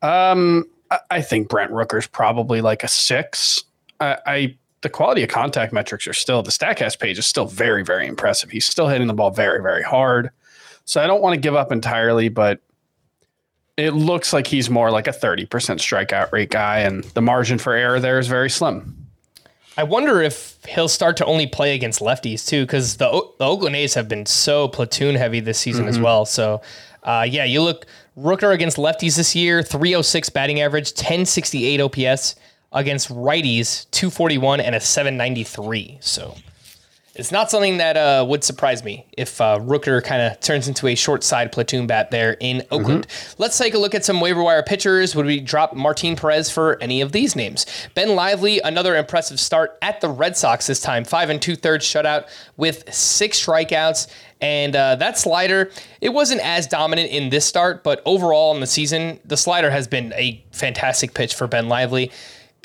Um, 0.02 0.64
I- 0.90 1.00
I 1.10 1.20
think 1.22 1.48
Brent 1.48 1.72
Rooker's 1.72 2.06
probably 2.06 2.60
like 2.60 2.84
a 2.84 2.88
six. 2.88 3.64
I, 4.00 4.18
I 4.26 4.56
the 4.82 4.88
quality 4.90 5.22
of 5.24 5.28
contact 5.30 5.72
metrics 5.72 6.06
are 6.06 6.12
still 6.12 6.42
the 6.42 6.50
Statcast 6.52 7.00
page 7.00 7.18
is 7.18 7.26
still 7.26 7.46
very 7.46 7.82
very 7.82 8.06
impressive. 8.06 8.50
He's 8.50 8.66
still 8.66 8.86
hitting 8.88 9.06
the 9.08 9.14
ball 9.14 9.30
very 9.30 9.60
very 9.62 9.82
hard. 9.82 10.30
So 10.84 11.02
I 11.02 11.06
don't 11.08 11.22
want 11.22 11.34
to 11.34 11.40
give 11.40 11.56
up 11.56 11.72
entirely, 11.72 12.28
but 12.28 12.60
it 13.76 13.90
looks 13.92 14.32
like 14.32 14.46
he's 14.46 14.70
more 14.70 14.90
like 14.90 15.06
a 15.06 15.12
30% 15.12 15.46
strikeout 15.48 16.32
rate 16.32 16.50
guy, 16.50 16.80
and 16.80 17.04
the 17.04 17.22
margin 17.22 17.58
for 17.58 17.74
error 17.74 18.00
there 18.00 18.18
is 18.18 18.26
very 18.26 18.48
slim. 18.50 19.06
I 19.78 19.82
wonder 19.82 20.22
if 20.22 20.56
he'll 20.66 20.88
start 20.88 21.18
to 21.18 21.26
only 21.26 21.46
play 21.46 21.74
against 21.74 22.00
lefties 22.00 22.46
too, 22.46 22.64
because 22.64 22.96
the, 22.96 23.08
O- 23.10 23.34
the 23.38 23.44
Oakland 23.44 23.76
A's 23.76 23.92
have 23.94 24.08
been 24.08 24.24
so 24.24 24.68
platoon 24.68 25.14
heavy 25.16 25.40
this 25.40 25.58
season 25.58 25.86
as 25.86 25.98
well. 25.98 26.24
So, 26.24 26.62
uh, 27.02 27.26
yeah, 27.28 27.44
you 27.44 27.60
look 27.60 27.84
Rooker 28.16 28.54
against 28.54 28.78
lefties 28.78 29.18
this 29.18 29.36
year, 29.36 29.62
306 29.62 30.30
batting 30.30 30.60
average, 30.60 30.92
1068 30.92 31.80
OPS 31.82 32.36
against 32.72 33.10
righties, 33.10 33.90
241 33.90 34.60
and 34.60 34.74
a 34.74 34.80
793. 34.80 35.98
So, 36.00 36.34
it's 37.18 37.32
not 37.32 37.50
something 37.50 37.78
that 37.78 37.96
uh, 37.96 38.24
would 38.28 38.44
surprise 38.44 38.84
me 38.84 39.06
if 39.16 39.40
uh, 39.40 39.58
Rooker 39.58 40.02
kind 40.04 40.22
of 40.22 40.38
turns 40.40 40.68
into 40.68 40.86
a 40.86 40.94
short 40.94 41.24
side 41.24 41.52
platoon 41.52 41.86
bat 41.86 42.10
there 42.10 42.36
in 42.40 42.62
Oakland. 42.70 43.06
Let's 43.38 43.56
take 43.58 43.74
a 43.74 43.78
look 43.78 43.94
at 43.94 44.04
some 44.04 44.20
waiver 44.20 44.42
wire 44.42 44.62
pitchers. 44.62 45.16
Would 45.16 45.26
we 45.26 45.40
drop 45.40 45.74
Martin 45.74 46.16
Perez 46.16 46.50
for 46.50 46.78
any 46.80 47.00
of 47.00 47.12
these 47.12 47.34
names? 47.34 47.66
Ben 47.94 48.14
Lively, 48.14 48.60
another 48.60 48.96
impressive 48.96 49.40
start 49.40 49.78
at 49.82 50.00
the 50.00 50.08
Red 50.08 50.36
Sox 50.36 50.66
this 50.66 50.80
time, 50.80 51.04
five 51.04 51.30
and 51.30 51.40
two 51.40 51.56
thirds 51.56 51.86
shutout 51.86 52.28
with 52.56 52.92
six 52.92 53.44
strikeouts. 53.44 54.08
And 54.40 54.76
uh, 54.76 54.96
that 54.96 55.18
slider, 55.18 55.70
it 56.02 56.10
wasn't 56.10 56.42
as 56.42 56.66
dominant 56.66 57.10
in 57.10 57.30
this 57.30 57.46
start, 57.46 57.82
but 57.82 58.02
overall 58.04 58.54
in 58.54 58.60
the 58.60 58.66
season, 58.66 59.18
the 59.24 59.36
slider 59.36 59.70
has 59.70 59.88
been 59.88 60.12
a 60.12 60.44
fantastic 60.52 61.14
pitch 61.14 61.34
for 61.34 61.46
Ben 61.46 61.68
Lively. 61.68 62.12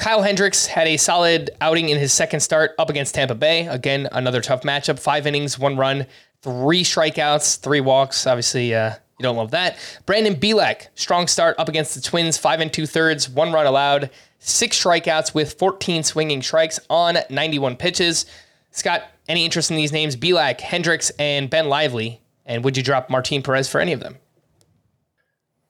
Kyle 0.01 0.23
Hendricks 0.23 0.65
had 0.65 0.87
a 0.87 0.97
solid 0.97 1.51
outing 1.61 1.89
in 1.89 1.99
his 1.99 2.11
second 2.11 2.39
start 2.39 2.71
up 2.79 2.89
against 2.89 3.13
Tampa 3.13 3.35
Bay. 3.35 3.67
Again, 3.67 4.09
another 4.11 4.41
tough 4.41 4.63
matchup. 4.63 4.97
Five 4.97 5.27
innings, 5.27 5.59
one 5.59 5.77
run, 5.77 6.07
three 6.41 6.83
strikeouts, 6.83 7.59
three 7.59 7.81
walks. 7.81 8.25
Obviously, 8.25 8.73
uh, 8.73 8.95
you 9.19 9.23
don't 9.23 9.35
love 9.35 9.51
that. 9.51 9.77
Brandon 10.07 10.33
Belak, 10.35 10.87
strong 10.95 11.27
start 11.27 11.55
up 11.59 11.69
against 11.69 11.93
the 11.93 12.01
Twins, 12.01 12.35
five 12.35 12.61
and 12.61 12.73
two 12.73 12.87
thirds, 12.87 13.29
one 13.29 13.53
run 13.53 13.67
allowed, 13.67 14.09
six 14.39 14.83
strikeouts 14.83 15.35
with 15.35 15.53
14 15.53 16.01
swinging 16.01 16.41
strikes 16.41 16.79
on 16.89 17.19
91 17.29 17.75
pitches. 17.75 18.25
Scott, 18.71 19.03
any 19.29 19.45
interest 19.45 19.69
in 19.69 19.77
these 19.77 19.91
names? 19.91 20.15
Belak, 20.15 20.61
Hendricks, 20.61 21.11
and 21.19 21.47
Ben 21.47 21.69
Lively. 21.69 22.21
And 22.47 22.63
would 22.63 22.75
you 22.75 22.81
drop 22.81 23.11
Martin 23.11 23.43
Perez 23.43 23.69
for 23.69 23.79
any 23.79 23.93
of 23.93 23.99
them? 23.99 24.17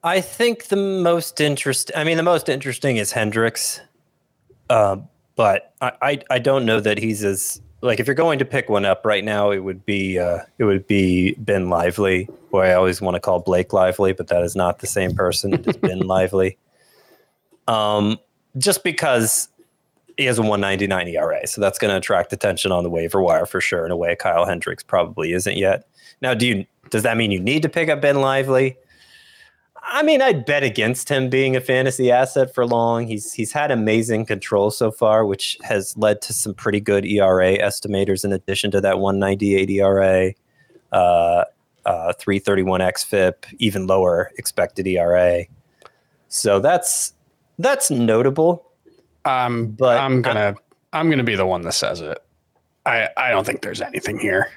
I 0.02 0.22
think 0.22 0.68
the 0.68 0.76
most 0.76 1.38
interest. 1.38 1.90
I 1.94 2.04
mean, 2.04 2.16
the 2.16 2.22
most 2.22 2.48
interesting 2.48 2.96
is 2.96 3.12
Hendricks, 3.12 3.82
uh, 4.70 4.96
but 5.36 5.74
I, 5.80 5.92
I 6.02 6.22
I 6.30 6.38
don't 6.38 6.64
know 6.64 6.80
that 6.80 6.98
he's 6.98 7.24
as 7.24 7.60
like 7.82 7.98
if 7.98 8.06
you're 8.06 8.14
going 8.14 8.38
to 8.38 8.44
pick 8.44 8.68
one 8.68 8.84
up 8.84 9.04
right 9.04 9.24
now, 9.24 9.50
it 9.50 9.58
would 9.58 9.84
be 9.84 10.18
uh, 10.18 10.38
it 10.58 10.64
would 10.64 10.86
be 10.86 11.34
Ben 11.34 11.68
Lively, 11.68 12.28
who 12.50 12.58
I 12.58 12.74
always 12.74 13.00
want 13.00 13.16
to 13.16 13.20
call 13.20 13.40
Blake 13.40 13.72
Lively, 13.72 14.12
but 14.12 14.28
that 14.28 14.42
is 14.42 14.56
not 14.56 14.78
the 14.78 14.86
same 14.86 15.14
person. 15.14 15.52
It 15.54 15.66
is 15.66 15.76
Ben 15.82 16.00
Lively. 16.00 16.56
Um, 17.68 18.18
just 18.58 18.84
because 18.84 19.48
he 20.16 20.24
has 20.24 20.38
a 20.38 20.42
199 20.42 21.08
ERA, 21.08 21.46
so 21.46 21.60
that's 21.60 21.78
going 21.78 21.90
to 21.90 21.96
attract 21.96 22.32
attention 22.32 22.70
on 22.70 22.84
the 22.84 22.90
waiver 22.90 23.20
wire 23.20 23.46
for 23.46 23.60
sure. 23.60 23.84
In 23.84 23.90
a 23.90 23.96
way, 23.96 24.14
Kyle 24.14 24.46
Hendricks 24.46 24.82
probably 24.82 25.32
isn't 25.32 25.56
yet. 25.56 25.86
Now, 26.20 26.34
do 26.34 26.46
you 26.46 26.66
does 26.90 27.02
that 27.02 27.16
mean 27.16 27.30
you 27.30 27.40
need 27.40 27.62
to 27.62 27.68
pick 27.68 27.88
up 27.88 28.00
Ben 28.00 28.20
Lively? 28.20 28.76
I 29.84 30.02
mean, 30.02 30.22
I'd 30.22 30.44
bet 30.44 30.62
against 30.62 31.08
him 31.08 31.28
being 31.28 31.56
a 31.56 31.60
fantasy 31.60 32.10
asset 32.10 32.54
for 32.54 32.66
long. 32.66 33.06
He's 33.06 33.32
he's 33.32 33.52
had 33.52 33.70
amazing 33.70 34.26
control 34.26 34.70
so 34.70 34.90
far, 34.90 35.26
which 35.26 35.58
has 35.62 35.96
led 35.96 36.22
to 36.22 36.32
some 36.32 36.54
pretty 36.54 36.80
good 36.80 37.04
ERA 37.04 37.58
estimators 37.58 38.24
in 38.24 38.32
addition 38.32 38.70
to 38.70 38.80
that 38.80 39.00
198 39.00 39.70
ERA. 39.70 40.32
Uh, 40.92 41.44
uh, 41.84 42.12
331 42.12 42.80
xFIP, 42.80 43.34
even 43.58 43.86
lower 43.86 44.30
expected 44.38 44.86
ERA. 44.86 45.44
So 46.28 46.60
that's 46.60 47.14
that's 47.58 47.90
notable. 47.90 48.64
Um, 49.24 49.72
But 49.72 49.98
I'm 49.98 50.22
gonna 50.22 50.54
I'm 50.92 51.10
gonna 51.10 51.24
be 51.24 51.34
the 51.34 51.46
one 51.46 51.62
that 51.62 51.72
says 51.72 52.00
it. 52.00 52.18
I 52.86 53.08
I 53.16 53.30
don't 53.30 53.44
think 53.44 53.62
there's 53.62 53.80
anything 53.80 54.18
here. 54.18 54.48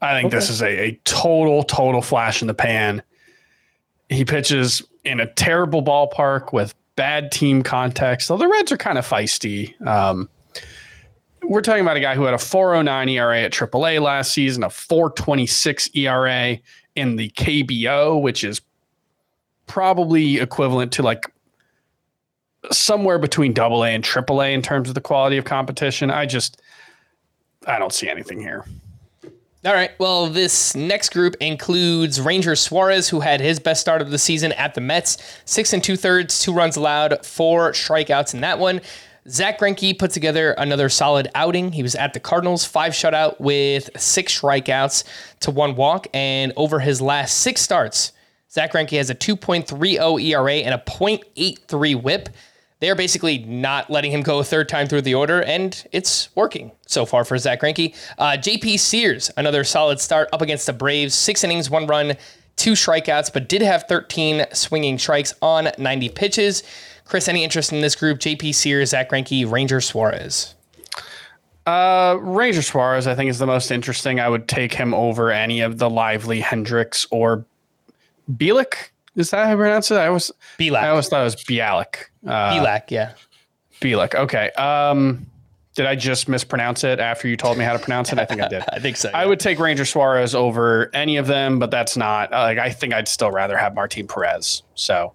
I 0.00 0.20
think 0.20 0.32
this 0.32 0.50
is 0.50 0.62
a, 0.62 0.88
a 0.88 1.00
total 1.04 1.62
total 1.64 2.02
flash 2.02 2.42
in 2.42 2.48
the 2.48 2.54
pan. 2.54 3.02
He 4.08 4.24
pitches 4.24 4.82
in 5.04 5.20
a 5.20 5.26
terrible 5.26 5.82
ballpark 5.82 6.52
with 6.52 6.74
bad 6.96 7.32
team 7.32 7.62
context. 7.62 8.28
So 8.28 8.36
the 8.36 8.48
Reds 8.48 8.72
are 8.72 8.76
kind 8.76 8.98
of 8.98 9.06
feisty. 9.06 9.80
Um, 9.86 10.28
we're 11.42 11.62
talking 11.62 11.82
about 11.82 11.96
a 11.96 12.00
guy 12.00 12.14
who 12.14 12.24
had 12.24 12.34
a 12.34 12.38
409 12.38 13.08
ERA 13.08 13.42
at 13.42 13.52
AAA 13.52 14.00
last 14.00 14.32
season, 14.32 14.62
a 14.64 14.70
426 14.70 15.90
ERA 15.94 16.58
in 16.94 17.16
the 17.16 17.30
KBO, 17.30 18.20
which 18.20 18.44
is 18.44 18.60
probably 19.66 20.38
equivalent 20.38 20.92
to 20.92 21.02
like 21.02 21.26
somewhere 22.70 23.18
between 23.18 23.52
double 23.52 23.84
A 23.84 23.88
and 23.88 24.02
triple 24.02 24.42
A 24.42 24.52
in 24.54 24.62
terms 24.62 24.88
of 24.88 24.94
the 24.94 25.00
quality 25.00 25.36
of 25.36 25.44
competition. 25.44 26.10
I 26.10 26.26
just 26.26 26.60
I 27.66 27.78
don't 27.78 27.92
see 27.92 28.08
anything 28.08 28.40
here. 28.40 28.64
All 29.66 29.72
right. 29.72 29.92
Well, 29.98 30.26
this 30.26 30.76
next 30.76 31.14
group 31.14 31.36
includes 31.40 32.20
Ranger 32.20 32.54
Suarez, 32.54 33.08
who 33.08 33.20
had 33.20 33.40
his 33.40 33.58
best 33.58 33.80
start 33.80 34.02
of 34.02 34.10
the 34.10 34.18
season 34.18 34.52
at 34.52 34.74
the 34.74 34.82
Mets. 34.82 35.16
Six 35.46 35.72
and 35.72 35.82
two 35.82 35.96
thirds, 35.96 36.38
two 36.42 36.52
runs 36.52 36.76
allowed, 36.76 37.24
four 37.24 37.72
strikeouts 37.72 38.34
in 38.34 38.42
that 38.42 38.58
one. 38.58 38.82
Zach 39.26 39.58
Greinke 39.58 39.98
put 39.98 40.10
together 40.10 40.52
another 40.52 40.90
solid 40.90 41.28
outing. 41.34 41.72
He 41.72 41.82
was 41.82 41.94
at 41.94 42.12
the 42.12 42.20
Cardinals, 42.20 42.66
five 42.66 42.92
shutout 42.92 43.40
with 43.40 43.88
six 43.96 44.38
strikeouts 44.38 45.04
to 45.40 45.50
one 45.50 45.76
walk. 45.76 46.08
And 46.12 46.52
over 46.56 46.80
his 46.80 47.00
last 47.00 47.38
six 47.38 47.62
starts, 47.62 48.12
Zach 48.52 48.72
Greinke 48.74 48.98
has 48.98 49.08
a 49.08 49.14
2.30 49.14 50.22
ERA 50.22 50.56
and 50.56 50.74
a 50.74 50.78
0.83 50.78 52.02
whip. 52.02 52.28
They're 52.80 52.94
basically 52.94 53.38
not 53.38 53.90
letting 53.90 54.10
him 54.10 54.22
go 54.22 54.40
a 54.40 54.44
third 54.44 54.68
time 54.68 54.86
through 54.86 55.02
the 55.02 55.14
order, 55.14 55.42
and 55.42 55.86
it's 55.92 56.34
working 56.34 56.72
so 56.86 57.06
far 57.06 57.24
for 57.24 57.38
Zach 57.38 57.60
Greinke. 57.60 57.94
Uh, 58.18 58.32
JP 58.32 58.78
Sears, 58.78 59.30
another 59.36 59.64
solid 59.64 60.00
start 60.00 60.28
up 60.32 60.42
against 60.42 60.66
the 60.66 60.72
Braves. 60.72 61.14
Six 61.14 61.44
innings, 61.44 61.70
one 61.70 61.86
run, 61.86 62.14
two 62.56 62.72
strikeouts, 62.72 63.32
but 63.32 63.48
did 63.48 63.62
have 63.62 63.84
13 63.88 64.46
swinging 64.52 64.98
strikes 64.98 65.34
on 65.40 65.68
90 65.78 66.08
pitches. 66.10 66.62
Chris, 67.04 67.28
any 67.28 67.44
interest 67.44 67.72
in 67.72 67.80
this 67.80 67.94
group? 67.94 68.18
JP 68.18 68.54
Sears, 68.54 68.90
Zach 68.90 69.10
Greinke, 69.10 69.50
Ranger 69.50 69.80
Suarez. 69.80 70.54
Uh, 71.66 72.18
Ranger 72.20 72.62
Suarez, 72.62 73.06
I 73.06 73.14
think, 73.14 73.30
is 73.30 73.38
the 73.38 73.46
most 73.46 73.70
interesting. 73.70 74.20
I 74.20 74.28
would 74.28 74.48
take 74.48 74.74
him 74.74 74.92
over 74.92 75.30
any 75.30 75.60
of 75.60 75.78
the 75.78 75.88
lively 75.88 76.40
Hendricks 76.40 77.06
or 77.10 77.46
Bielik. 78.30 78.90
Is 79.16 79.30
that 79.30 79.44
how 79.44 79.52
you 79.52 79.56
pronounce 79.56 79.90
it? 79.90 79.96
I 79.96 80.10
was 80.10 80.32
Bielak. 80.58 80.82
I 80.82 80.88
always 80.88 81.08
thought 81.08 81.20
it 81.20 81.24
was 81.24 81.36
Bialik. 81.36 82.06
Uh, 82.26 82.52
Bielak, 82.52 82.90
yeah. 82.90 83.12
Bielik. 83.80 84.14
Okay. 84.14 84.50
Um, 84.52 85.26
did 85.74 85.86
I 85.86 85.96
just 85.96 86.28
mispronounce 86.28 86.84
it 86.84 87.00
after 87.00 87.26
you 87.28 87.36
told 87.36 87.58
me 87.58 87.64
how 87.64 87.72
to 87.72 87.78
pronounce 87.78 88.12
it? 88.12 88.18
I 88.18 88.24
think 88.24 88.40
I 88.40 88.48
did. 88.48 88.64
I 88.72 88.78
think 88.78 88.96
so. 88.96 89.10
I 89.12 89.26
would 89.26 89.40
take 89.40 89.58
Ranger 89.58 89.84
Suarez 89.84 90.34
over 90.34 90.90
any 90.94 91.16
of 91.16 91.26
them, 91.26 91.58
but 91.58 91.70
that's 91.70 91.96
not 91.96 92.30
like 92.30 92.58
I 92.58 92.70
think 92.70 92.94
I'd 92.94 93.08
still 93.08 93.30
rather 93.30 93.56
have 93.56 93.74
Martin 93.74 94.06
Perez. 94.06 94.62
So, 94.74 95.12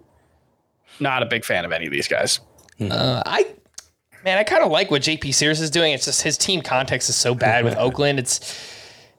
not 0.98 1.22
a 1.22 1.26
big 1.26 1.44
fan 1.44 1.64
of 1.64 1.72
any 1.72 1.86
of 1.86 1.92
these 1.92 2.08
guys. 2.08 2.40
Uh, 2.80 3.22
I 3.24 3.46
man, 4.24 4.38
I 4.38 4.44
kind 4.44 4.62
of 4.62 4.70
like 4.70 4.90
what 4.90 5.02
JP 5.02 5.34
Sears 5.34 5.60
is 5.60 5.70
doing. 5.70 5.92
It's 5.92 6.04
just 6.04 6.22
his 6.22 6.36
team 6.36 6.60
context 6.60 7.08
is 7.08 7.16
so 7.16 7.34
bad 7.34 7.64
with 7.64 7.76
Oakland. 7.78 8.18
It's 8.18 8.40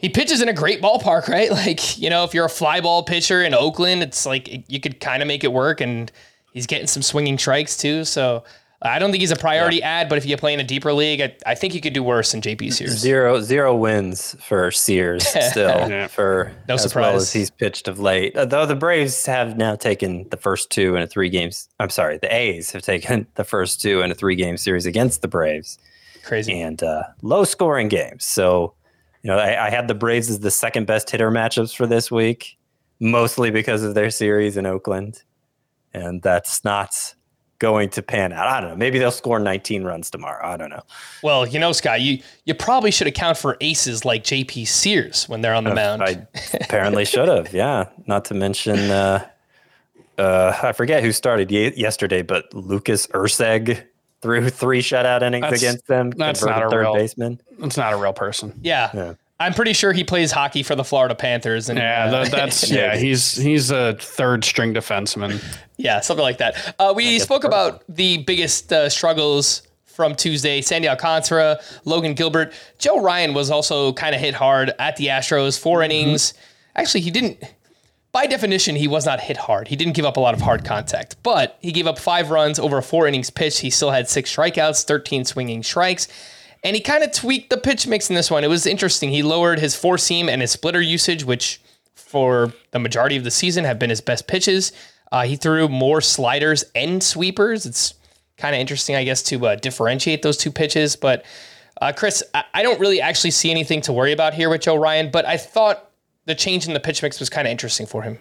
he 0.02 0.10
pitches 0.10 0.42
in 0.42 0.50
a 0.50 0.54
great 0.54 0.82
ballpark, 0.82 1.28
right? 1.28 1.50
Like 1.62 1.98
you 1.98 2.10
know, 2.10 2.24
if 2.24 2.34
you're 2.34 2.46
a 2.46 2.50
fly 2.50 2.82
ball 2.82 3.04
pitcher 3.04 3.44
in 3.44 3.54
Oakland, 3.54 4.04
it's 4.04 4.26
like 4.26 4.70
you 4.70 4.80
could 4.80 5.00
kind 5.00 5.22
of 5.22 5.28
make 5.28 5.44
it 5.44 5.54
work, 5.54 5.80
and 5.82 6.12
he's 6.54 6.66
getting 6.68 6.88
some 6.88 7.02
swinging 7.04 7.38
strikes 7.38 7.78
too. 7.78 8.04
So 8.06 8.44
I 8.84 8.98
don't 8.98 9.12
think 9.12 9.22
he's 9.22 9.30
a 9.30 9.36
priority 9.36 9.84
ad, 9.84 10.10
but 10.10 10.18
if 10.18 10.26
you 10.26 10.36
play 10.38 10.56
in 10.56 10.60
a 10.60 10.64
deeper 10.64 10.92
league, 10.92 11.22
I, 11.22 11.36
I 11.46 11.54
think 11.54 11.76
you 11.76 11.82
could 11.82 11.94
do 11.94 12.02
worse 12.02 12.32
than 12.32 12.42
JP 12.42 12.74
Sears. 12.74 12.92
Zero 12.98 13.40
zero 13.40 13.76
wins 13.76 14.36
for 14.42 14.72
Sears 14.72 15.28
still 15.52 15.88
Yeah. 15.88 16.08
for 16.08 16.52
No 16.68 16.74
as 16.74 16.82
surprise. 16.82 17.04
well 17.06 17.16
as 17.18 17.32
he's 17.32 17.52
pitched 17.52 17.88
of 17.88 18.00
late. 18.00 18.36
Uh, 18.36 18.46
Though 18.46 18.66
the 18.66 18.74
Braves 18.76 19.24
have 19.28 19.56
now 19.56 19.76
taken 19.76 20.28
the 20.30 20.38
first 20.38 20.72
two 20.72 20.96
in 20.96 21.04
a 21.04 21.08
three 21.08 21.30
games. 21.30 21.70
I'm 21.80 21.92
sorry, 21.92 22.18
the 22.18 22.34
A's 22.36 22.72
have 22.72 22.82
taken 22.82 23.28
the 23.36 23.44
first 23.44 23.80
two 23.82 24.02
in 24.02 24.10
a 24.10 24.16
three 24.16 24.36
game 24.36 24.58
series 24.58 24.88
against 24.88 25.22
the 25.22 25.28
Braves 25.28 25.78
Crazy. 26.24 26.60
and 26.60 26.82
uh, 26.82 27.04
low 27.22 27.44
scoring 27.44 27.88
games. 27.88 28.26
So, 28.26 28.74
you 29.24 29.30
know, 29.30 29.38
I, 29.38 29.68
I 29.68 29.70
had 29.70 29.88
the 29.88 29.94
Braves 29.96 30.30
as 30.30 30.40
the 30.40 30.52
second 30.52 30.88
best 30.88 31.10
hitter 31.10 31.30
matchups 31.32 31.76
for 31.76 31.86
this 31.88 32.10
week, 32.12 32.58
mostly 33.00 33.52
because 33.52 33.84
of 33.84 33.94
their 33.96 34.10
series 34.10 34.58
in 34.58 34.66
Oakland, 34.66 35.22
and 35.94 36.22
that's 36.22 36.64
not 36.64 37.14
going 37.60 37.88
to 37.90 38.02
pan 38.02 38.34
out. 38.34 38.48
I 38.48 38.60
don't 38.60 38.72
know. 38.72 38.76
Maybe 38.76 38.98
they'll 38.98 39.12
score 39.12 39.38
19 39.38 39.84
runs 39.84 40.10
tomorrow. 40.10 40.44
I 40.44 40.58
don't 40.58 40.72
know. 40.72 40.82
Well, 41.22 41.46
you 41.48 41.60
know, 41.60 41.72
Scott, 41.74 42.02
you 42.02 42.18
you 42.46 42.56
probably 42.56 42.90
should 42.90 43.06
account 43.06 43.38
for 43.38 43.56
aces 43.62 44.04
like 44.04 44.24
JP 44.24 44.68
Sears 44.68 45.30
when 45.30 45.42
they're 45.42 45.54
on 45.54 45.64
the 45.66 45.76
mound. 45.76 46.02
I 46.02 46.26
apparently 46.60 47.06
should 47.06 47.28
have. 47.28 47.54
Yeah. 47.54 47.90
Not 48.08 48.26
to 48.26 48.34
mention, 48.34 48.80
uh, 48.90 49.28
uh, 50.18 50.58
I 50.64 50.72
forget 50.72 51.04
who 51.04 51.12
started 51.12 51.52
ye- 51.52 51.74
yesterday, 51.76 52.24
but 52.24 52.52
Lucas 52.54 53.06
Erceg 53.08 53.84
threw 54.22 54.50
three 54.50 54.82
shutout 54.82 55.22
innings 55.24 55.42
That's- 55.44 55.62
against 55.62 55.88
them. 55.88 56.12
that's 56.12 56.44
not 56.44 56.64
a 56.66 56.70
third 56.70 56.80
real- 56.82 56.94
baseman. 56.94 57.40
That's 57.60 57.78
not 57.78 57.94
a 57.94 57.98
real 57.98 58.14
person. 58.14 58.60
yeah. 58.62 58.90
Yeah. 58.94 59.14
I'm 59.40 59.56
pretty 59.56 59.74
sure 59.74 59.92
he 59.92 60.04
plays 60.04 60.32
hockey 60.32 60.62
for 60.62 60.76
the 60.76 60.84
Florida 60.84 61.16
Panthers. 61.16 61.68
And 61.68 61.80
Yeah, 61.80 62.06
uh, 62.06 62.12
that, 62.12 62.32
that's 62.32 62.70
yeah. 62.72 62.96
He's 62.96 63.36
he's 63.36 63.72
a 63.72 63.96
third 64.00 64.44
string 64.46 64.72
defenseman. 64.72 65.44
Yeah, 65.78 66.00
something 66.02 66.22
like 66.22 66.38
that. 66.38 66.76
Uh, 66.78 66.94
we 66.96 67.18
spoke 67.18 67.44
about 67.44 67.84
the 67.90 68.20
biggest 68.20 68.72
uh, 68.72 68.88
struggles 68.88 69.64
from 69.86 70.14
Tuesday. 70.14 70.62
Sandy 70.62 70.88
Alcantara, 70.88 71.60
Logan 71.86 72.14
Gilbert, 72.14 72.54
Joe 72.78 73.02
Ryan 73.02 73.34
was 73.34 73.50
also 73.50 73.94
kind 73.94 74.14
of 74.14 74.22
hit 74.22 74.36
hard 74.36 74.74
at 74.78 74.96
the 74.98 75.08
Astros. 75.08 75.60
4 75.60 75.82
innings. 75.82 76.36
Actually, 76.76 77.02
he 77.02 77.10
didn't. 77.10 77.44
By 78.12 78.28
definition, 78.28 78.76
he 78.76 78.90
was 78.90 79.06
not 79.06 79.22
hit 79.22 79.38
hard. 79.38 79.70
He 79.70 79.78
didn't 79.78 79.94
give 79.94 80.06
up 80.06 80.18
a 80.18 80.20
lot 80.20 80.34
of 80.34 80.42
hard 80.42 80.66
contact, 80.66 81.16
but 81.24 81.58
he 81.62 81.72
gave 81.72 81.88
up 81.88 81.98
five 81.98 82.30
runs 82.30 82.60
over 82.60 82.82
four 82.82 83.08
innings 83.08 83.30
pitched. 83.30 83.60
He 83.60 83.70
still 83.70 83.92
had 83.92 84.10
six 84.10 84.36
strikeouts, 84.36 84.84
13 84.86 85.24
swinging 85.24 85.64
strikes. 85.64 86.10
And 86.64 86.76
he 86.76 86.82
kind 86.82 87.04
of 87.04 87.12
tweaked 87.12 87.50
the 87.50 87.58
pitch 87.58 87.88
mix 87.88 88.10
in 88.10 88.16
this 88.16 88.30
one. 88.30 88.44
It 88.44 88.50
was 88.50 88.66
interesting. 88.66 89.10
He 89.10 89.24
lowered 89.24 89.60
his 89.60 89.76
four 89.76 89.98
seam 89.98 90.28
and 90.28 90.42
his 90.42 90.52
splitter 90.52 90.82
usage, 90.82 91.24
which 91.24 91.62
for 91.96 92.54
the 92.72 92.80
majority 92.80 93.16
of 93.16 93.24
the 93.24 93.32
season 93.32 93.64
have 93.64 93.80
been 93.80 93.90
his 93.90 94.02
best 94.02 94.28
pitches. 94.28 94.74
Uh, 95.12 95.24
he 95.24 95.38
threw 95.38 95.70
more 95.70 96.02
sliders 96.02 96.66
and 96.76 97.02
sweepers. 97.02 97.66
It's 97.66 97.94
kind 98.38 98.54
of 98.54 98.60
interesting, 98.60 98.96
I 98.96 99.06
guess, 99.06 99.24
to 99.24 99.48
uh, 99.48 99.56
differentiate 99.56 100.22
those 100.22 100.38
two 100.38 100.52
pitches. 100.52 100.96
But 100.98 101.26
uh, 101.82 101.94
Chris, 101.96 102.24
I-, 102.34 102.44
I 102.54 102.64
don't 102.64 102.80
really 102.80 103.00
actually 103.00 103.32
see 103.32 103.52
anything 103.52 103.82
to 103.82 103.94
worry 103.94 104.12
about 104.12 104.34
here 104.34 104.50
with 104.50 104.62
Joe 104.62 104.76
Ryan, 104.76 105.12
but 105.12 105.26
I 105.26 105.38
thought 105.38 105.91
the 106.26 106.36
change 106.36 106.68
in 106.68 106.74
the 106.74 106.80
pitch 106.80 107.02
mix 107.02 107.20
was 107.20 107.30
kind 107.30 107.48
of 107.48 107.52
interesting 107.52 107.86
for 107.86 108.02
him. 108.02 108.18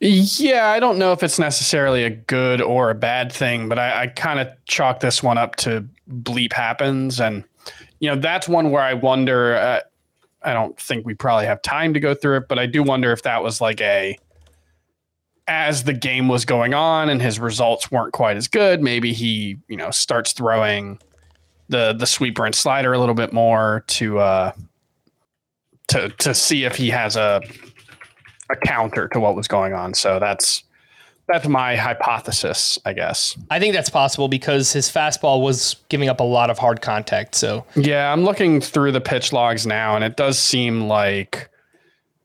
Yeah, 0.00 0.68
I 0.68 0.80
don't 0.80 0.98
know 0.98 1.12
if 1.12 1.22
it's 1.22 1.38
necessarily 1.38 2.04
a 2.04 2.10
good 2.10 2.60
or 2.60 2.90
a 2.90 2.94
bad 2.94 3.32
thing, 3.32 3.68
but 3.68 3.78
I, 3.78 4.02
I 4.02 4.06
kind 4.08 4.40
of 4.40 4.48
chalk 4.66 5.00
this 5.00 5.22
one 5.22 5.38
up 5.38 5.56
to 5.56 5.86
bleep 6.10 6.52
happens, 6.52 7.20
and 7.20 7.44
you 8.00 8.10
know 8.10 8.16
that's 8.16 8.48
one 8.48 8.70
where 8.70 8.82
I 8.82 8.94
wonder. 8.94 9.56
Uh, 9.56 9.80
I 10.42 10.52
don't 10.52 10.78
think 10.78 11.06
we 11.06 11.14
probably 11.14 11.46
have 11.46 11.62
time 11.62 11.94
to 11.94 12.00
go 12.00 12.14
through 12.14 12.38
it, 12.38 12.48
but 12.48 12.58
I 12.58 12.66
do 12.66 12.82
wonder 12.82 13.12
if 13.12 13.22
that 13.22 13.42
was 13.42 13.60
like 13.60 13.80
a 13.80 14.18
as 15.46 15.84
the 15.84 15.92
game 15.92 16.28
was 16.28 16.44
going 16.44 16.74
on 16.74 17.10
and 17.10 17.20
his 17.20 17.38
results 17.38 17.90
weren't 17.90 18.12
quite 18.12 18.36
as 18.36 18.48
good. 18.48 18.82
Maybe 18.82 19.12
he 19.12 19.58
you 19.68 19.76
know 19.76 19.90
starts 19.90 20.32
throwing 20.32 20.98
the 21.68 21.94
the 21.94 22.06
sweeper 22.06 22.44
and 22.44 22.54
slider 22.54 22.92
a 22.92 22.98
little 22.98 23.14
bit 23.14 23.32
more 23.32 23.84
to 23.88 24.18
uh 24.18 24.52
to 25.88 26.08
to 26.08 26.34
see 26.34 26.64
if 26.64 26.76
he 26.76 26.90
has 26.90 27.16
a 27.16 27.40
a 28.50 28.56
counter 28.56 29.08
to 29.08 29.20
what 29.20 29.34
was 29.34 29.48
going 29.48 29.72
on. 29.72 29.94
So 29.94 30.18
that's 30.18 30.64
that's 31.26 31.48
my 31.48 31.76
hypothesis, 31.76 32.78
I 32.84 32.92
guess. 32.92 33.36
I 33.50 33.58
think 33.58 33.74
that's 33.74 33.88
possible 33.88 34.28
because 34.28 34.72
his 34.72 34.90
fastball 34.90 35.42
was 35.42 35.76
giving 35.88 36.08
up 36.08 36.20
a 36.20 36.24
lot 36.24 36.50
of 36.50 36.58
hard 36.58 36.82
contact. 36.82 37.34
So 37.34 37.64
Yeah, 37.76 38.12
I'm 38.12 38.24
looking 38.24 38.60
through 38.60 38.92
the 38.92 39.00
pitch 39.00 39.32
logs 39.32 39.66
now, 39.66 39.94
and 39.94 40.04
it 40.04 40.16
does 40.16 40.38
seem 40.38 40.82
like 40.82 41.48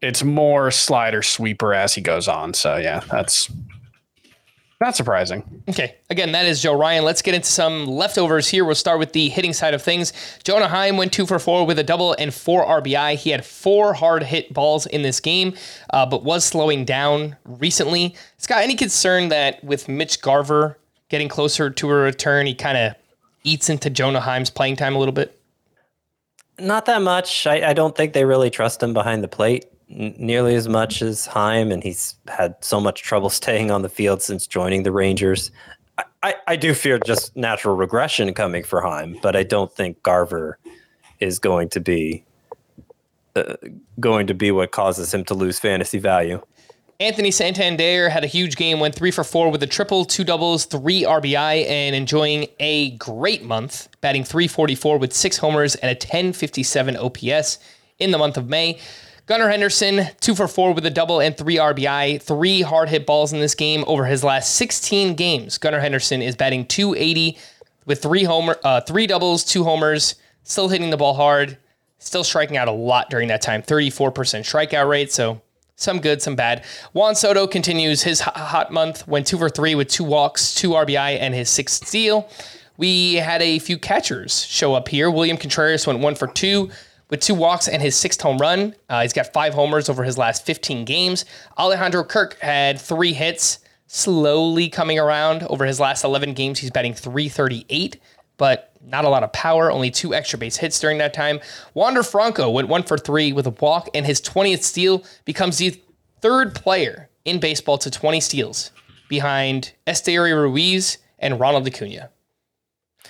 it's 0.02 0.24
more 0.24 0.70
slider 0.72 1.22
sweeper 1.22 1.74
as 1.74 1.94
he 1.94 2.02
goes 2.02 2.28
on. 2.28 2.54
So 2.54 2.76
yeah, 2.76 3.00
that's 3.10 3.50
not 4.80 4.96
surprising. 4.96 5.64
Okay. 5.68 5.96
Again, 6.10 6.32
that 6.32 6.46
is 6.46 6.62
Joe 6.62 6.74
Ryan. 6.74 7.04
Let's 7.04 7.22
get 7.22 7.34
into 7.34 7.50
some 7.50 7.86
leftovers 7.86 8.48
here. 8.48 8.64
We'll 8.64 8.76
start 8.76 8.98
with 9.00 9.12
the 9.12 9.28
hitting 9.28 9.52
side 9.52 9.74
of 9.74 9.82
things. 9.82 10.14
Jonah 10.44 10.70
Heim 10.70 10.96
went 10.96 11.12
two 11.12 11.26
for 11.26 11.38
four 11.38 11.66
with 11.66 11.80
a 11.80 11.84
double 11.84 12.14
and 12.14 12.34
four 12.34 12.66
RBI. 12.66 13.16
He 13.16 13.32
had 13.32 13.46
four 13.46 13.94
hard 13.94 14.24
hit 14.24 14.54
balls 14.54 14.86
in 14.86 15.02
this 15.02 15.20
game, 15.20 15.54
uh, 15.90 16.06
but 16.06 16.24
was 16.24 16.46
slowing 16.46 16.86
down 16.86 17.36
recently. 17.44 18.16
Scott, 18.38 18.62
any 18.62 18.76
concern 18.76 19.30
that 19.30 19.62
with 19.64 19.90
Mitch 19.90 20.22
Garver 20.22 20.80
getting 21.10 21.28
closer 21.28 21.70
to 21.70 21.90
a 21.90 21.94
return, 21.94 22.46
he 22.46 22.54
kind 22.56 22.78
of 22.78 22.96
eats 23.44 23.70
into 23.70 23.90
Jonah 23.90 24.22
Heim's 24.22 24.50
playing 24.50 24.78
time 24.78 24.96
a 24.96 25.00
little 25.00 25.14
bit? 25.14 25.42
Not 26.58 26.86
that 26.86 27.02
much. 27.02 27.48
I, 27.48 27.70
I 27.70 27.74
don't 27.74 27.96
think 27.96 28.14
they 28.14 28.26
really 28.26 28.50
trust 28.50 28.82
him 28.82 28.94
behind 28.94 29.24
the 29.24 29.30
plate 29.30 29.66
n- 29.66 29.79
nearly 29.90 30.56
as 30.56 30.68
much 30.68 31.02
as 31.02 31.26
Heim, 31.26 31.72
and 31.72 31.84
he's 31.84 32.16
had 32.28 32.56
so 32.62 32.80
much 32.80 33.02
trouble 33.02 33.30
staying 33.42 33.72
on 33.72 33.82
the 33.82 33.90
field 33.90 34.22
since 34.22 34.48
joining 34.48 34.84
the 34.84 34.92
Rangers. 34.92 35.52
I, 35.98 36.04
I, 36.24 36.36
I 36.48 36.56
do 36.56 36.74
fear 36.74 37.00
just 37.00 37.36
natural 37.36 37.76
regression 37.76 38.34
coming 38.34 38.64
for 38.64 38.82
Heim, 38.82 39.18
but 39.22 39.36
I 39.36 39.44
don't 39.44 39.72
think 39.74 40.02
Garver 40.04 40.58
is 41.20 41.40
going 41.40 41.70
to 41.70 41.80
be 41.80 42.24
uh, 43.36 43.56
going 44.00 44.28
to 44.28 44.34
be 44.34 44.52
what 44.52 44.72
causes 44.72 45.14
him 45.14 45.24
to 45.26 45.34
lose 45.34 45.60
fantasy 45.60 46.00
value. 46.00 46.42
Anthony 47.02 47.32
Santander 47.32 48.10
had 48.10 48.26
a 48.26 48.28
huge 48.28 48.58
game, 48.58 48.82
went 48.82 48.94
three 48.94 49.12
for 49.12 49.24
four 49.24 49.50
with 49.50 49.64
a 49.64 49.68
triple, 49.68 50.04
two 50.04 50.26
doubles, 50.26 50.66
three 50.66 51.04
RBI, 51.04 51.66
and 51.66 51.96
enjoying 51.96 52.48
a 52.60 52.92
great 52.98 53.42
month, 53.42 53.88
batting 54.02 54.26
344 54.26 54.98
with 54.98 55.14
six 55.14 55.38
homers 55.38 55.76
and 55.76 55.90
a 55.90 55.94
1057 55.94 56.98
OPS 56.98 57.60
in 58.00 58.12
the 58.12 58.18
month 58.18 58.36
of 58.36 58.50
May. 58.50 58.80
Gunnar 59.30 59.50
Henderson, 59.50 60.08
two 60.22 60.34
for 60.34 60.48
four 60.48 60.74
with 60.74 60.88
a 60.88 60.90
double 60.90 61.20
and 61.20 61.38
three 61.38 61.58
RBI, 61.58 62.20
three 62.20 62.64
hard 62.64 62.90
hit 62.90 63.06
balls 63.06 63.32
in 63.32 63.40
this 63.40 63.54
game 63.54 63.84
over 63.86 64.06
his 64.06 64.24
last 64.24 64.56
16 64.56 65.14
games. 65.14 65.60
Gunnar 65.60 65.80
Henderson 65.80 66.24
is 66.24 66.36
batting 66.36 66.66
280 66.66 67.38
with 67.86 68.02
three 68.02 68.24
homer, 68.24 68.58
uh, 68.64 68.82
three 68.82 69.06
doubles, 69.06 69.44
two 69.44 69.64
homers, 69.64 70.16
still 70.42 70.68
hitting 70.68 70.90
the 70.90 70.98
ball 70.98 71.14
hard, 71.14 71.60
still 72.00 72.24
striking 72.24 72.58
out 72.58 72.68
a 72.68 72.72
lot 72.72 73.12
during 73.12 73.28
that 73.28 73.44
time. 73.44 73.62
34% 73.62 74.12
strikeout 74.12 74.90
rate, 74.90 75.12
so 75.12 75.40
some 75.76 76.00
good, 76.02 76.24
some 76.24 76.36
bad. 76.36 76.66
Juan 76.94 77.14
Soto 77.14 77.46
continues 77.46 78.02
his 78.02 78.22
hot- 78.22 78.72
month, 78.72 79.08
went 79.08 79.28
two 79.28 79.38
for 79.38 79.48
three 79.48 79.76
with 79.76 79.90
two 79.90 80.06
walks, 80.06 80.56
two 80.56 80.70
RBI, 80.70 81.20
and 81.20 81.36
his 81.36 81.52
sixth 81.52 81.86
steal. 81.86 82.28
We 82.78 83.16
had 83.16 83.44
a 83.44 83.60
few 83.60 83.78
catchers 83.78 84.44
show 84.46 84.74
up 84.74 84.88
here. 84.88 85.12
William 85.12 85.38
Contreras 85.38 85.86
went 85.86 86.00
one 86.00 86.16
for 86.16 86.26
two 86.26 86.72
with 87.10 87.20
two 87.20 87.34
walks 87.34 87.68
and 87.68 87.82
his 87.82 87.96
sixth 87.96 88.22
home 88.22 88.38
run. 88.38 88.76
Uh, 88.88 89.02
he's 89.02 89.14
got 89.14 89.34
five 89.34 89.54
homers 89.54 89.90
over 89.90 90.04
his 90.04 90.18
last 90.18 90.46
15 90.46 90.86
games. 90.86 91.26
Alejandro 91.58 92.04
Kirk 92.04 92.40
had 92.40 92.80
three 92.80 93.14
hits, 93.14 93.60
slowly 93.88 94.70
coming 94.70 95.00
around 95.00 95.44
over 95.44 95.66
his 95.66 95.80
last 95.80 96.04
11 96.04 96.34
games. 96.34 96.60
He's 96.60 96.72
batting 96.72 96.94
338, 96.94 98.00
but 98.38 98.74
not 98.82 99.06
a 99.06 99.10
lot 99.10 99.24
of 99.24 99.34
power, 99.34 99.72
only 99.72 99.92
two 99.92 100.14
extra 100.14 100.38
base 100.40 100.58
hits 100.58 100.80
during 100.80 101.00
that 101.00 101.14
time. 101.14 101.40
Wander 101.74 102.04
Franco 102.04 102.50
went 102.50 102.68
one 102.68 102.84
for 102.84 102.98
three 102.98 103.34
with 103.34 103.48
a 103.48 103.52
walk, 103.52 103.90
and 103.94 104.06
his 104.06 104.22
20th 104.22 104.62
steal 104.64 105.04
becomes 105.26 105.58
the 105.58 105.82
third 106.22 106.56
player 106.56 107.10
in 107.26 107.40
baseball 107.40 107.78
to 107.80 107.92
20 107.92 108.20
steals 108.20 108.72
behind 109.08 109.74
Esteury 109.88 110.34
Ruiz 110.34 111.00
and 111.18 111.40
Ronald 111.40 111.68
Acuna. 111.68 112.10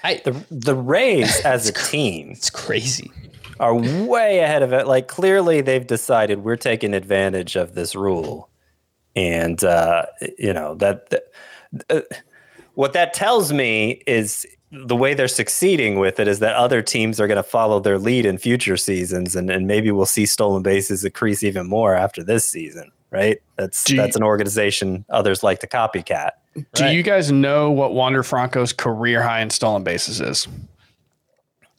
I, 0.04 0.22
The 0.24 0.46
the 0.50 0.76
Rays 0.76 1.42
as 1.46 1.68
a 1.68 1.74
team 1.74 2.32
it's 2.32 2.50
crazy. 2.50 3.12
Are 3.60 3.74
way 3.76 4.40
ahead 4.40 4.62
of 4.64 4.74
it. 4.74 4.88
Like 4.88 5.08
clearly 5.08 5.62
they've 5.62 5.86
decided 5.86 6.44
we're 6.44 6.56
taking 6.56 6.94
advantage 6.94 7.56
of 7.56 7.76
this 7.76 7.96
rule, 7.96 8.50
and 9.16 9.64
uh, 9.64 10.06
you 10.38 10.54
know 10.54 10.76
that. 10.76 11.10
that 11.10 11.24
uh, 11.90 12.02
what 12.76 12.94
that 12.94 13.14
tells 13.14 13.52
me 13.52 14.02
is 14.08 14.46
the 14.72 14.96
way 14.96 15.14
they're 15.14 15.28
succeeding 15.28 16.00
with 16.00 16.20
it 16.20 16.28
is 16.30 16.40
that 16.40 16.56
other 16.56 16.82
teams 16.82 17.20
are 17.20 17.28
going 17.28 17.36
to 17.36 17.44
follow 17.44 17.80
their 17.82 17.98
lead 18.00 18.26
in 18.26 18.38
future 18.38 18.78
seasons, 18.78 19.36
and, 19.36 19.50
and 19.50 19.68
maybe 19.68 19.92
we'll 19.92 20.06
see 20.06 20.26
stolen 20.26 20.64
bases 20.64 21.04
increase 21.04 21.44
even 21.44 21.68
more 21.68 21.94
after 21.96 22.24
this 22.24 22.46
season. 22.46 22.90
Right? 23.12 23.40
That's 23.58 23.84
Do 23.84 23.96
you- 23.96 24.02
that's 24.02 24.16
an 24.16 24.24
organization 24.24 25.04
others 25.10 25.44
like 25.44 25.60
to 25.60 25.68
copycat. 25.68 26.32
Do 26.74 26.88
you 26.90 27.04
guys 27.04 27.32
know 27.32 27.72
what 27.72 27.94
Wander 27.94 28.24
Franco's 28.24 28.72
career 28.72 29.22
high 29.24 29.42
in 29.42 29.50
stolen 29.50 29.84
bases 29.84 30.22
is 30.22 30.48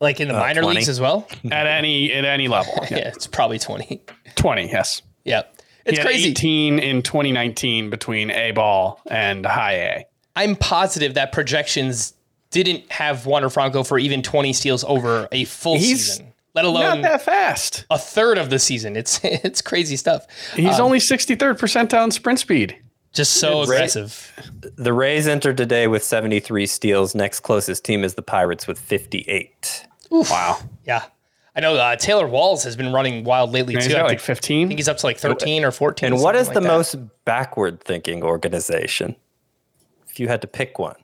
Like 0.01 0.19
in 0.21 0.29
the 0.29 0.35
minor 0.35 0.63
20. 0.63 0.77
leagues 0.77 0.89
as 0.89 1.01
well. 1.01 1.27
at 1.53 1.67
any 1.67 2.13
at 2.13 2.25
any 2.25 2.49
level? 2.49 2.73
Yeah, 2.91 3.09
it's 3.09 3.27
probably 3.27 3.59
20. 3.59 4.03
Twenty, 4.35 4.69
yes. 4.69 5.03
Yeah. 5.25 5.43
It's 5.85 5.93
he 5.93 5.97
had 5.99 6.07
crazy. 6.07 6.31
18 6.31 6.79
in 6.79 7.03
2019 7.03 7.91
between 7.91 8.31
A 8.31 8.53
ball 8.53 9.01
and 9.11 9.45
high 9.47 9.75
A. 9.75 10.05
I'm 10.37 10.57
positive 10.57 11.15
that 11.15 11.33
projections 11.33 12.15
didn't 12.51 12.91
have 12.93 13.27
Wander 13.27 13.49
Franco 13.51 13.83
for 13.83 13.99
even 13.99 14.23
20 14.23 14.53
steals 14.53 14.85
over 14.85 15.29
a 15.33 15.45
full 15.45 15.77
He's 15.77 16.07
season, 16.07 16.33
let 16.55 16.63
Not 16.63 16.69
alone 16.69 17.03
that 17.03 17.23
fast. 17.23 17.85
a 17.91 17.99
third 17.99 18.39
of 18.39 18.51
the 18.51 18.59
season. 18.59 18.97
It's 18.97 19.21
it's 19.25 19.61
crazy 19.63 19.97
stuff. 19.97 20.27
He's 20.55 20.79
Um, 20.79 20.87
only 20.87 20.99
63rd 20.99 21.59
percentile 21.59 22.05
in 22.05 22.11
sprint 22.11 22.39
speed. 22.41 22.77
Just 23.13 23.35
so 23.35 23.59
Right. 23.61 23.65
aggressive. 23.65 24.33
The 24.77 24.93
Rays 24.93 25.27
entered 25.27 25.57
today 25.57 25.87
with 25.89 26.05
73 26.05 26.67
steals. 26.67 27.15
Next 27.15 27.41
closest 27.41 27.85
team 27.85 28.05
is 28.05 28.15
the 28.15 28.23
Pirates 28.23 28.67
with 28.69 28.79
58. 28.79 29.87
Wow. 30.11 30.59
Yeah. 30.85 31.05
I 31.55 31.61
know 31.61 31.77
uh, 31.77 31.97
Taylor 31.97 32.29
Walls 32.29 32.63
has 32.65 32.77
been 32.77 32.93
running 32.93 33.25
wild 33.25 33.53
lately 33.53 33.75
He's 33.75 33.87
too. 33.87 33.93
got 33.93 34.01
I 34.03 34.09
like 34.09 34.21
think, 34.21 34.39
I 34.39 34.69
think 34.69 34.79
he's 34.79 34.89
up 34.89 34.99
to 34.99 35.07
like 35.07 35.19
13 35.19 35.65
or 35.65 35.71
14. 35.71 36.13
And 36.13 36.23
what 36.23 36.37
is 36.37 36.47
something 36.47 36.63
the 36.63 36.69
that. 36.69 36.75
most 36.75 36.97
backward 37.25 37.83
thinking 37.83 38.23
organization? 38.23 39.17
If 40.09 40.21
you 40.21 40.29
had 40.29 40.41
to 40.43 40.47
pick 40.47 40.79
one. 40.79 40.97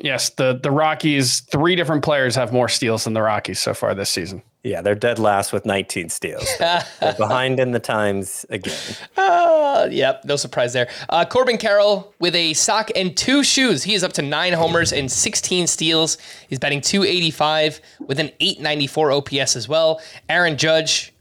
Yes, 0.00 0.30
the 0.30 0.58
the 0.60 0.72
Rockies. 0.72 1.40
Three 1.40 1.76
different 1.76 2.02
players 2.02 2.34
have 2.34 2.52
more 2.52 2.68
steals 2.68 3.04
than 3.04 3.12
the 3.12 3.22
Rockies 3.22 3.60
so 3.60 3.74
far 3.74 3.94
this 3.94 4.10
season. 4.10 4.42
Yeah, 4.64 4.80
they're 4.80 4.94
dead 4.94 5.18
last 5.18 5.52
with 5.52 5.66
19 5.66 6.08
steals. 6.08 6.48
They're, 6.58 7.12
behind 7.18 7.60
in 7.60 7.72
the 7.72 7.78
times 7.78 8.46
again. 8.48 8.78
Uh, 9.14 9.88
yep, 9.90 10.24
no 10.24 10.36
surprise 10.36 10.72
there. 10.72 10.88
Uh, 11.10 11.26
Corbin 11.26 11.58
Carroll 11.58 12.14
with 12.18 12.34
a 12.34 12.54
sock 12.54 12.90
and 12.96 13.14
two 13.14 13.44
shoes. 13.44 13.82
He 13.82 13.92
is 13.92 14.02
up 14.02 14.14
to 14.14 14.22
nine 14.22 14.54
homers 14.54 14.94
and 14.94 15.12
16 15.12 15.66
steals. 15.66 16.16
He's 16.48 16.58
batting 16.58 16.80
285 16.80 17.82
with 18.00 18.18
an 18.18 18.30
894 18.40 19.12
OPS 19.12 19.54
as 19.54 19.68
well. 19.68 20.00
Aaron 20.30 20.56
Judge, 20.56 21.12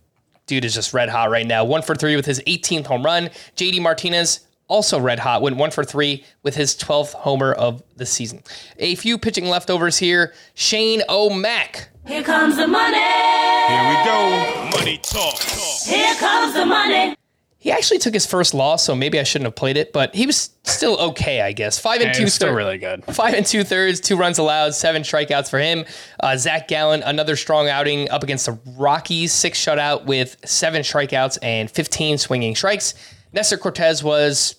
dude 0.46 0.64
is 0.64 0.74
just 0.74 0.94
red 0.94 1.10
hot 1.10 1.30
right 1.30 1.46
now. 1.46 1.66
One 1.66 1.82
for 1.82 1.96
three 1.96 2.16
with 2.16 2.26
his 2.26 2.40
18th 2.48 2.86
home 2.86 3.04
run. 3.04 3.30
JD 3.58 3.82
Martinez, 3.82 4.48
also 4.74 5.00
red 5.00 5.20
hot, 5.20 5.42
went 5.44 5.56
one 5.56 5.70
for 5.72 5.84
three 5.84 6.26
with 6.42 6.56
his 6.56 6.76
12th 6.76 7.14
homer 7.14 7.54
of 7.54 7.84
the 7.96 8.06
season. 8.06 8.42
A 8.80 8.96
few 8.96 9.18
pitching 9.20 9.46
leftovers 9.46 9.98
here. 9.98 10.34
Shane 10.56 11.04
O'Mac. 11.08 11.90
Here 12.08 12.24
comes 12.24 12.58
the 12.58 12.68
money. 12.68 12.98
Here 12.98 13.88
we 13.88 14.06
go. 14.06 14.70
Money 14.78 14.98
talk. 15.04 15.40
Here 15.86 16.16
comes 16.16 16.54
the 16.56 16.66
money. 16.66 17.16
He 17.60 17.72
actually 17.72 18.00
took 18.00 18.14
his 18.14 18.26
first 18.26 18.54
loss, 18.54 18.84
so 18.84 18.94
maybe 18.94 19.18
I 19.22 19.24
shouldn't 19.24 19.46
have 19.46 19.56
played 19.56 19.78
it, 19.78 19.94
but 19.94 20.14
he 20.14 20.26
was 20.26 20.50
still 20.66 21.00
okay, 21.00 21.40
I 21.40 21.54
guess. 21.54 21.80
Five 21.80 22.02
and 22.02 22.10
And 22.10 22.18
two 22.18 22.24
it's 22.24 22.34
still 22.34 22.50
thir- 22.50 22.56
really 22.58 22.78
good. 22.78 23.06
Five 23.06 23.36
and 23.36 23.46
two 23.46 23.64
thirds, 23.64 24.02
two 24.02 24.18
runs 24.18 24.38
allowed, 24.38 24.74
seven 24.76 25.04
strikeouts 25.04 25.50
for 25.50 25.60
him. 25.60 25.86
Uh, 26.20 26.36
Zach 26.36 26.68
Gallen, 26.68 27.04
another 27.04 27.38
strong 27.38 27.70
outing 27.70 28.10
up 28.10 28.22
against 28.22 28.48
the 28.48 28.60
Rockies, 28.76 29.32
six 29.32 29.64
shutout 29.64 30.04
with 30.04 30.36
seven 30.44 30.82
strikeouts 30.82 31.38
and 31.42 31.72
15 31.72 32.18
swinging 32.18 32.54
strikes. 32.56 32.96
Nestor 33.32 33.58
Cortes 33.58 34.04
was 34.04 34.56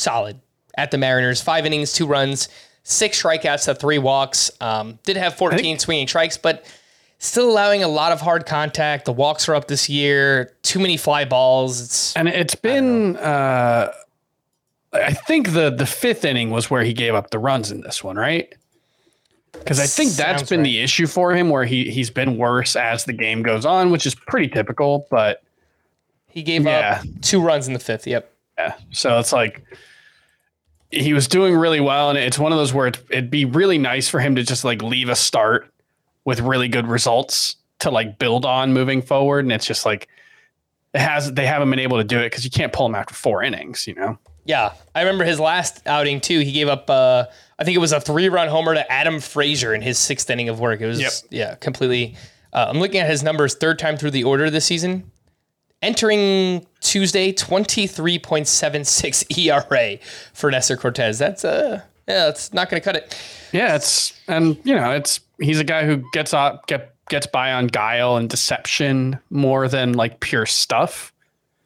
solid 0.00 0.40
at 0.76 0.90
the 0.90 0.98
Mariners, 0.98 1.40
five 1.40 1.66
innings, 1.66 1.92
two 1.92 2.06
runs, 2.06 2.48
six 2.82 3.22
strikeouts 3.22 3.66
to 3.66 3.74
three 3.74 3.98
walks. 3.98 4.50
Um, 4.60 4.98
did 5.04 5.16
have 5.16 5.34
14 5.34 5.78
swinging 5.78 6.08
strikes, 6.08 6.36
but 6.36 6.64
still 7.18 7.50
allowing 7.50 7.82
a 7.82 7.88
lot 7.88 8.12
of 8.12 8.20
hard 8.20 8.46
contact. 8.46 9.04
The 9.04 9.12
walks 9.12 9.48
are 9.48 9.54
up 9.54 9.68
this 9.68 9.88
year, 9.88 10.54
too 10.62 10.78
many 10.78 10.96
fly 10.96 11.24
balls. 11.24 11.80
It's 11.82 12.16
And 12.16 12.28
it's 12.28 12.54
been, 12.54 13.16
uh, 13.18 13.92
I 14.92 15.12
think 15.12 15.52
the 15.52 15.70
the 15.70 15.86
fifth 15.86 16.24
inning 16.24 16.50
was 16.50 16.68
where 16.70 16.82
he 16.82 16.92
gave 16.92 17.14
up 17.14 17.30
the 17.30 17.38
runs 17.38 17.70
in 17.70 17.80
this 17.82 18.02
one, 18.02 18.16
right? 18.16 18.52
Because 19.52 19.78
I 19.78 19.86
think 19.86 20.12
that's 20.12 20.40
Sounds 20.40 20.48
been 20.50 20.60
right. 20.60 20.64
the 20.64 20.80
issue 20.80 21.06
for 21.06 21.32
him, 21.34 21.50
where 21.50 21.64
he 21.64 21.90
he's 21.90 22.10
been 22.10 22.36
worse 22.38 22.74
as 22.74 23.04
the 23.04 23.12
game 23.12 23.42
goes 23.42 23.64
on, 23.66 23.90
which 23.90 24.06
is 24.06 24.14
pretty 24.14 24.48
typical. 24.48 25.06
But 25.10 25.42
he 26.26 26.42
gave 26.42 26.64
Yeah. 26.64 27.02
up 27.02 27.06
two 27.22 27.40
runs 27.40 27.66
in 27.68 27.72
the 27.74 27.78
fifth. 27.78 28.06
Yep. 28.06 28.32
yeah, 28.58 28.74
so 28.90 29.18
it's 29.20 29.32
like 29.32 29.62
he 30.90 31.12
was 31.12 31.28
doing 31.28 31.54
really 31.54 31.80
well, 31.80 32.10
and 32.10 32.18
it's 32.18 32.38
one 32.38 32.52
of 32.52 32.58
those 32.58 32.72
where 32.72 32.86
it, 32.88 32.98
it'd 33.10 33.30
be 33.30 33.44
really 33.44 33.78
nice 33.78 34.08
for 34.08 34.20
him 34.20 34.34
to 34.36 34.42
just 34.42 34.64
like 34.64 34.82
leave 34.82 35.08
a 35.08 35.16
start 35.16 35.72
with 36.24 36.40
really 36.40 36.68
good 36.68 36.86
results 36.86 37.56
to 37.80 37.90
like 37.90 38.18
build 38.18 38.44
on 38.44 38.72
moving 38.72 39.00
forward. 39.02 39.44
And 39.44 39.52
it's 39.52 39.64
just 39.66 39.86
like 39.86 40.08
it 40.92 41.00
has 41.00 41.32
they 41.32 41.46
haven't 41.46 41.70
been 41.70 41.78
able 41.78 41.98
to 41.98 42.04
do 42.04 42.18
it 42.18 42.24
because 42.26 42.44
you 42.44 42.50
can't 42.50 42.72
pull 42.72 42.86
him 42.86 42.94
after 42.94 43.14
four 43.14 43.42
innings, 43.42 43.86
you 43.86 43.94
know. 43.94 44.18
Yeah, 44.44 44.72
I 44.94 45.00
remember 45.02 45.24
his 45.24 45.38
last 45.38 45.86
outing 45.86 46.20
too. 46.20 46.40
He 46.40 46.50
gave 46.52 46.66
up, 46.66 46.90
uh, 46.90 47.26
I 47.58 47.64
think 47.64 47.76
it 47.76 47.80
was 47.80 47.92
a 47.92 48.00
three-run 48.00 48.48
homer 48.48 48.74
to 48.74 48.90
Adam 48.90 49.20
Frazier 49.20 49.74
in 49.74 49.82
his 49.82 49.98
sixth 49.98 50.28
inning 50.30 50.48
of 50.48 50.58
work. 50.58 50.80
It 50.80 50.86
was, 50.86 51.00
Yep. 51.00 51.12
yeah, 51.30 51.54
completely. 51.56 52.16
Uh, 52.52 52.66
I'm 52.68 52.80
looking 52.80 53.00
at 53.00 53.08
his 53.08 53.22
numbers, 53.22 53.54
third 53.54 53.78
time 53.78 53.96
through 53.96 54.10
the 54.10 54.24
order 54.24 54.50
this 54.50 54.64
season. 54.64 55.10
Entering 55.82 56.66
Tuesday, 56.80 57.32
23.76 57.32 59.38
ERA 59.38 59.98
for 60.34 60.50
Nestor 60.50 60.76
Cortes. 60.76 61.18
That's 61.18 61.44
uh, 61.44 61.80
yeah, 62.06 62.26
that's 62.26 62.52
not 62.52 62.68
going 62.68 62.80
to 62.80 62.84
cut 62.84 62.96
it. 62.96 63.16
Yeah, 63.52 63.76
it's 63.76 64.20
and 64.28 64.58
you 64.64 64.74
know 64.74 64.90
it's 64.90 65.20
he's 65.40 65.58
a 65.58 65.64
guy 65.64 65.86
who 65.86 66.02
gets 66.12 66.34
up 66.34 66.66
get 66.66 66.94
gets 67.08 67.26
by 67.26 67.52
on 67.52 67.66
guile 67.66 68.16
and 68.16 68.28
deception 68.28 69.18
more 69.30 69.68
than 69.68 69.94
like 69.94 70.20
pure 70.20 70.46
stuff. 70.46 71.12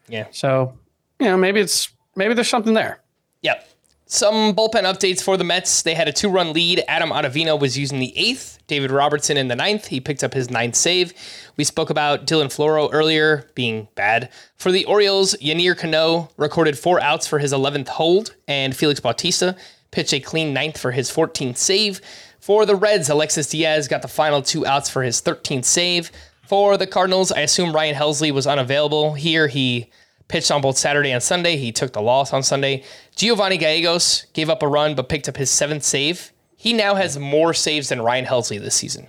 Yeah. 0.08 0.26
So 0.30 0.78
you 1.18 1.26
know 1.26 1.36
maybe 1.36 1.60
it's 1.60 1.88
maybe 2.14 2.34
there's 2.34 2.48
something 2.48 2.74
there. 2.74 3.00
Yep. 3.42 3.68
Some 4.14 4.54
bullpen 4.54 4.84
updates 4.84 5.20
for 5.20 5.36
the 5.36 5.42
Mets. 5.42 5.82
They 5.82 5.94
had 5.94 6.06
a 6.06 6.12
two 6.12 6.28
run 6.28 6.52
lead. 6.52 6.84
Adam 6.86 7.10
Ottavino 7.10 7.58
was 7.58 7.76
using 7.76 7.98
the 7.98 8.16
eighth, 8.16 8.60
David 8.68 8.92
Robertson 8.92 9.36
in 9.36 9.48
the 9.48 9.56
ninth. 9.56 9.88
He 9.88 10.00
picked 10.00 10.22
up 10.22 10.34
his 10.34 10.52
ninth 10.52 10.76
save. 10.76 11.12
We 11.56 11.64
spoke 11.64 11.90
about 11.90 12.24
Dylan 12.24 12.44
Floro 12.44 12.88
earlier 12.92 13.50
being 13.56 13.88
bad. 13.96 14.30
For 14.56 14.70
the 14.70 14.84
Orioles, 14.84 15.34
Yennier 15.42 15.76
Cano 15.76 16.30
recorded 16.36 16.78
four 16.78 17.00
outs 17.00 17.26
for 17.26 17.40
his 17.40 17.52
11th 17.52 17.88
hold, 17.88 18.36
and 18.46 18.76
Felix 18.76 19.00
Bautista 19.00 19.56
pitched 19.90 20.14
a 20.14 20.20
clean 20.20 20.54
ninth 20.54 20.78
for 20.78 20.92
his 20.92 21.10
14th 21.10 21.56
save. 21.56 22.00
For 22.38 22.64
the 22.66 22.76
Reds, 22.76 23.08
Alexis 23.08 23.48
Diaz 23.48 23.88
got 23.88 24.02
the 24.02 24.06
final 24.06 24.42
two 24.42 24.64
outs 24.64 24.88
for 24.88 25.02
his 25.02 25.20
13th 25.20 25.64
save. 25.64 26.12
For 26.46 26.76
the 26.76 26.86
Cardinals, 26.86 27.32
I 27.32 27.40
assume 27.40 27.74
Ryan 27.74 27.96
Helsley 27.96 28.30
was 28.30 28.46
unavailable. 28.46 29.14
Here, 29.14 29.48
he 29.48 29.90
pitched 30.28 30.50
on 30.50 30.60
both 30.60 30.78
Saturday 30.78 31.10
and 31.10 31.22
Sunday. 31.22 31.56
He 31.56 31.72
took 31.72 31.92
the 31.92 32.02
loss 32.02 32.32
on 32.32 32.42
Sunday. 32.42 32.84
Giovanni 33.16 33.56
Gallegos 33.56 34.26
gave 34.32 34.50
up 34.50 34.62
a 34.62 34.68
run 34.68 34.94
but 34.94 35.08
picked 35.08 35.28
up 35.28 35.36
his 35.36 35.50
seventh 35.50 35.84
save. 35.84 36.32
He 36.56 36.72
now 36.72 36.94
has 36.94 37.18
more 37.18 37.52
saves 37.52 37.90
than 37.90 38.00
Ryan 38.00 38.24
Helsley 38.24 38.60
this 38.60 38.74
season. 38.74 39.06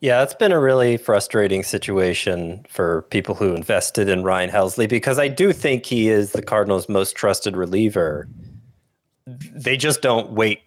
Yeah, 0.00 0.22
it's 0.22 0.34
been 0.34 0.52
a 0.52 0.60
really 0.60 0.96
frustrating 0.98 1.62
situation 1.62 2.64
for 2.68 3.02
people 3.10 3.34
who 3.34 3.54
invested 3.54 4.08
in 4.08 4.24
Ryan 4.24 4.50
Helsley 4.50 4.88
because 4.88 5.18
I 5.18 5.28
do 5.28 5.52
think 5.52 5.86
he 5.86 6.08
is 6.08 6.32
the 6.32 6.42
Cardinals' 6.42 6.88
most 6.88 7.16
trusted 7.16 7.56
reliever. 7.56 8.28
They 9.26 9.76
just 9.76 10.02
don't 10.02 10.32
wait 10.32 10.60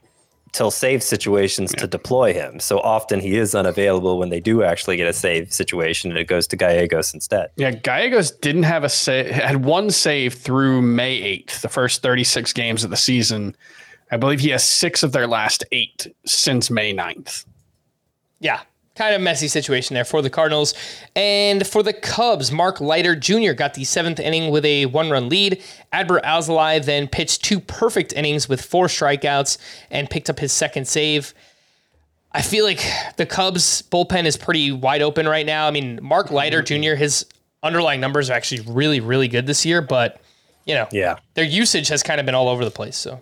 till 0.52 0.72
save 0.72 1.04
situations 1.04 1.72
to 1.74 1.88
deploy 1.88 2.34
him. 2.34 2.60
So 2.60 2.80
often 2.80 3.20
he 3.20 3.38
is 3.38 3.56
unavailable 3.56 4.18
when 4.18 4.30
they 4.30 4.40
do 4.40 4.64
actually 4.64 4.98
get 4.98 5.08
a 5.08 5.14
save 5.14 5.54
situation 5.54 6.12
and 6.12 6.20
it 6.20 6.26
goes 6.26 6.48
to 6.48 6.56
Gallegos 6.56 7.14
instead. 7.14 7.52
Yeah, 7.56 7.72
Gallegos 7.72 8.32
didn't 8.32 8.64
have 8.64 8.84
a 8.84 8.90
save, 8.90 9.28
had 9.28 9.64
one 9.66 9.92
save 9.92 10.34
through 10.34 10.82
May 10.82 11.44
8th, 11.46 11.62
the 11.62 11.70
first 11.70 12.02
36 12.02 12.54
games 12.54 12.84
of 12.84 12.90
the 12.90 12.98
season. 12.98 13.56
I 14.12 14.18
believe 14.18 14.40
he 14.40 14.50
has 14.50 14.64
six 14.64 15.04
of 15.04 15.12
their 15.12 15.28
last 15.28 15.64
eight 15.72 16.08
since 16.26 16.70
May 16.70 16.94
9th. 16.94 17.46
Yeah, 18.40 18.62
kind 19.00 19.16
of 19.16 19.22
messy 19.22 19.48
situation 19.48 19.94
there 19.94 20.04
for 20.04 20.22
the 20.22 20.30
Cardinals. 20.30 20.74
And 21.16 21.66
for 21.66 21.82
the 21.82 21.94
Cubs, 21.94 22.52
Mark 22.52 22.82
Leiter 22.82 23.16
Jr. 23.16 23.54
got 23.54 23.74
the 23.74 23.86
seventh 23.86 24.20
inning 24.20 24.52
with 24.52 24.66
a 24.66 24.88
one 24.88 25.10
run 25.10 25.30
lead. 25.30 25.64
Adbert 25.94 26.22
Alzolay 26.24 26.84
then 26.84 27.08
pitched 27.08 27.44
two 27.44 27.62
perfect 27.62 28.12
innings 28.14 28.50
with 28.50 28.62
four 28.62 28.88
strikeouts 28.88 29.58
and 29.90 30.10
picked 30.10 30.30
up 30.30 30.38
his 30.40 30.52
second 30.52 30.86
save. 30.88 31.34
I 32.34 32.42
feel 32.42 32.66
like 32.66 32.82
the 33.16 33.26
Cubs 33.26 33.82
bullpen 33.84 34.26
is 34.26 34.36
pretty 34.38 34.72
wide 34.72 35.02
open 35.02 35.28
right 35.28 35.46
now. 35.46 35.66
I 35.68 35.72
mean, 35.72 36.00
Mark 36.02 36.30
Leiter 36.30 36.62
Jr., 36.62 36.94
his 36.96 37.26
underlying 37.64 38.02
numbers 38.02 38.30
are 38.30 38.34
actually 38.34 38.62
really, 38.68 39.00
really 39.00 39.28
good 39.30 39.48
this 39.48 39.66
year, 39.66 39.82
but 39.82 40.22
you 40.66 40.76
know, 40.76 40.88
Yeah. 40.92 41.16
their 41.34 41.46
usage 41.46 41.88
has 41.88 42.04
kind 42.04 42.20
of 42.20 42.26
been 42.26 42.36
all 42.36 42.48
over 42.50 42.64
the 42.66 42.70
place. 42.70 42.98
So 42.98 43.22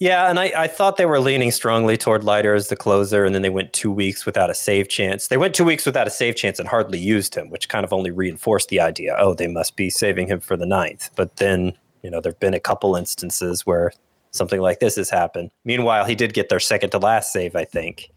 Yeah, 0.00 0.30
and 0.30 0.40
I, 0.40 0.50
I 0.56 0.66
thought 0.66 0.96
they 0.96 1.04
were 1.04 1.20
leaning 1.20 1.50
strongly 1.50 1.98
toward 1.98 2.24
Leiter 2.24 2.54
as 2.54 2.68
the 2.68 2.76
closer, 2.76 3.26
and 3.26 3.34
then 3.34 3.42
they 3.42 3.50
went 3.50 3.74
two 3.74 3.92
weeks 3.92 4.24
without 4.24 4.48
a 4.48 4.54
save 4.54 4.88
chance. 4.88 5.28
They 5.28 5.36
went 5.36 5.54
two 5.54 5.64
weeks 5.64 5.84
without 5.84 6.06
a 6.06 6.10
save 6.10 6.36
chance 6.36 6.58
and 6.58 6.66
hardly 6.66 6.98
used 6.98 7.34
him, 7.34 7.50
which 7.50 7.68
kind 7.68 7.84
of 7.84 7.92
only 7.92 8.10
reinforced 8.10 8.70
the 8.70 8.80
idea, 8.80 9.14
oh, 9.18 9.34
they 9.34 9.46
must 9.46 9.76
be 9.76 9.90
saving 9.90 10.26
him 10.26 10.40
for 10.40 10.56
the 10.56 10.64
ninth. 10.64 11.10
But 11.16 11.36
then, 11.36 11.74
you 12.02 12.10
know, 12.10 12.18
there 12.22 12.32
have 12.32 12.40
been 12.40 12.54
a 12.54 12.60
couple 12.60 12.96
instances 12.96 13.66
where 13.66 13.92
something 14.30 14.62
like 14.62 14.80
this 14.80 14.96
has 14.96 15.10
happened. 15.10 15.50
Meanwhile, 15.66 16.06
he 16.06 16.14
did 16.14 16.32
get 16.32 16.48
their 16.48 16.60
second 16.60 16.90
to 16.90 16.98
last 16.98 17.30
save, 17.30 17.54
I 17.54 17.66
think. 17.66 18.10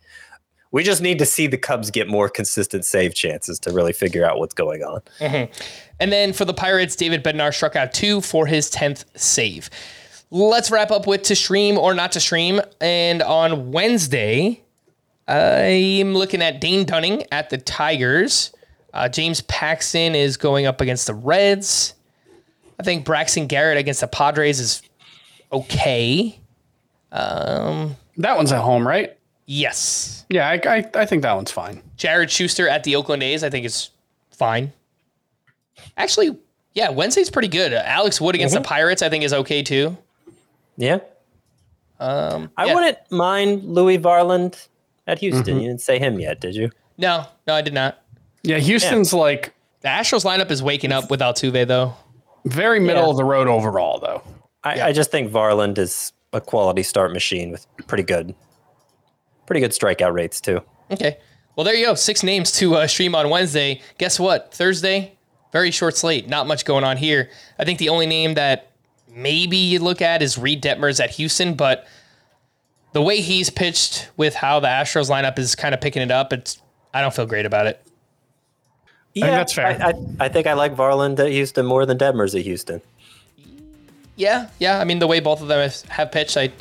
We 0.72 0.84
just 0.84 1.02
need 1.02 1.20
to 1.20 1.26
see 1.26 1.48
the 1.48 1.58
Cubs 1.58 1.92
get 1.92 2.08
more 2.08 2.30
consistent 2.30 2.86
save 2.86 3.14
chances 3.14 3.60
to 3.60 3.74
really 3.74 3.94
figure 3.94 4.26
out 4.26 4.40
what's 4.40 4.56
going 4.56 4.84
on. 4.84 5.02
Mm-hmm. 5.20 5.52
And 6.00 6.14
then 6.14 6.32
for 6.32 6.46
the 6.46 6.54
Pirates, 6.54 6.96
David 6.96 7.26
Bednar 7.26 7.54
struck 7.54 7.76
out 7.76 7.94
two 7.94 8.22
for 8.22 8.48
his 8.48 8.72
10th 8.72 9.04
save. 9.16 9.70
Let's 10.36 10.72
wrap 10.72 10.90
up 10.90 11.06
with 11.06 11.22
to 11.24 11.36
stream 11.36 11.78
or 11.78 11.94
not 11.94 12.14
to 12.14 12.20
stream. 12.20 12.60
And 12.82 13.22
on 13.22 13.72
Wednesday, 13.72 14.64
I'm 15.28 16.16
looking 16.16 16.42
at 16.42 16.60
Dane 16.60 16.86
Dunning 16.88 17.24
at 17.32 17.52
the 17.52 17.60
Tigers. 17.60 18.52
Uh, 18.96 19.08
James 19.08 19.42
Paxton 19.42 20.16
is 20.16 20.36
going 20.38 20.66
up 20.66 20.82
against 20.82 21.06
the 21.06 21.14
Reds. 21.14 21.94
I 22.80 22.84
think 22.84 23.06
Braxton 23.06 23.46
Garrett 23.46 23.78
against 23.78 24.02
the 24.02 24.08
Padres 24.08 24.60
is 24.60 24.82
okay. 25.52 26.40
Um, 27.12 27.96
That 28.18 28.36
one's 28.36 28.52
at 28.52 28.62
home, 28.62 28.88
right? 28.88 29.16
yes. 29.46 30.26
Yeah, 30.30 30.50
I, 30.50 30.54
I, 30.78 30.90
I 30.96 31.06
think 31.06 31.22
that 31.22 31.34
one's 31.36 31.52
fine. 31.52 31.84
Jared 31.96 32.32
Schuster 32.32 32.68
at 32.68 32.84
the 32.84 32.96
Oakland 32.96 33.22
A's, 33.22 33.44
I 33.44 33.52
think 33.52 33.68
is 33.68 33.92
fine. 34.32 34.72
Actually, 35.96 36.36
yeah, 36.74 36.90
Wednesday's 36.90 37.30
pretty 37.30 37.50
good. 37.50 37.72
Uh, 37.72 37.84
Alex 37.86 38.20
Wood 38.20 38.34
against 38.34 38.56
the 38.56 38.62
Pirates, 38.62 39.04
I 39.04 39.10
think, 39.10 39.24
is 39.24 39.32
okay 39.34 39.62
too. 39.62 39.96
Yeah. 40.78 41.00
Um, 42.00 42.52
I 42.58 42.66
yeah. 42.66 42.74
wouldn't 42.76 42.98
mind 43.12 43.64
Louis 43.64 43.98
Varland 43.98 44.68
at 45.08 45.20
Houston. 45.20 45.60
You 45.62 45.68
didn't 45.68 45.82
say 45.82 46.00
him 46.00 46.20
yet, 46.20 46.40
did 46.42 46.56
you? 46.56 46.70
No, 46.98 47.26
no, 47.48 47.54
I 47.54 47.62
did 47.62 47.74
not. 47.74 48.02
Yeah, 48.44 48.58
Houston's 48.58 49.14
like 49.14 49.54
The 49.82 49.88
Astros 49.88 50.26
lineup 50.26 50.52
is 50.52 50.62
waking 50.62 50.92
up 50.92 51.10
with 51.10 51.22
Altuve 51.22 51.68
though. 51.68 51.94
very 52.46 52.80
middle 52.80 53.04
Yeah. 53.04 53.10
of 53.12 53.18
the 53.18 53.24
road 53.24 53.48
overall, 53.48 54.00
though. 54.00 54.22
I, 54.64 54.82
I 54.90 54.92
just 54.94 55.12
think 55.12 55.32
Varland 55.32 55.78
is 55.78 56.12
a 56.34 56.42
quality 56.42 56.84
start 56.84 57.14
machine 57.14 57.52
with 57.52 57.66
pretty 57.88 58.04
good, 58.04 58.34
pretty 59.46 59.60
good 59.62 59.72
strikeout 59.72 60.14
rates 60.14 60.42
too. 60.42 60.62
Okay. 60.92 61.18
Well, 61.56 61.64
there 61.64 61.76
you 61.76 61.86
go. 61.86 61.94
Six 61.96 62.24
names 62.24 62.52
to 62.54 62.76
uh, 62.76 62.88
stream 62.88 63.14
on 63.16 63.30
Wednesday. 63.30 63.82
Guess 63.98 64.20
what? 64.20 64.54
Thursday, 64.54 65.14
very 65.52 65.70
short 65.72 65.96
slate. 65.96 66.28
Not 66.28 66.48
much 66.48 66.66
going 66.66 66.84
on 66.84 66.98
here. 66.98 67.30
I 67.60 67.64
think 67.66 67.78
the 67.80 67.90
only 67.90 68.08
name 68.08 68.34
that 68.34 68.72
maybe 69.14 69.58
you 69.58 69.80
look 69.80 70.02
at 70.02 70.22
is 70.22 70.38
Reid 70.38 70.62
Detmers 70.64 71.04
at 71.04 71.12
Houston, 71.12 71.54
but 71.54 71.88
the 72.94 73.02
way 73.02 73.22
he's 73.22 73.50
pitched 73.50 74.10
with 74.18 74.36
how 74.36 74.60
the 74.60 74.68
Astros 74.68 75.10
lineup 75.10 75.38
is 75.40 75.56
kind 75.56 75.74
of 75.74 75.82
picking 75.82 76.02
it 76.02 76.12
up, 76.12 76.34
it's 76.34 76.62
I 76.94 77.02
don't 77.02 77.14
feel 77.14 77.26
great 77.26 77.46
about 77.46 77.68
it. 77.68 77.82
Yeah, 79.14 79.28
that's 79.28 79.54
fair. 79.54 79.68
I, 79.68 79.90
I, 79.90 79.94
I 80.26 80.30
think 80.30 80.48
I 80.48 80.54
like 80.54 80.76
Varland 80.76 81.20
at 81.20 81.30
Houston 81.32 81.66
more 81.66 81.86
than 81.86 81.98
Detmers 81.98 82.38
at 82.38 82.42
Houston. 82.44 82.82
Yeah, 84.16 84.50
yeah. 84.60 84.80
I 84.80 84.84
mean, 84.84 85.00
the 85.00 85.08
way 85.08 85.20
both 85.20 85.42
of 85.42 85.48
them 85.48 85.60
have- 85.60 85.82
have 85.90 86.12
pitched, 86.12 86.38
I, 86.38 86.52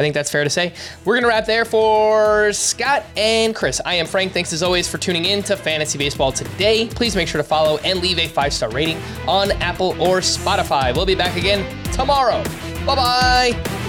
I 0.00 0.02
think 0.02 0.14
that's 0.14 0.30
fair 0.30 0.44
to 0.44 0.48
say. 0.48 0.72
We're 1.04 1.16
gonna 1.16 1.28
wrap 1.28 1.44
there 1.44 1.66
for 1.66 2.54
Scott 2.54 3.04
and 3.18 3.54
Chris. 3.54 3.82
I 3.84 3.96
am 3.96 4.06
Frank. 4.06 4.32
Thanks 4.32 4.50
as 4.54 4.62
always 4.62 4.88
for 4.88 4.96
tuning 4.96 5.26
in 5.26 5.42
to 5.42 5.58
Fantasy 5.58 5.98
Baseball 5.98 6.32
today. 6.32 6.88
Please 6.88 7.14
make 7.14 7.28
sure 7.28 7.38
to 7.38 7.46
follow 7.46 7.76
and 7.78 8.00
leave 8.00 8.18
a 8.18 8.26
five 8.26 8.54
star 8.54 8.70
rating 8.70 8.96
on 9.28 9.52
Apple 9.60 9.90
or 10.00 10.20
Spotify. 10.20 10.96
We'll 10.96 11.04
be 11.04 11.14
back 11.14 11.36
again 11.36 11.66
tomorrow. 11.92 12.42
Bye 12.86 12.94
bye. 12.94 13.80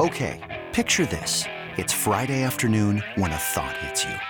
Okay, 0.00 0.64
picture 0.72 1.06
this. 1.06 1.44
It's 1.76 1.92
Friday 1.92 2.42
afternoon 2.42 3.04
when 3.14 3.30
a 3.30 3.36
thought 3.36 3.76
hits 3.76 4.04
you. 4.04 4.29